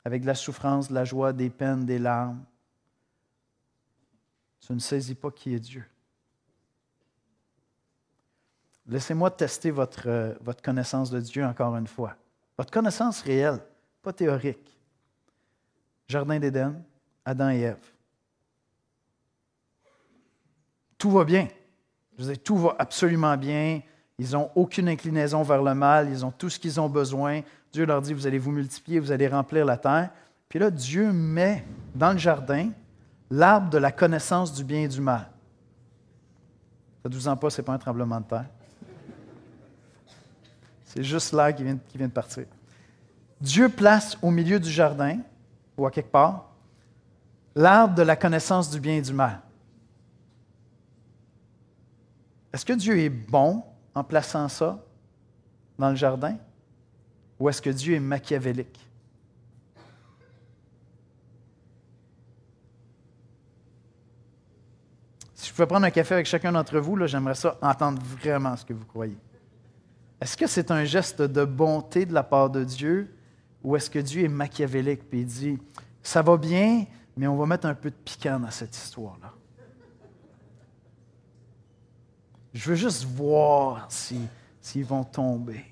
avec 0.04 0.22
de 0.22 0.26
la 0.26 0.34
souffrance, 0.34 0.88
de 0.88 0.94
la 0.94 1.04
joie, 1.04 1.32
des 1.32 1.50
peines, 1.50 1.84
des 1.84 1.98
larmes. 1.98 2.42
Tu 4.60 4.72
ne 4.72 4.78
saisis 4.78 5.14
pas 5.14 5.30
qui 5.30 5.54
est 5.54 5.60
Dieu. 5.60 5.84
Laissez-moi 8.88 9.30
tester 9.32 9.70
votre, 9.70 10.08
euh, 10.08 10.34
votre 10.40 10.62
connaissance 10.62 11.10
de 11.10 11.20
Dieu 11.20 11.44
encore 11.44 11.76
une 11.76 11.86
fois. 11.86 12.16
Votre 12.56 12.70
connaissance 12.70 13.20
réelle, 13.20 13.60
pas 14.00 14.12
théorique. 14.12 14.75
Jardin 16.08 16.38
d'Éden, 16.38 16.82
Adam 17.24 17.50
et 17.50 17.60
Ève. 17.60 17.76
Tout 20.98 21.10
va 21.10 21.24
bien. 21.24 21.48
Je 22.16 22.24
veux 22.24 22.32
dire, 22.32 22.42
tout 22.42 22.56
va 22.56 22.76
absolument 22.78 23.36
bien. 23.36 23.80
Ils 24.18 24.30
n'ont 24.30 24.50
aucune 24.54 24.88
inclinaison 24.88 25.42
vers 25.42 25.62
le 25.62 25.74
mal. 25.74 26.08
Ils 26.08 26.24
ont 26.24 26.30
tout 26.30 26.48
ce 26.48 26.58
qu'ils 26.58 26.80
ont 26.80 26.88
besoin. 26.88 27.42
Dieu 27.72 27.84
leur 27.84 28.00
dit, 28.00 28.14
vous 28.14 28.26
allez 28.26 28.38
vous 28.38 28.52
multiplier, 28.52 28.98
vous 28.98 29.12
allez 29.12 29.28
remplir 29.28 29.66
la 29.66 29.76
terre. 29.76 30.10
Puis 30.48 30.58
là, 30.58 30.70
Dieu 30.70 31.12
met 31.12 31.64
dans 31.94 32.12
le 32.12 32.18
jardin 32.18 32.70
l'arbre 33.30 33.68
de 33.68 33.78
la 33.78 33.92
connaissance 33.92 34.52
du 34.52 34.64
bien 34.64 34.82
et 34.82 34.88
du 34.88 35.00
mal. 35.00 35.28
Ça 37.02 37.08
ne 37.08 37.14
vous 37.14 37.28
en 37.28 37.36
pas, 37.36 37.50
ce 37.50 37.60
n'est 37.60 37.64
pas 37.64 37.74
un 37.74 37.78
tremblement 37.78 38.20
de 38.20 38.26
terre. 38.26 38.46
C'est 40.84 41.02
juste 41.02 41.32
l'air 41.32 41.54
qui 41.54 41.64
qui 41.88 41.98
vient 41.98 42.08
de 42.08 42.12
partir. 42.12 42.44
Dieu 43.40 43.68
place 43.68 44.16
au 44.22 44.30
milieu 44.30 44.58
du 44.58 44.70
jardin, 44.70 45.18
ou 45.76 45.86
à 45.86 45.90
quelque 45.90 46.10
part, 46.10 46.50
l'arbre 47.54 47.94
de 47.94 48.02
la 48.02 48.16
connaissance 48.16 48.70
du 48.70 48.80
bien 48.80 48.96
et 48.96 49.02
du 49.02 49.12
mal. 49.12 49.40
Est-ce 52.52 52.64
que 52.64 52.72
Dieu 52.72 52.98
est 52.98 53.10
bon 53.10 53.62
en 53.94 54.02
plaçant 54.02 54.48
ça 54.48 54.82
dans 55.78 55.90
le 55.90 55.96
jardin? 55.96 56.36
Ou 57.38 57.48
est-ce 57.48 57.60
que 57.60 57.70
Dieu 57.70 57.94
est 57.94 58.00
machiavélique? 58.00 58.88
Si 65.34 65.48
je 65.48 65.52
pouvais 65.52 65.66
prendre 65.66 65.84
un 65.84 65.90
café 65.90 66.14
avec 66.14 66.26
chacun 66.26 66.50
d'entre 66.50 66.78
vous, 66.78 67.06
j'aimerais 67.06 67.34
ça 67.34 67.58
entendre 67.60 68.00
vraiment 68.02 68.56
ce 68.56 68.64
que 68.64 68.72
vous 68.72 68.86
croyez. 68.86 69.18
Est-ce 70.18 70.36
que 70.36 70.46
c'est 70.46 70.70
un 70.70 70.84
geste 70.84 71.20
de 71.20 71.44
bonté 71.44 72.06
de 72.06 72.14
la 72.14 72.22
part 72.22 72.48
de 72.48 72.64
Dieu 72.64 73.14
ou 73.66 73.74
est-ce 73.74 73.90
que 73.90 73.98
Dieu 73.98 74.22
est 74.24 74.28
machiavélique 74.28 75.02
et 75.10 75.18
il 75.18 75.26
dit 75.26 75.58
Ça 76.00 76.22
va 76.22 76.36
bien, 76.36 76.86
mais 77.16 77.26
on 77.26 77.36
va 77.36 77.46
mettre 77.46 77.66
un 77.66 77.74
peu 77.74 77.90
de 77.90 77.96
piquant 77.96 78.38
dans 78.38 78.50
cette 78.52 78.76
histoire-là? 78.76 79.32
Je 82.54 82.70
veux 82.70 82.76
juste 82.76 83.04
voir 83.04 83.88
s'ils 83.90 84.84
vont 84.84 85.02
tomber. 85.02 85.64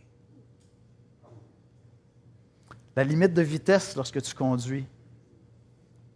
La 2.97 3.05
limite 3.05 3.33
de 3.33 3.43
vitesse 3.43 3.95
lorsque 3.95 4.21
tu 4.21 4.35
conduis, 4.35 4.87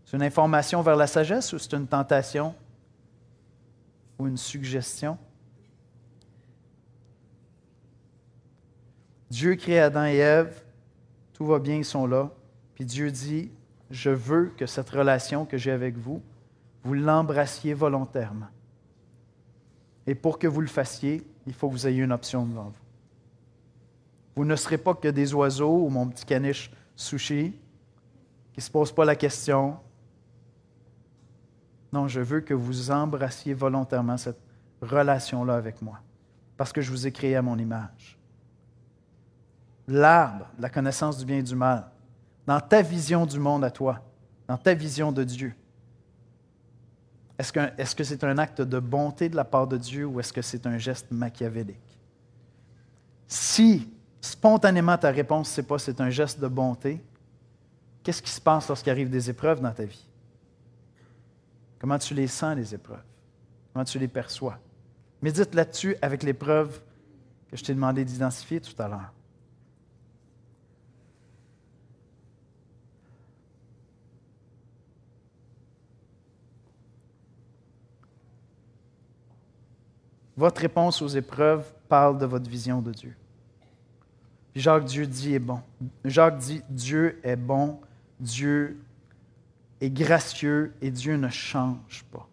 c'est 0.05 0.17
une 0.17 0.25
information 0.25 0.83
vers 0.83 0.97
la 0.97 1.07
sagesse 1.07 1.53
ou 1.53 1.61
c'est 1.61 1.75
une 1.75 1.87
tentation 1.87 2.57
ou 4.19 4.27
une 4.27 4.37
suggestion? 4.37 5.17
Dieu 9.31 9.55
crée 9.55 9.79
Adam 9.79 10.07
et 10.07 10.17
Ève, 10.17 10.65
tout 11.39 11.47
va 11.47 11.61
bien, 11.61 11.77
ils 11.77 11.85
sont 11.85 12.09
là. 12.09 12.33
Puis 12.75 12.85
Dieu 12.85 13.13
dit, 13.13 13.53
je 13.93 14.11
veux 14.11 14.47
que 14.57 14.67
cette 14.67 14.91
relation 14.91 15.47
que 15.47 15.57
j'ai 15.57 15.71
avec 15.71 15.97
vous, 15.97 16.21
vous 16.83 16.95
l'embrassiez 16.95 17.75
volontairement. 17.75 18.49
Et 20.09 20.17
pour 20.17 20.41
que 20.41 20.49
vous 20.49 20.61
le 20.61 20.67
fassiez, 20.67 21.25
il 21.47 21.55
faut 21.55 21.69
que 21.69 21.75
vous 21.75 21.87
ayez 21.87 22.03
une 22.03 22.11
option 22.11 22.45
devant 22.45 22.65
vous. 22.65 22.85
Vous 24.35 24.45
ne 24.45 24.57
serez 24.57 24.79
pas 24.79 24.95
que 24.95 25.07
des 25.07 25.33
oiseaux 25.33 25.85
ou 25.85 25.89
mon 25.91 26.09
petit 26.09 26.25
caniche 26.25 26.73
sushi 26.97 27.55
qui 28.53 28.59
ne 28.59 28.63
se 28.63 28.71
pose 28.73 28.91
pas 28.91 29.05
la 29.05 29.15
question. 29.15 29.77
Non, 31.93 32.09
je 32.09 32.21
veux 32.21 32.41
que 32.41 32.55
vous 32.55 32.91
embrassiez 32.91 33.55
volontairement 33.55 34.17
cette 34.17 34.41
relation-là 34.83 35.55
avec 35.55 35.83
moi, 35.83 36.01
parce 36.57 36.73
que 36.73 36.81
je 36.81 36.91
vous 36.91 37.07
ai 37.07 37.13
créé 37.13 37.37
à 37.37 37.43
mon 37.43 37.57
image 37.59 38.18
l'arbre, 39.89 40.47
la 40.59 40.69
connaissance 40.69 41.19
du 41.19 41.25
bien 41.25 41.39
et 41.39 41.43
du 41.43 41.57
mal, 41.57 41.91
dans 42.47 42.61
ta 42.61 42.83
vision 42.83 43.27
du 43.27 43.39
monde 43.41 43.65
à 43.65 43.71
toi, 43.71 44.01
dans 44.47 44.57
ta 44.57 44.75
vision 44.75 45.11
de 45.11 45.25
Dieu. 45.25 45.55
Est-ce 47.39 47.95
que 47.95 48.05
c'est 48.05 48.25
un 48.25 48.37
acte 48.39 48.61
de 48.61 48.79
bonté 48.79 49.29
de 49.29 49.37
la 49.37 49.45
part 49.45 49.67
de 49.67 49.77
Dieu 49.77 50.05
ou 50.07 50.21
est-ce 50.21 50.33
que 50.33 50.43
c'est 50.43 50.67
un 50.67 50.77
geste 50.77 51.11
machiavélique? 51.11 51.99
Si 53.27 53.93
spontanément 54.21 54.99
ta 54.99 55.11
réponse, 55.11 55.49
c'est 55.49 55.63
pas 55.63 55.79
c'est 55.79 56.01
un 56.01 56.11
geste 56.11 56.41
de 56.41 56.49
bonté, 56.49 57.03
qu'est-ce 58.03 58.23
qui 58.23 58.31
se 58.31 58.41
passe 58.41 58.69
lorsqu'il 58.69 58.91
arrive 58.91 59.11
des 59.11 59.31
épreuves 59.31 59.61
dans 59.61 59.73
ta 59.73 59.85
vie? 59.85 60.09
Comment 61.79 61.99
tu 61.99 62.13
les 62.15 62.27
sens, 62.27 62.57
les 62.57 62.75
épreuves? 62.75 63.05
Comment 63.73 63.85
tu 63.85 63.99
les 63.99 64.09
perçois? 64.09 64.59
Médite 65.23 65.55
là-dessus 65.55 65.97
avec 66.03 66.23
l'épreuve 66.25 66.81
que 67.51 67.57
je 67.57 67.63
t'ai 67.63 67.75
demandé 67.75 68.05
d'identifier 68.05 68.61
tout 68.61 68.83
à 68.83 68.89
l'heure. 68.89 69.13
Votre 80.39 80.61
réponse 80.61 81.03
aux 81.03 81.09
épreuves 81.09 81.69
parle 81.89 82.17
de 82.17 82.25
votre 82.25 82.49
vision 82.49 82.81
de 82.81 82.93
Dieu. 82.93 83.13
Jacques, 84.55 84.85
Dieu 84.85 85.05
dit 85.05 85.35
est 85.35 85.41
bon. 85.41 85.61
Jacques 86.05 86.39
dit 86.39 86.63
Dieu 86.71 87.19
est 87.25 87.35
bon, 87.35 87.81
Dieu 88.21 88.79
est 89.81 89.91
gracieux 89.91 90.73
et 90.81 90.93
Dieu 90.93 91.17
ne 91.17 91.29
change 91.29 92.05
pas. 92.13 92.29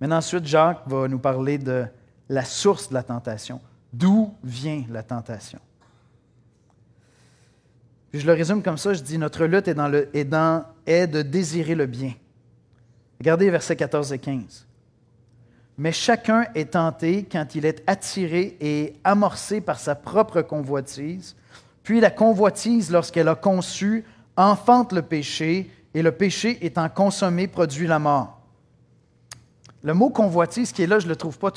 Maintenant, 0.00 0.16
ensuite, 0.16 0.46
Jacques 0.46 0.84
va 0.86 1.06
nous 1.08 1.18
parler 1.18 1.58
de 1.58 1.84
la 2.30 2.46
source 2.46 2.88
de 2.88 2.94
la 2.94 3.02
tentation. 3.02 3.60
D'où 3.92 4.32
vient 4.42 4.82
la 4.88 5.02
tentation? 5.02 5.60
Puis 8.10 8.20
je 8.20 8.26
le 8.26 8.32
résume 8.32 8.62
comme 8.62 8.78
ça, 8.78 8.94
je 8.94 9.02
dis 9.02 9.18
notre 9.18 9.44
lutte 9.44 9.68
est, 9.68 9.74
dans 9.74 9.92
est, 9.92 10.24
dans, 10.24 10.64
est 10.86 11.06
de 11.06 11.20
désirer 11.20 11.74
le 11.74 11.84
bien. 11.84 12.14
Regardez 13.20 13.50
versets 13.50 13.76
14 13.76 14.14
et 14.14 14.18
15. 14.18 14.66
Mais 15.78 15.92
chacun 15.92 16.46
est 16.54 16.72
tenté 16.72 17.26
quand 17.30 17.54
il 17.54 17.66
est 17.66 17.82
attiré 17.86 18.56
et 18.60 18.94
amorcé 19.04 19.60
par 19.60 19.78
sa 19.78 19.94
propre 19.94 20.42
convoitise. 20.42 21.36
Puis 21.82 22.00
la 22.00 22.10
convoitise, 22.10 22.90
lorsqu'elle 22.90 23.28
a 23.28 23.34
conçu, 23.34 24.04
enfante 24.36 24.92
le 24.92 25.02
péché, 25.02 25.70
et 25.94 26.02
le 26.02 26.12
péché 26.12 26.58
étant 26.60 26.88
consommé 26.90 27.46
produit 27.46 27.86
la 27.86 27.98
mort. 27.98 28.38
Le 29.82 29.94
mot 29.94 30.10
convoitise 30.10 30.72
qui 30.72 30.82
est 30.82 30.86
là, 30.86 30.98
je 30.98 31.06
ne 31.06 31.10
le 31.10 31.16
trouve 31.16 31.38
pas, 31.38 31.50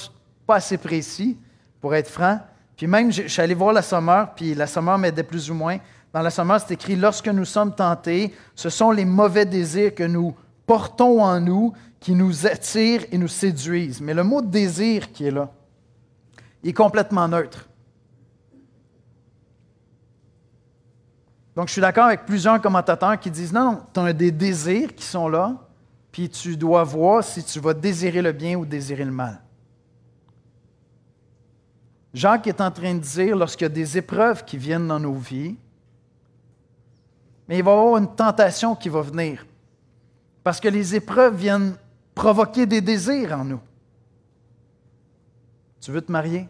pas 0.47 0.55
assez 0.55 0.77
précis, 0.77 1.37
pour 1.81 1.93
être 1.95 2.09
franc. 2.09 2.39
Puis 2.77 2.87
même, 2.87 3.11
je, 3.11 3.27
suis 3.27 3.41
allé 3.41 3.53
voir 3.53 3.73
la 3.73 3.81
sommeur, 3.81 4.33
puis 4.35 4.55
la 4.55 4.67
sommeur 4.67 4.97
m'aidait 4.97 5.23
plus 5.23 5.51
ou 5.51 5.53
moins. 5.53 5.77
Dans 6.13 6.21
la 6.21 6.29
sommeur, 6.29 6.61
c'est 6.61 6.73
écrit 6.73 6.95
Lorsque 6.95 7.27
nous 7.27 7.43
sommes 7.43 7.75
tentés, 7.75 8.33
ce 8.55 8.69
sont 8.69 8.91
les 8.91 9.03
mauvais 9.03 9.45
désirs 9.45 9.93
que 9.93 10.03
nous 10.03 10.33
portons 10.69 11.23
en 11.23 11.39
nous 11.39 11.73
qui 11.99 12.13
nous 12.13 12.45
attirent 12.45 13.03
et 13.11 13.17
nous 13.17 13.27
séduisent. 13.27 14.01
Mais 14.01 14.13
le 14.13 14.23
mot 14.23 14.39
désir 14.39 15.11
qui 15.11 15.25
est 15.25 15.31
là, 15.31 15.49
est 16.63 16.73
complètement 16.73 17.27
neutre. 17.27 17.67
Donc, 21.55 21.69
je 21.69 21.71
suis 21.71 21.81
d'accord 21.81 22.05
avec 22.05 22.23
plusieurs 22.23 22.61
commentateurs 22.61 23.19
qui 23.19 23.31
disent 23.31 23.51
non, 23.51 23.81
tu 23.91 23.99
as 23.99 24.13
des 24.13 24.31
désirs 24.31 24.93
qui 24.93 25.03
sont 25.03 25.27
là, 25.27 25.55
puis 26.11 26.29
tu 26.29 26.55
dois 26.55 26.83
voir 26.83 27.23
si 27.23 27.43
tu 27.43 27.59
vas 27.59 27.73
désirer 27.73 28.21
le 28.21 28.31
bien 28.31 28.55
ou 28.55 28.63
désirer 28.63 29.05
le 29.05 29.11
mal. 29.11 29.41
Jacques 32.13 32.45
est 32.45 32.61
en 32.61 32.69
train 32.69 32.93
de 32.93 32.99
dire, 32.99 33.35
lorsqu'il 33.35 33.65
y 33.65 33.65
a 33.65 33.69
des 33.69 33.97
épreuves 33.97 34.45
qui 34.45 34.57
viennent 34.57 34.87
dans 34.87 34.99
nos 34.99 35.15
vies, 35.15 35.55
mais 37.47 37.57
il 37.57 37.63
va 37.63 37.71
y 37.71 37.73
avoir 37.73 37.97
une 37.97 38.15
tentation 38.15 38.75
qui 38.75 38.89
va 38.89 39.01
venir. 39.01 39.43
Parce 40.43 40.59
que 40.59 40.67
les 40.67 40.95
épreuves 40.95 41.35
viennent 41.35 41.75
provoquer 42.15 42.65
des 42.65 42.81
désirs 42.81 43.33
en 43.33 43.45
nous. 43.45 43.61
Tu 45.81 45.91
veux 45.91 46.01
te 46.01 46.11
marier? 46.11 46.47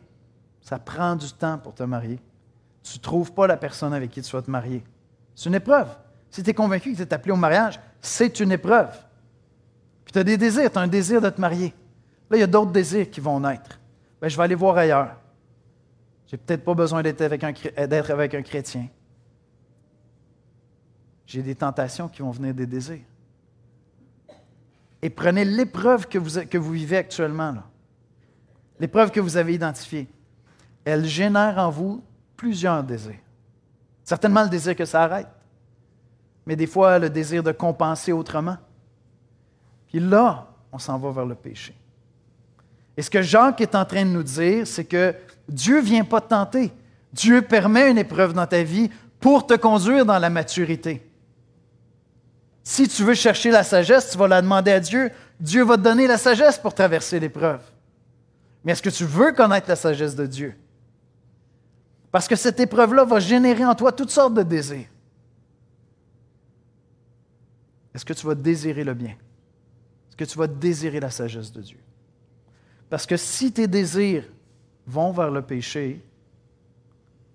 Ça 0.61 0.79
prend 0.79 1.15
du 1.15 1.31
temps 1.31 1.57
pour 1.57 1.73
te 1.73 1.83
marier. 1.83 2.19
Tu 2.83 2.97
ne 2.97 3.01
trouves 3.01 3.31
pas 3.31 3.47
la 3.47 3.57
personne 3.57 3.93
avec 3.93 4.11
qui 4.11 4.21
tu 4.21 4.31
vas 4.31 4.41
te 4.41 4.49
marier. 4.49 4.83
C'est 5.35 5.49
une 5.49 5.55
épreuve. 5.55 5.87
Si 6.29 6.43
tu 6.43 6.49
es 6.49 6.53
convaincu 6.53 6.91
que 6.91 6.97
tu 6.97 7.01
es 7.03 7.13
appelé 7.13 7.31
au 7.31 7.37
mariage, 7.37 7.79
c'est 8.01 8.39
une 8.39 8.51
épreuve. 8.51 8.95
Puis 10.05 10.13
tu 10.13 10.19
as 10.19 10.23
des 10.23 10.37
désirs, 10.37 10.71
tu 10.71 10.77
as 10.77 10.81
un 10.81 10.87
désir 10.87 11.21
de 11.21 11.29
te 11.29 11.39
marier. 11.39 11.73
Là, 12.29 12.37
il 12.37 12.39
y 12.39 12.43
a 12.43 12.47
d'autres 12.47 12.71
désirs 12.71 13.09
qui 13.09 13.19
vont 13.19 13.39
naître. 13.39 13.79
Bien, 14.19 14.29
je 14.29 14.37
vais 14.37 14.43
aller 14.43 14.55
voir 14.55 14.77
ailleurs. 14.77 15.15
J'ai 16.27 16.37
peut-être 16.37 16.63
pas 16.63 16.73
besoin 16.73 17.01
d'être 17.01 17.21
avec, 17.21 17.43
avec 17.75 18.33
un 18.33 18.41
chrétien. 18.41 18.87
J'ai 21.25 21.41
des 21.41 21.55
tentations 21.55 22.07
qui 22.07 22.21
vont 22.21 22.31
venir 22.31 22.53
des 22.53 22.67
désirs 22.67 23.05
et 25.01 25.09
prenez 25.09 25.45
l'épreuve 25.45 26.07
que 26.07 26.17
vous, 26.17 26.71
vivez 26.71 26.97
actuellement, 26.97 27.55
l'épreuve 28.79 29.11
que 29.11 29.19
vous 29.19 29.37
avez 29.37 29.53
identifiée. 29.53 30.07
Elle 30.83 31.05
génère 31.05 31.57
en 31.57 31.69
vous 31.69 32.03
plusieurs 32.35 32.83
désirs. 32.83 33.19
Certainement 34.03 34.43
le 34.43 34.49
désir 34.49 34.75
que 34.75 34.85
ça 34.85 35.03
arrête, 35.03 35.27
mais 36.45 36.55
des 36.55 36.67
fois 36.67 36.99
le 36.99 37.09
désir 37.09 37.43
de 37.43 37.51
compenser 37.51 38.11
autrement. 38.11 38.57
Puis 39.87 39.99
là, 39.99 40.47
on 40.71 40.79
s'en 40.79 40.97
va 40.97 41.11
vers 41.11 41.25
le 41.25 41.35
péché. 41.35 41.75
Et 42.97 43.01
ce 43.01 43.09
que 43.09 43.21
Jacques 43.21 43.61
est 43.61 43.75
en 43.75 43.85
train 43.85 44.03
de 44.05 44.11
nous 44.11 44.23
dire, 44.23 44.67
c'est 44.67 44.85
que 44.85 45.15
Dieu 45.47 45.77
ne 45.77 45.85
vient 45.85 46.03
pas 46.03 46.21
te 46.21 46.29
tenter. 46.29 46.71
Dieu 47.13 47.41
permet 47.41 47.89
une 47.89 47.97
épreuve 47.97 48.33
dans 48.33 48.45
ta 48.45 48.63
vie 48.63 48.89
pour 49.19 49.47
te 49.47 49.53
conduire 49.53 50.05
dans 50.05 50.19
la 50.19 50.29
maturité. 50.29 51.08
Si 52.69 52.87
tu 52.87 53.03
veux 53.03 53.15
chercher 53.15 53.49
la 53.49 53.63
sagesse, 53.63 54.11
tu 54.11 54.17
vas 54.19 54.27
la 54.27 54.43
demander 54.43 54.69
à 54.69 54.79
Dieu 54.79 55.11
Dieu 55.39 55.63
va 55.63 55.75
te 55.75 55.81
donner 55.81 56.05
la 56.05 56.19
sagesse 56.19 56.59
pour 56.59 56.75
traverser 56.75 57.19
l'épreuve. 57.19 57.63
Mais 58.63 58.73
est-ce 58.73 58.83
que 58.83 58.91
tu 58.91 59.05
veux 59.05 59.31
connaître 59.31 59.67
la 59.67 59.75
sagesse 59.75 60.15
de 60.15 60.27
Dieu? 60.27 60.55
Parce 62.11 62.27
que 62.27 62.35
cette 62.35 62.59
épreuve-là 62.59 63.05
va 63.05 63.19
générer 63.19 63.65
en 63.65 63.73
toi 63.73 63.91
toutes 63.91 64.11
sortes 64.11 64.35
de 64.35 64.43
désirs. 64.43 64.85
Est-ce 67.95 68.05
que 68.05 68.13
tu 68.13 68.27
vas 68.27 68.35
désirer 68.35 68.83
le 68.83 68.93
bien? 68.93 69.15
Est-ce 70.09 70.15
que 70.15 70.25
tu 70.25 70.37
vas 70.37 70.45
désirer 70.45 70.99
la 70.99 71.09
sagesse 71.09 71.51
de 71.51 71.63
Dieu? 71.63 71.79
Parce 72.87 73.07
que 73.07 73.17
si 73.17 73.51
tes 73.51 73.65
désirs 73.65 74.25
vont 74.85 75.11
vers 75.11 75.31
le 75.31 75.41
péché, 75.41 76.05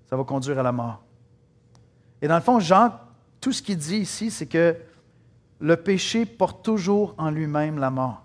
ça 0.09 0.16
va 0.16 0.22
conduire 0.22 0.61
à 0.61 0.62
la 0.62 0.70
mort. 0.70 1.03
Et 2.22 2.28
dans 2.28 2.37
le 2.37 2.41
fond, 2.41 2.61
Jean, 2.61 2.93
tout 3.41 3.51
ce 3.51 3.61
qu'il 3.61 3.78
dit 3.78 3.97
ici, 3.97 4.30
c'est 4.30 4.47
que 4.47 4.76
le 5.61 5.76
péché 5.76 6.26
porte 6.26 6.64
toujours 6.64 7.14
en 7.18 7.30
lui-même 7.30 7.78
la 7.78 7.90
mort. 7.90 8.24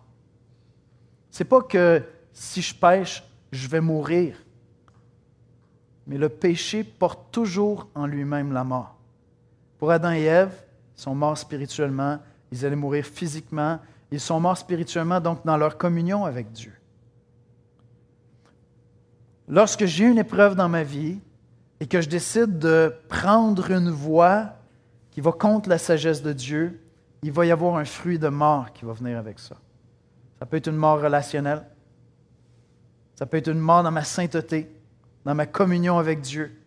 C'est 1.32 1.46
pas 1.46 1.62
que 1.62 2.04
si 2.34 2.62
je 2.62 2.74
pêche, 2.74 3.24
je 3.52 3.68
vais 3.68 3.82
mourir. 3.82 4.36
Mais 6.08 6.18
le 6.18 6.30
péché 6.30 6.84
porte 6.84 7.32
toujours 7.32 7.88
en 7.94 8.06
lui-même 8.06 8.52
la 8.52 8.64
mort. 8.64 8.96
Pour 9.78 9.92
Adam 9.92 10.12
et 10.12 10.24
Ève, 10.24 10.54
ils 10.98 11.02
sont 11.02 11.16
morts 11.16 11.38
spirituellement, 11.38 12.20
ils 12.52 12.66
allaient 12.66 12.76
mourir 12.76 13.06
physiquement, 13.06 13.80
ils 14.12 14.20
sont 14.20 14.40
morts 14.40 14.58
spirituellement, 14.58 15.20
donc 15.20 15.46
dans 15.46 15.56
leur 15.58 15.78
communion 15.78 16.26
avec 16.26 16.52
Dieu. 16.52 16.74
Lorsque 19.48 19.86
j'ai 19.86 20.06
une 20.06 20.18
épreuve 20.18 20.56
dans 20.56 20.70
ma 20.70 20.84
vie 20.84 21.20
et 21.80 21.88
que 21.88 22.02
je 22.02 22.10
décide 22.10 22.60
de 22.60 22.94
prendre 23.08 23.72
une 23.72 23.90
voie 23.90 24.54
qui 25.12 25.22
va 25.22 25.32
contre 25.32 25.70
la 25.70 25.78
sagesse 25.78 26.22
de 26.22 26.34
Dieu, 26.34 26.80
il 27.22 27.32
va 27.32 27.46
y 27.46 27.52
avoir 27.52 27.78
un 27.78 27.86
fruit 27.86 28.20
de 28.20 28.30
mort 28.30 28.72
qui 28.74 28.86
va 28.86 28.94
venir 28.94 29.18
avec 29.18 29.40
ça. 29.40 29.56
Ça 30.40 30.46
peut 30.46 30.58
être 30.58 30.68
une 30.68 30.78
mort 30.78 31.02
relationnelle, 31.02 31.66
ça 33.16 33.26
peut 33.26 33.38
être 33.38 33.50
une 33.50 33.60
mort 33.60 33.84
dans 33.84 33.92
ma 33.92 34.04
sainteté, 34.04 34.74
dans 35.26 35.36
ma 35.36 35.46
communion 35.46 35.98
avec 35.98 36.22
Dieu. 36.22 36.58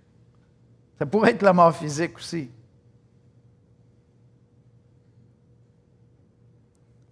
Ça 0.98 1.06
pourrait 1.06 1.30
être 1.30 1.42
la 1.42 1.54
mort 1.54 1.74
physique 1.74 2.16
aussi. 2.16 2.50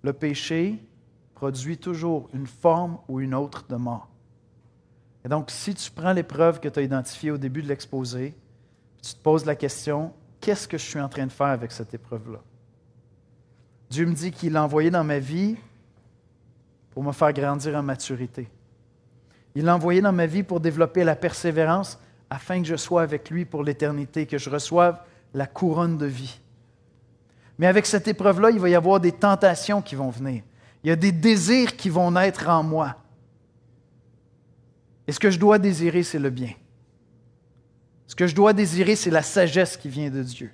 Le 0.03 0.13
péché 0.13 0.79
produit 1.35 1.79
toujours 1.79 2.29
une 2.35 2.47
forme 2.47 2.99
ou 3.09 3.21
une 3.21 3.35
autre 3.35 3.65
de 3.69 3.77
mort. 3.77 4.09
Et 5.25 5.29
donc, 5.29 5.51
si 5.51 5.75
tu 5.75 5.91
prends 5.91 6.13
l'épreuve 6.13 6.61
que 6.61 6.69
tu 6.69 6.79
as 6.79 6.83
identifiée 6.83 7.31
au 7.31 7.39
début 7.39 7.63
de 7.63 7.69
l'exposé, 7.69 8.35
tu 9.03 9.15
te 9.15 9.19
poses 9.19 9.45
la 9.45 9.57
question, 9.57 10.13
qu'est-ce 10.41 10.69
que 10.69 10.79
je 10.79 10.85
suis 10.85 11.01
en 11.01 11.09
train 11.09 11.27
de 11.27 11.33
faire 11.33 11.47
avec 11.47 11.73
cette 11.73 11.93
épreuve-là? 11.95 12.41
Dieu 13.91 14.07
me 14.07 14.15
dit 14.15 14.31
qu'il 14.31 14.53
l'a 14.53 14.63
envoyé 14.63 14.91
dans 14.91 15.05
ma 15.05 15.19
vie 15.19 15.57
pour 16.93 17.03
me 17.03 17.13
faire 17.13 17.33
grandir 17.33 17.75
en 17.75 17.83
maturité. 17.83 18.49
Il 19.55 19.65
l'a 19.65 19.75
envoyé 19.75 20.01
dans 20.01 20.13
ma 20.13 20.27
vie 20.27 20.45
pour 20.45 20.61
développer 20.61 21.03
la 21.03 21.17
persévérance 21.17 21.99
afin 22.31 22.63
que 22.63 22.69
je 22.69 22.77
sois 22.77 23.03
avec 23.03 23.31
lui 23.31 23.45
pour 23.45 23.65
l'éternité, 23.65 24.27
que 24.27 24.39
je 24.39 24.49
reçoive 24.49 25.01
la 25.35 25.47
couronne 25.47 25.99
de 25.99 26.07
vie. 26.07 26.41
Mais 27.59 27.67
avec 27.67 27.85
cette 27.85 28.07
épreuve-là, 28.07 28.51
il 28.51 28.61
va 28.61 28.69
y 28.69 28.75
avoir 28.77 29.01
des 29.01 29.13
tentations 29.13 29.83
qui 29.83 29.97
vont 29.97 30.11
venir. 30.11 30.43
Il 30.83 30.89
y 30.89 30.93
a 30.93 30.97
des 30.97 31.13
désirs 31.13 31.77
qui 31.77 31.91
vont 31.91 32.13
naître 32.13 32.49
en 32.49 32.63
moi. 32.63 32.97
Et 35.07 35.13
ce 35.13 35.19
que 35.19 35.31
je 35.31 35.39
dois 35.39 35.59
désirer, 35.59 36.05
c'est 36.05 36.21
le 36.21 36.31
bien. 36.31 36.53
Ce 38.07 38.15
que 38.15 38.29
je 38.29 38.35
dois 38.35 38.53
désirer, 38.53 38.95
c'est 38.95 39.11
la 39.11 39.23
sagesse 39.23 39.77
qui 39.77 39.89
vient 39.89 40.11
de 40.11 40.23
Dieu. 40.23 40.53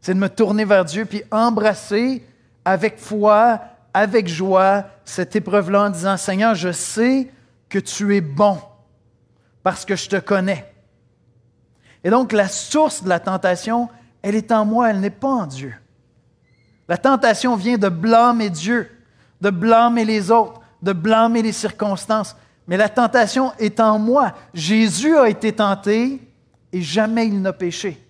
C'est 0.00 0.14
de 0.14 0.18
me 0.18 0.28
tourner 0.28 0.64
vers 0.64 0.84
Dieu 0.84 1.06
puis 1.06 1.22
embrasser 1.30 2.22
avec 2.64 2.98
foi, 2.98 3.60
avec 3.94 4.28
joie, 4.28 4.84
cette 5.04 5.34
épreuve-là 5.36 5.84
en 5.84 5.90
disant, 5.90 6.16
Seigneur, 6.16 6.54
je 6.54 6.72
sais 6.72 7.30
que 7.68 7.78
tu 7.78 8.16
es 8.16 8.20
bon 8.20 8.58
parce 9.62 9.84
que 9.84 9.96
je 9.96 10.08
te 10.08 10.16
connais. 10.16 10.72
Et 12.04 12.10
donc 12.10 12.32
la 12.32 12.48
source 12.48 13.02
de 13.02 13.08
la 13.08 13.20
tentation, 13.20 13.88
elle 14.22 14.34
est 14.34 14.52
en 14.52 14.64
moi, 14.64 14.90
elle 14.90 15.00
n'est 15.00 15.10
pas 15.10 15.28
en 15.28 15.46
Dieu. 15.46 15.74
La 16.88 16.96
tentation 16.96 17.56
vient 17.56 17.76
de 17.76 17.88
blâmer 17.88 18.50
Dieu, 18.50 18.90
de 19.40 19.50
blâmer 19.50 20.04
les 20.04 20.30
autres, 20.30 20.60
de 20.80 20.92
blâmer 20.92 21.42
les 21.42 21.52
circonstances. 21.52 22.36
Mais 22.66 22.76
la 22.76 22.88
tentation 22.88 23.52
est 23.58 23.80
en 23.80 23.98
moi. 23.98 24.34
Jésus 24.54 25.16
a 25.16 25.28
été 25.28 25.52
tenté 25.52 26.20
et 26.72 26.82
jamais 26.82 27.26
il 27.26 27.40
n'a 27.40 27.52
péché. 27.52 28.07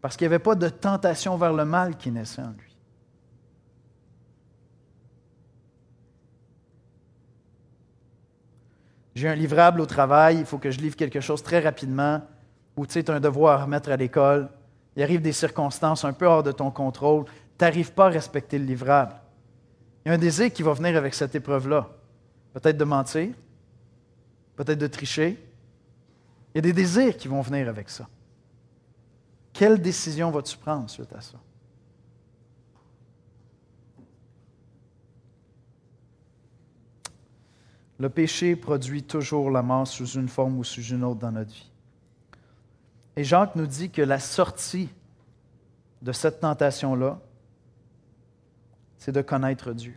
Parce 0.00 0.16
qu'il 0.16 0.26
n'y 0.26 0.34
avait 0.34 0.42
pas 0.42 0.54
de 0.54 0.68
tentation 0.68 1.36
vers 1.36 1.52
le 1.52 1.64
mal 1.64 1.96
qui 1.96 2.10
naissait 2.10 2.42
en 2.42 2.52
lui. 2.52 2.76
J'ai 9.14 9.28
un 9.28 9.34
livrable 9.34 9.80
au 9.80 9.86
travail, 9.86 10.38
il 10.38 10.46
faut 10.46 10.58
que 10.58 10.70
je 10.70 10.78
livre 10.78 10.94
quelque 10.94 11.20
chose 11.20 11.42
très 11.42 11.58
rapidement, 11.58 12.22
ou 12.76 12.86
tu 12.86 12.92
sais, 12.92 13.10
as 13.10 13.14
un 13.14 13.20
devoir 13.20 13.60
à 13.60 13.64
remettre 13.64 13.90
à 13.90 13.96
l'école. 13.96 14.48
Il 14.94 15.02
arrive 15.02 15.20
des 15.20 15.32
circonstances 15.32 16.04
un 16.04 16.12
peu 16.12 16.26
hors 16.26 16.44
de 16.44 16.52
ton 16.52 16.70
contrôle. 16.70 17.24
Tu 17.24 17.64
n'arrives 17.64 17.92
pas 17.92 18.06
à 18.06 18.10
respecter 18.10 18.58
le 18.58 18.64
livrable. 18.64 19.14
Il 20.04 20.08
y 20.08 20.12
a 20.12 20.14
un 20.14 20.18
désir 20.18 20.52
qui 20.52 20.62
va 20.62 20.72
venir 20.72 20.96
avec 20.96 21.14
cette 21.14 21.34
épreuve-là. 21.34 21.88
Peut-être 22.52 22.76
de 22.76 22.84
mentir, 22.84 23.34
peut-être 24.54 24.78
de 24.78 24.86
tricher. 24.86 25.36
Il 26.54 26.58
y 26.58 26.60
a 26.60 26.62
des 26.62 26.72
désirs 26.72 27.16
qui 27.16 27.26
vont 27.26 27.40
venir 27.40 27.68
avec 27.68 27.90
ça. 27.90 28.08
Quelle 29.58 29.82
décision 29.82 30.30
vas-tu 30.30 30.56
prendre 30.56 30.88
suite 30.88 31.12
à 31.12 31.20
ça? 31.20 31.36
Le 37.98 38.08
péché 38.08 38.54
produit 38.54 39.02
toujours 39.02 39.50
la 39.50 39.60
mort 39.62 39.88
sous 39.88 40.06
une 40.10 40.28
forme 40.28 40.58
ou 40.58 40.62
sous 40.62 40.84
une 40.84 41.02
autre 41.02 41.18
dans 41.18 41.32
notre 41.32 41.50
vie. 41.50 41.72
Et 43.16 43.24
Jacques 43.24 43.56
nous 43.56 43.66
dit 43.66 43.90
que 43.90 44.00
la 44.00 44.20
sortie 44.20 44.90
de 46.02 46.12
cette 46.12 46.38
tentation-là, 46.38 47.18
c'est 48.96 49.10
de 49.10 49.22
connaître 49.22 49.72
Dieu. 49.72 49.96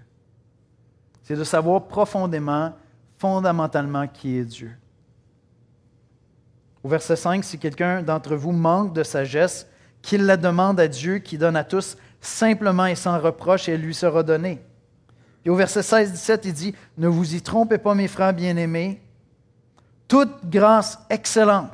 C'est 1.22 1.36
de 1.36 1.44
savoir 1.44 1.86
profondément, 1.86 2.74
fondamentalement 3.20 4.08
qui 4.08 4.38
est 4.38 4.46
Dieu. 4.46 4.76
Au 6.84 6.90
verset 6.90 7.16
5, 7.16 7.44
si 7.44 7.60
quelqu'un 7.60 8.02
d'entre 8.02 8.36
vous 8.36 8.52
manque 8.52 8.94
de 8.94 9.04
sagesse, 9.04 9.68
qu'il 10.02 10.26
la 10.26 10.38
demande 10.38 10.80
à 10.80 10.88
Dieu 10.88 11.20
qui 11.20 11.38
donne 11.38 11.56
à 11.56 11.64
tous 11.64 11.98
simplement 12.22 12.86
et 12.86 12.96
sans 12.96 13.20
reproche 13.20 13.70
et 13.70 13.74
elle 13.74 13.82
lui 13.82 13.94
sera 13.94 14.24
donnée. 14.24 14.62
Et 15.46 15.50
au 15.50 15.56
verset 15.56 15.82
16-17, 15.82 16.42
il 16.46 16.54
dit, 16.54 16.76
Ne 16.98 17.08
vous 17.08 17.36
y 17.36 17.42
trompez 17.42 17.78
pas, 17.78 17.96
mes 17.96 18.08
frères 18.08 18.34
bien-aimés, 18.34 19.02
toute 20.08 20.50
grâce 20.50 21.00
excellente 21.10 21.72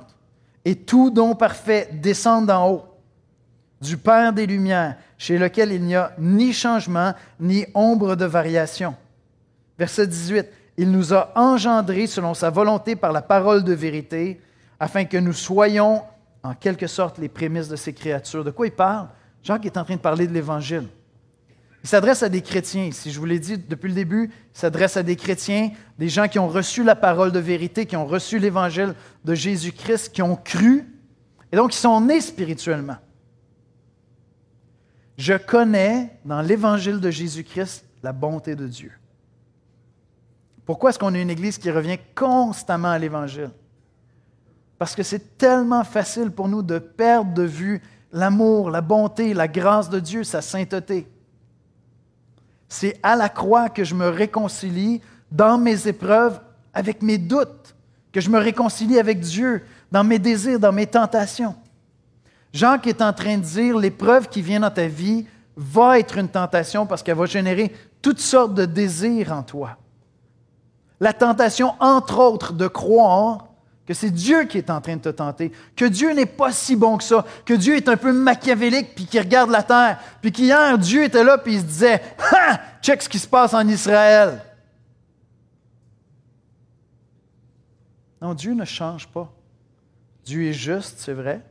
et 0.64 0.76
tout 0.76 1.10
don 1.10 1.36
parfait 1.36 1.90
descendent 1.92 2.48
d'en 2.48 2.70
haut, 2.70 2.86
du 3.82 3.98
Père 3.98 4.34
des 4.34 4.46
Lumières, 4.46 4.96
chez 5.18 5.38
lequel 5.38 5.72
il 5.72 5.84
n'y 5.84 5.96
a 5.96 6.14
ni 6.20 6.54
changement, 6.54 7.14
ni 7.40 7.66
ombre 7.74 8.16
de 8.16 8.26
variation. 8.26 8.96
Verset 9.78 10.08
18, 10.08 10.48
Il 10.78 10.92
nous 10.92 11.14
a 11.14 11.32
engendrés 11.36 12.08
selon 12.08 12.34
sa 12.34 12.50
volonté 12.50 12.96
par 12.96 13.12
la 13.12 13.22
parole 13.22 13.64
de 13.64 13.74
vérité, 13.74 14.42
afin 14.80 15.06
que 15.06 15.18
nous 15.18 15.34
soyons 15.34 16.04
en 16.44 16.54
quelque 16.54 16.88
sorte 16.88 17.18
les 17.18 17.30
prémices 17.30 17.68
de 17.68 17.76
ces 17.76 17.94
créatures. 17.94 18.44
De 18.44 18.52
quoi 18.52 18.68
il 18.68 18.74
parle? 18.74 19.10
Jacques 19.44 19.66
est 19.66 19.78
en 19.78 19.84
train 19.84 19.96
de 19.96 20.02
parler 20.02 20.28
de 20.28 20.34
l'Évangile. 20.34 20.88
Il 21.84 21.90
s'adresse 21.90 22.24
à 22.24 22.30
des 22.30 22.42
chrétiens. 22.42 22.90
Si 22.92 23.12
je 23.12 23.20
vous 23.20 23.26
l'ai 23.26 23.40
dit 23.40 23.58
depuis 23.58 23.88
le 23.88 23.94
début, 23.94 24.26
il 24.26 24.60
s'adresse 24.60 24.98
à 24.98 25.04
des 25.04 25.16
chrétiens, 25.16 25.72
des 25.98 26.10
gens 26.10 26.28
qui 26.28 26.40
ont 26.40 26.48
reçu 26.48 26.84
la 26.84 26.96
parole 26.96 27.32
de 27.32 27.40
vérité, 27.40 27.86
qui 27.86 27.96
ont 27.96 28.06
reçu 28.06 28.40
l'évangile 28.40 28.94
de 29.24 29.34
Jésus-Christ, 29.34 30.12
qui 30.12 30.22
ont 30.22 30.36
cru, 30.36 30.86
et 31.52 31.56
donc 31.56 31.72
qui 31.72 31.78
sont 31.78 32.02
nés 32.02 32.22
spirituellement. 32.22 32.98
Je 35.18 35.34
connais 35.34 36.20
dans 36.26 36.42
l'évangile 36.42 37.00
de 37.00 37.10
Jésus-Christ 37.10 37.86
la 38.04 38.12
bonté 38.12 38.56
de 38.56 38.68
Dieu. 38.68 38.92
Pourquoi 40.66 40.90
est-ce 40.90 41.00
qu'on 41.00 41.16
a 41.16 41.20
une 41.20 41.30
Église 41.30 41.58
qui 41.58 41.72
revient 41.72 41.98
constamment 42.14 42.90
à 42.90 43.00
l'Évangile? 43.00 43.52
Parce 44.78 44.96
que 44.96 45.04
c'est 45.04 45.38
tellement 45.38 45.84
facile 45.84 46.32
pour 46.32 46.48
nous 46.48 46.62
de 46.62 46.80
perdre 46.80 47.34
de 47.34 47.44
vue 47.44 47.82
l'amour, 48.12 48.70
la 48.70 48.82
bonté, 48.82 49.34
la 49.34 49.48
grâce 49.48 49.90
de 49.90 50.00
Dieu, 50.00 50.24
sa 50.24 50.42
sainteté. 50.42 51.08
C'est 52.70 53.00
à 53.02 53.16
la 53.16 53.30
croix 53.30 53.70
que 53.70 53.84
je 53.84 53.96
me 53.96 54.08
réconcilie 54.08 55.02
dans 55.32 55.58
mes 55.58 55.88
épreuves 55.88 56.40
avec 56.74 57.02
mes 57.02 57.18
doutes, 57.18 57.76
que 58.12 58.22
je 58.22 58.30
me 58.30 58.40
réconcilie 58.40 59.00
avec 59.00 59.20
Dieu 59.20 59.64
dans 59.92 60.04
mes 60.04 60.20
désirs, 60.20 60.60
dans 60.60 60.72
mes 60.72 60.88
tentations. 60.88 61.56
Jacques 62.54 62.88
est 62.88 63.02
en 63.02 63.14
train 63.14 63.38
de 63.38 63.44
dire 63.44 63.78
l'épreuve 63.78 64.30
qui 64.30 64.42
vient 64.42 64.60
dans 64.60 64.72
ta 64.72 64.88
vie 64.88 65.26
va 65.56 66.00
être 66.00 66.18
une 66.18 66.30
tentation 66.30 66.86
parce 66.86 67.02
qu'elle 67.02 67.18
va 67.18 67.26
générer 67.26 67.74
toutes 68.02 68.20
sortes 68.20 68.54
de 68.54 68.66
désirs 68.66 69.32
en 69.32 69.44
toi. 69.44 69.78
La 71.00 71.14
tentation, 71.14 71.74
entre 71.80 72.20
autres, 72.20 72.54
de 72.54 72.68
croire 72.68 73.47
que 73.88 73.94
c'est 73.94 74.12
Dieu 74.12 74.44
qui 74.44 74.58
est 74.58 74.70
en 74.70 74.82
train 74.82 74.98
de 74.98 75.02
te 75.02 75.10
tenter, 75.10 75.52
que 75.76 75.86
Dieu 75.86 76.14
n'est 76.14 76.26
pas 76.26 76.52
si 76.52 76.76
bon 76.76 76.98
que 76.98 77.04
ça, 77.06 77.26
que 77.46 77.54
Dieu 77.54 77.78
est 77.78 77.88
un 77.88 77.96
peu 77.96 78.12
machiavélique, 78.12 78.94
puis 78.94 79.06
qu'il 79.06 79.22
regarde 79.22 79.50
la 79.50 79.64
terre, 79.64 80.00
puis 80.22 80.34
qu'hier, 80.34 80.78
Dieu 80.78 81.06
était 81.06 81.24
là, 81.24 81.38
puis 81.38 81.54
il 81.54 81.62
se 81.62 81.66
disait, 81.66 82.02
ha, 82.20 82.60
check 82.82 83.02
ce 83.02 83.08
qui 83.08 83.18
se 83.18 83.28
passe 83.28 83.54
en 83.54 83.66
Israël. 83.66 84.42
Non, 88.22 88.34
Dieu 88.34 88.54
ne 88.54 88.66
change 88.66 89.08
pas. 89.08 89.32
Dieu 90.26 90.44
est 90.48 90.54
juste, 90.54 90.96
c'est 90.98 91.14
vrai, 91.14 91.42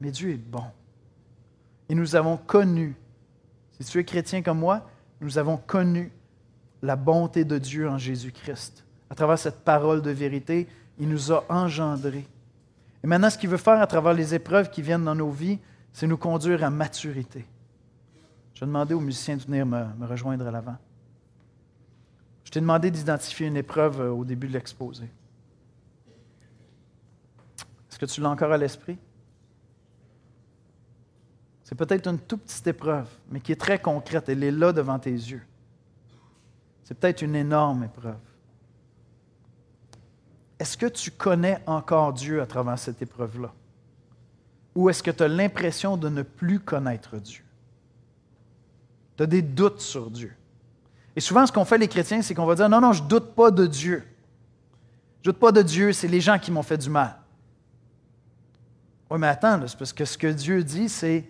mais 0.00 0.10
Dieu 0.10 0.30
est 0.30 0.36
bon. 0.38 0.64
Et 1.90 1.94
nous 1.94 2.16
avons 2.16 2.38
connu, 2.38 2.96
si 3.78 3.84
tu 3.84 3.98
es 3.98 4.04
chrétien 4.04 4.40
comme 4.40 4.60
moi, 4.60 4.88
nous 5.20 5.36
avons 5.36 5.58
connu 5.58 6.10
la 6.82 6.96
bonté 6.96 7.44
de 7.44 7.58
Dieu 7.58 7.90
en 7.90 7.98
Jésus-Christ. 7.98 8.84
À 9.10 9.14
travers 9.14 9.38
cette 9.38 9.60
parole 9.64 10.00
de 10.00 10.10
vérité, 10.10 10.66
il 10.98 11.08
nous 11.08 11.32
a 11.32 11.44
engendrés. 11.48 12.26
Et 13.02 13.06
maintenant, 13.06 13.30
ce 13.30 13.38
qu'il 13.38 13.50
veut 13.50 13.56
faire 13.56 13.80
à 13.80 13.86
travers 13.86 14.14
les 14.14 14.34
épreuves 14.34 14.70
qui 14.70 14.82
viennent 14.82 15.04
dans 15.04 15.14
nos 15.14 15.30
vies, 15.30 15.58
c'est 15.92 16.06
nous 16.06 16.16
conduire 16.16 16.64
à 16.64 16.70
maturité. 16.70 17.46
Je 18.54 18.60
vais 18.60 18.66
demander 18.66 18.94
aux 18.94 19.00
musiciens 19.00 19.36
de 19.36 19.42
venir 19.42 19.66
me, 19.66 19.84
me 19.98 20.06
rejoindre 20.06 20.46
à 20.46 20.50
l'avant. 20.50 20.76
Je 22.44 22.50
t'ai 22.50 22.60
demandé 22.60 22.90
d'identifier 22.90 23.48
une 23.48 23.56
épreuve 23.56 24.00
euh, 24.00 24.10
au 24.10 24.24
début 24.24 24.46
de 24.46 24.52
l'exposé. 24.52 25.04
Est-ce 27.90 27.98
que 27.98 28.06
tu 28.06 28.20
l'as 28.20 28.30
encore 28.30 28.52
à 28.52 28.58
l'esprit? 28.58 28.98
C'est 31.64 31.74
peut-être 31.74 32.06
une 32.06 32.18
toute 32.18 32.42
petite 32.42 32.66
épreuve, 32.68 33.08
mais 33.30 33.40
qui 33.40 33.50
est 33.52 33.60
très 33.60 33.80
concrète. 33.80 34.28
Elle 34.28 34.44
est 34.44 34.52
là 34.52 34.72
devant 34.72 34.98
tes 34.98 35.10
yeux. 35.10 35.42
C'est 36.84 36.94
peut-être 36.94 37.22
une 37.22 37.34
énorme 37.34 37.84
épreuve. 37.84 38.14
Est-ce 40.58 40.76
que 40.76 40.86
tu 40.86 41.10
connais 41.10 41.62
encore 41.66 42.12
Dieu 42.12 42.40
à 42.40 42.46
travers 42.46 42.78
cette 42.78 43.02
épreuve-là? 43.02 43.52
Ou 44.74 44.90
est-ce 44.90 45.02
que 45.02 45.10
tu 45.10 45.22
as 45.22 45.28
l'impression 45.28 45.96
de 45.96 46.08
ne 46.08 46.22
plus 46.22 46.60
connaître 46.60 47.16
Dieu? 47.16 47.42
Tu 49.16 49.22
as 49.22 49.26
des 49.26 49.42
doutes 49.42 49.80
sur 49.80 50.10
Dieu. 50.10 50.34
Et 51.14 51.20
souvent, 51.20 51.46
ce 51.46 51.52
qu'on 51.52 51.64
fait 51.64 51.78
les 51.78 51.88
chrétiens, 51.88 52.20
c'est 52.20 52.34
qu'on 52.34 52.44
va 52.44 52.54
dire, 52.54 52.68
non, 52.68 52.80
non, 52.80 52.92
je 52.92 53.02
ne 53.02 53.08
doute 53.08 53.34
pas 53.34 53.50
de 53.50 53.66
Dieu. 53.66 54.04
Je 55.22 55.28
ne 55.28 55.32
doute 55.32 55.40
pas 55.40 55.52
de 55.52 55.62
Dieu, 55.62 55.92
c'est 55.92 56.08
les 56.08 56.20
gens 56.20 56.38
qui 56.38 56.50
m'ont 56.50 56.62
fait 56.62 56.76
du 56.76 56.90
mal. 56.90 57.16
Oui, 59.10 59.18
mais 59.18 59.28
attends, 59.28 59.60
c'est 59.66 59.78
parce 59.78 59.92
que 59.92 60.04
ce 60.04 60.18
que 60.18 60.26
Dieu 60.26 60.62
dit, 60.62 60.88
c'est, 60.88 61.24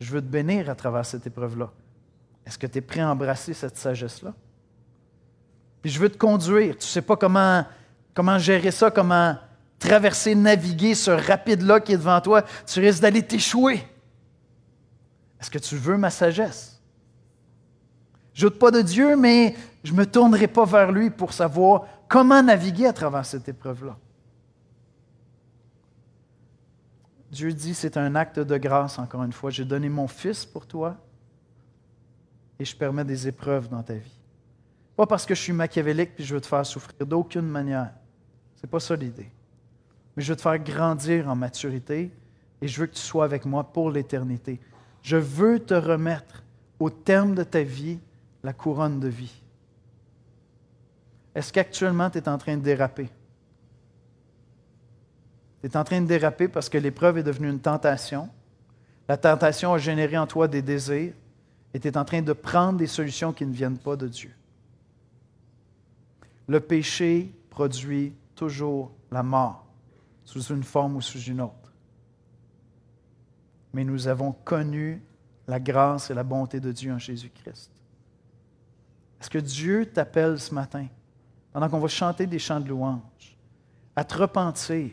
je 0.00 0.10
veux 0.12 0.22
te 0.22 0.26
bénir 0.26 0.70
à 0.70 0.74
travers 0.74 1.04
cette 1.04 1.26
épreuve-là. 1.26 1.70
Est-ce 2.46 2.58
que 2.58 2.66
tu 2.66 2.78
es 2.78 2.80
prêt 2.80 3.00
à 3.00 3.10
embrasser 3.10 3.52
cette 3.52 3.76
sagesse-là? 3.76 4.32
Puis 5.82 5.90
je 5.90 5.98
veux 5.98 6.08
te 6.08 6.16
conduire. 6.16 6.74
Tu 6.74 6.84
ne 6.84 6.90
sais 6.90 7.02
pas 7.02 7.16
comment 7.16 7.64
comment 8.18 8.36
gérer 8.36 8.72
ça, 8.72 8.90
comment 8.90 9.36
traverser, 9.78 10.34
naviguer 10.34 10.96
ce 10.96 11.12
rapide-là 11.12 11.78
qui 11.78 11.92
est 11.92 11.96
devant 11.96 12.20
toi, 12.20 12.42
tu 12.66 12.80
risques 12.80 13.00
d'aller 13.00 13.22
t'échouer. 13.22 13.86
Est-ce 15.40 15.48
que 15.48 15.58
tu 15.60 15.76
veux 15.76 15.96
ma 15.96 16.10
sagesse? 16.10 16.82
Je 18.34 18.48
doute 18.48 18.58
pas 18.58 18.72
de 18.72 18.82
Dieu, 18.82 19.14
mais 19.14 19.54
je 19.84 19.92
ne 19.92 19.98
me 19.98 20.04
tournerai 20.04 20.48
pas 20.48 20.64
vers 20.64 20.90
lui 20.90 21.10
pour 21.10 21.32
savoir 21.32 21.86
comment 22.08 22.42
naviguer 22.42 22.86
à 22.86 22.92
travers 22.92 23.24
cette 23.24 23.48
épreuve-là. 23.48 23.96
Dieu 27.30 27.52
dit, 27.52 27.72
c'est 27.72 27.96
un 27.96 28.16
acte 28.16 28.40
de 28.40 28.56
grâce, 28.56 28.98
encore 28.98 29.22
une 29.22 29.32
fois. 29.32 29.50
J'ai 29.50 29.64
donné 29.64 29.88
mon 29.88 30.08
Fils 30.08 30.44
pour 30.44 30.66
toi 30.66 30.96
et 32.58 32.64
je 32.64 32.74
permets 32.74 33.04
des 33.04 33.28
épreuves 33.28 33.68
dans 33.68 33.84
ta 33.84 33.94
vie. 33.94 34.18
Pas 34.96 35.06
parce 35.06 35.24
que 35.24 35.36
je 35.36 35.40
suis 35.40 35.52
machiavélique 35.52 36.10
et 36.18 36.24
je 36.24 36.34
veux 36.34 36.40
te 36.40 36.48
faire 36.48 36.66
souffrir, 36.66 37.06
d'aucune 37.06 37.42
manière. 37.42 37.92
Ce 38.58 38.66
n'est 38.66 38.70
pas 38.70 38.80
ça 38.80 38.96
l'idée. 38.96 39.30
Mais 40.16 40.22
je 40.24 40.32
veux 40.32 40.36
te 40.36 40.42
faire 40.42 40.58
grandir 40.58 41.28
en 41.28 41.36
maturité 41.36 42.10
et 42.60 42.66
je 42.66 42.80
veux 42.80 42.86
que 42.88 42.94
tu 42.94 43.00
sois 43.00 43.24
avec 43.24 43.44
moi 43.44 43.62
pour 43.62 43.88
l'éternité. 43.88 44.58
Je 45.00 45.16
veux 45.16 45.60
te 45.60 45.74
remettre 45.74 46.42
au 46.80 46.90
terme 46.90 47.36
de 47.36 47.44
ta 47.44 47.62
vie 47.62 48.00
la 48.42 48.52
couronne 48.52 48.98
de 48.98 49.06
vie. 49.06 49.42
Est-ce 51.36 51.52
qu'actuellement 51.52 52.10
tu 52.10 52.18
es 52.18 52.28
en 52.28 52.36
train 52.36 52.56
de 52.56 52.62
déraper? 52.62 53.08
Tu 55.60 55.68
es 55.68 55.76
en 55.76 55.84
train 55.84 56.00
de 56.00 56.06
déraper 56.06 56.48
parce 56.48 56.68
que 56.68 56.78
l'épreuve 56.78 57.18
est 57.18 57.22
devenue 57.22 57.48
une 57.48 57.60
tentation. 57.60 58.28
La 59.08 59.16
tentation 59.16 59.72
a 59.72 59.78
généré 59.78 60.18
en 60.18 60.26
toi 60.26 60.48
des 60.48 60.62
désirs 60.62 61.12
et 61.74 61.78
tu 61.78 61.86
es 61.86 61.96
en 61.96 62.04
train 62.04 62.22
de 62.22 62.32
prendre 62.32 62.78
des 62.78 62.88
solutions 62.88 63.32
qui 63.32 63.46
ne 63.46 63.52
viennent 63.52 63.78
pas 63.78 63.94
de 63.94 64.08
Dieu. 64.08 64.32
Le 66.48 66.58
péché 66.58 67.30
produit 67.50 68.14
toujours 68.38 68.92
la 69.10 69.22
mort, 69.22 69.66
sous 70.24 70.40
une 70.52 70.62
forme 70.62 70.96
ou 70.96 71.00
sous 71.00 71.20
une 71.20 71.40
autre. 71.40 71.72
Mais 73.72 73.84
nous 73.84 74.06
avons 74.06 74.32
connu 74.32 75.02
la 75.48 75.58
grâce 75.58 76.10
et 76.10 76.14
la 76.14 76.22
bonté 76.22 76.60
de 76.60 76.70
Dieu 76.70 76.92
en 76.92 76.98
Jésus-Christ. 76.98 77.72
Est-ce 79.20 79.28
que 79.28 79.38
Dieu 79.38 79.86
t'appelle 79.86 80.38
ce 80.38 80.54
matin, 80.54 80.86
pendant 81.52 81.68
qu'on 81.68 81.80
va 81.80 81.88
chanter 81.88 82.26
des 82.26 82.38
chants 82.38 82.60
de 82.60 82.68
louange, 82.68 83.36
à 83.96 84.04
te 84.04 84.16
repentir, 84.16 84.92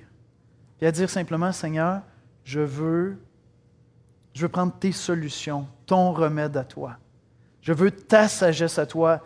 et 0.82 0.88
à 0.88 0.92
dire 0.92 1.10
simplement, 1.10 1.52
Seigneur, 1.52 2.02
je 2.44 2.62
veux, 2.62 3.20
je 4.34 4.42
veux 4.42 4.50
prendre 4.50 4.74
tes 4.74 4.92
solutions, 4.92 5.68
ton 5.86 6.12
remède 6.12 6.58
à 6.58 6.64
toi. 6.64 6.98
Je 7.62 7.74
veux 7.74 7.92
ta 7.92 8.28
sagesse 8.28 8.80
à 8.80 8.88
toi 8.88 9.22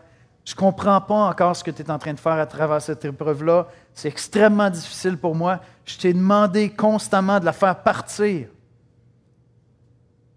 je 0.49 0.55
ne 0.55 0.57
comprends 0.57 0.99
pas 0.99 1.29
encore 1.29 1.55
ce 1.55 1.63
que 1.63 1.69
tu 1.69 1.83
es 1.83 1.91
en 1.91 1.99
train 1.99 2.15
de 2.15 2.19
faire 2.19 2.33
à 2.33 2.45
travers 2.47 2.81
cette 2.81 3.05
épreuve-là. 3.05 3.67
C'est 3.99 4.07
extrêmement 4.07 4.69
difficile 4.69 5.17
pour 5.17 5.35
moi. 5.35 5.59
Je 5.83 5.97
t'ai 5.97 6.13
demandé 6.13 6.69
constamment 6.69 7.37
de 7.37 7.43
la 7.43 7.51
faire 7.51 7.83
partir. 7.83 8.47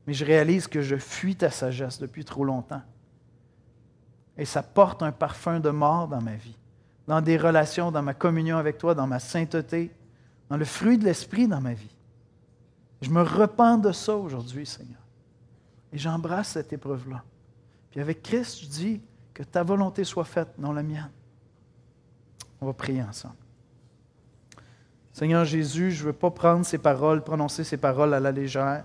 Mais 0.05 0.15
je 0.15 0.25
réalise 0.25 0.67
que 0.67 0.83
je 0.83 0.97
fuis 0.97 1.37
ta 1.37 1.49
sagesse 1.49 2.01
depuis 2.01 2.25
trop 2.25 2.45
longtemps. 2.45 2.83
Et 4.37 4.45
ça 4.47 4.65
porte 4.65 5.01
un 5.05 5.13
parfum 5.13 5.61
de 5.61 5.71
mort 5.71 6.09
dans 6.09 6.21
ma 6.21 6.35
vie, 6.35 6.59
dans 7.07 7.21
des 7.21 7.37
relations, 7.37 7.93
dans 7.93 8.03
ma 8.03 8.15
communion 8.15 8.57
avec 8.57 8.79
toi, 8.79 8.97
dans 8.97 9.07
ma 9.07 9.21
sainteté, 9.21 9.95
dans 10.49 10.57
le 10.57 10.65
fruit 10.65 10.99
de 10.99 11.05
l'esprit 11.05 11.47
dans 11.47 11.61
ma 11.61 11.75
vie. 11.75 11.95
Je 13.01 13.11
me 13.11 13.23
repens 13.23 13.79
de 13.79 13.93
ça 13.93 14.17
aujourd'hui, 14.17 14.67
Seigneur. 14.67 15.07
Et 15.93 15.99
j'embrasse 15.99 16.49
cette 16.49 16.73
épreuve-là. 16.73 17.23
Puis 17.93 18.01
avec 18.01 18.25
Christ, 18.25 18.63
je 18.63 18.67
dis, 18.67 19.01
que 19.33 19.45
ta 19.45 19.63
volonté 19.63 20.03
soit 20.03 20.25
faite, 20.25 20.49
non 20.59 20.73
la 20.73 20.83
mienne. 20.83 21.13
On 22.61 22.67
va 22.67 22.73
prier 22.73 23.05
ensemble. 23.05 23.37
Seigneur 25.13 25.45
Jésus, 25.45 25.93
je 25.93 26.03
ne 26.03 26.07
veux 26.07 26.13
pas 26.15 26.31
prendre 26.31 26.65
ces 26.65 26.79
paroles, 26.79 27.23
prononcer 27.23 27.65
ces 27.65 27.77
paroles 27.77 28.15
à 28.15 28.21
la 28.21 28.33
légère. 28.33 28.85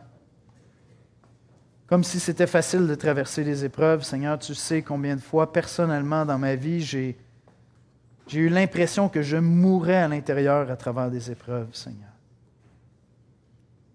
Comme 1.87 2.03
si 2.03 2.19
c'était 2.19 2.47
facile 2.47 2.85
de 2.85 2.95
traverser 2.95 3.45
les 3.45 3.63
épreuves. 3.63 4.03
Seigneur, 4.03 4.37
tu 4.37 4.53
sais 4.53 4.81
combien 4.81 5.15
de 5.15 5.21
fois, 5.21 5.53
personnellement, 5.53 6.25
dans 6.25 6.37
ma 6.37 6.55
vie, 6.55 6.81
j'ai, 6.81 7.17
eu 8.33 8.49
l'impression 8.49 9.07
que 9.07 9.21
je 9.21 9.37
mourais 9.37 9.95
à 9.95 10.07
l'intérieur 10.09 10.69
à 10.69 10.75
travers 10.75 11.09
des 11.09 11.31
épreuves, 11.31 11.73
Seigneur. 11.73 12.09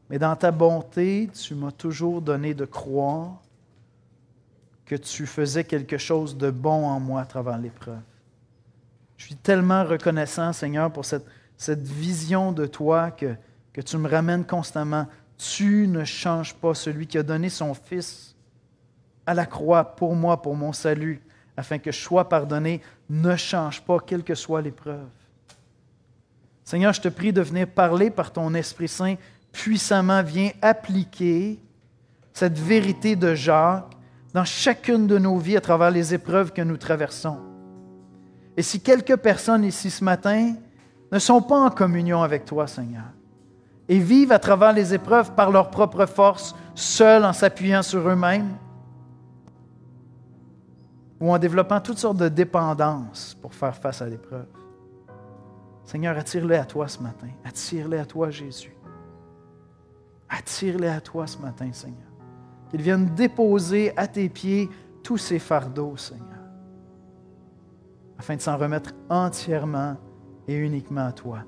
Mais 0.08 0.18
dans 0.18 0.34
ta 0.36 0.50
bonté, 0.50 1.28
tu 1.34 1.54
m'as 1.54 1.70
toujours 1.70 2.22
donné 2.22 2.54
de 2.54 2.64
croire 2.64 3.42
que 4.86 4.94
tu 4.96 5.26
faisais 5.26 5.64
quelque 5.64 5.98
chose 5.98 6.36
de 6.36 6.50
bon 6.50 6.86
en 6.86 6.98
moi 6.98 7.20
à 7.20 7.26
travers 7.26 7.58
l'épreuve. 7.58 8.00
Je 9.18 9.26
suis 9.26 9.36
tellement 9.36 9.84
reconnaissant, 9.84 10.52
Seigneur, 10.52 10.90
pour 10.90 11.04
cette, 11.04 11.26
cette 11.62 11.86
vision 11.86 12.50
de 12.50 12.66
toi 12.66 13.12
que, 13.12 13.36
que 13.72 13.80
tu 13.80 13.96
me 13.96 14.08
ramènes 14.08 14.44
constamment. 14.44 15.06
Tu 15.38 15.86
ne 15.86 16.04
changes 16.04 16.54
pas 16.54 16.74
celui 16.74 17.06
qui 17.06 17.18
a 17.18 17.22
donné 17.22 17.48
son 17.48 17.72
Fils 17.72 18.34
à 19.24 19.32
la 19.32 19.46
croix 19.46 19.84
pour 19.84 20.16
moi, 20.16 20.42
pour 20.42 20.56
mon 20.56 20.72
salut, 20.72 21.22
afin 21.56 21.78
que 21.78 21.92
je 21.92 22.00
sois 22.00 22.28
pardonné. 22.28 22.80
Ne 23.08 23.36
change 23.36 23.80
pas, 23.82 24.00
quelle 24.00 24.24
que 24.24 24.34
soit 24.34 24.60
l'épreuve. 24.60 25.06
Seigneur, 26.64 26.92
je 26.92 27.00
te 27.00 27.08
prie 27.08 27.32
de 27.32 27.42
venir 27.42 27.68
parler 27.68 28.10
par 28.10 28.32
ton 28.32 28.52
Esprit 28.54 28.88
Saint 28.88 29.14
puissamment. 29.52 30.22
Viens 30.24 30.50
appliquer 30.62 31.60
cette 32.32 32.58
vérité 32.58 33.14
de 33.14 33.36
Jacques 33.36 33.96
dans 34.34 34.44
chacune 34.44 35.06
de 35.06 35.18
nos 35.18 35.38
vies 35.38 35.58
à 35.58 35.60
travers 35.60 35.92
les 35.92 36.12
épreuves 36.12 36.52
que 36.52 36.62
nous 36.62 36.76
traversons. 36.76 37.38
Et 38.56 38.62
si 38.62 38.80
quelques 38.80 39.16
personnes 39.16 39.64
ici 39.64 39.90
ce 39.90 40.02
matin 40.02 40.54
ne 41.12 41.18
sont 41.18 41.42
pas 41.42 41.60
en 41.60 41.70
communion 41.70 42.22
avec 42.22 42.44
toi, 42.44 42.66
Seigneur, 42.66 43.04
et 43.88 43.98
vivent 43.98 44.32
à 44.32 44.38
travers 44.38 44.72
les 44.72 44.94
épreuves 44.94 45.32
par 45.34 45.50
leur 45.50 45.70
propre 45.70 46.06
force, 46.06 46.54
seuls 46.74 47.24
en 47.24 47.32
s'appuyant 47.32 47.82
sur 47.82 48.08
eux-mêmes, 48.08 48.56
ou 51.20 51.32
en 51.32 51.38
développant 51.38 51.80
toutes 51.80 51.98
sortes 51.98 52.16
de 52.16 52.28
dépendances 52.28 53.36
pour 53.40 53.54
faire 53.54 53.76
face 53.76 54.02
à 54.02 54.06
l'épreuve. 54.06 54.46
Seigneur, 55.84 56.16
attire-les 56.16 56.56
à 56.56 56.64
toi 56.64 56.88
ce 56.88 56.98
matin. 57.00 57.28
Attire-les 57.44 57.98
à 57.98 58.04
toi, 58.04 58.30
Jésus. 58.30 58.74
Attire-les 60.28 60.88
à 60.88 61.00
toi 61.00 61.26
ce 61.26 61.38
matin, 61.38 61.68
Seigneur 61.72 62.12
qu'ils 62.72 62.80
viennent 62.80 63.14
déposer 63.14 63.92
à 63.98 64.06
tes 64.06 64.30
pieds 64.30 64.70
tous 65.02 65.18
ces 65.18 65.38
fardeaux, 65.38 65.94
Seigneur, 65.98 66.26
afin 68.18 68.36
de 68.36 68.40
s'en 68.40 68.56
remettre 68.56 68.92
entièrement 69.10 69.98
et 70.48 70.54
uniquement 70.54 71.06
à 71.06 71.12
toi. 71.12 71.44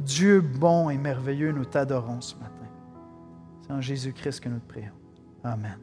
Dieu 0.00 0.40
bon 0.40 0.90
et 0.90 0.96
merveilleux, 0.96 1.52
nous 1.52 1.64
t'adorons 1.64 2.20
ce 2.20 2.34
matin. 2.36 2.68
C'est 3.62 3.72
en 3.72 3.80
Jésus-Christ 3.80 4.40
que 4.40 4.48
nous 4.48 4.58
te 4.58 4.68
prions. 4.68 4.92
Amen. 5.44 5.78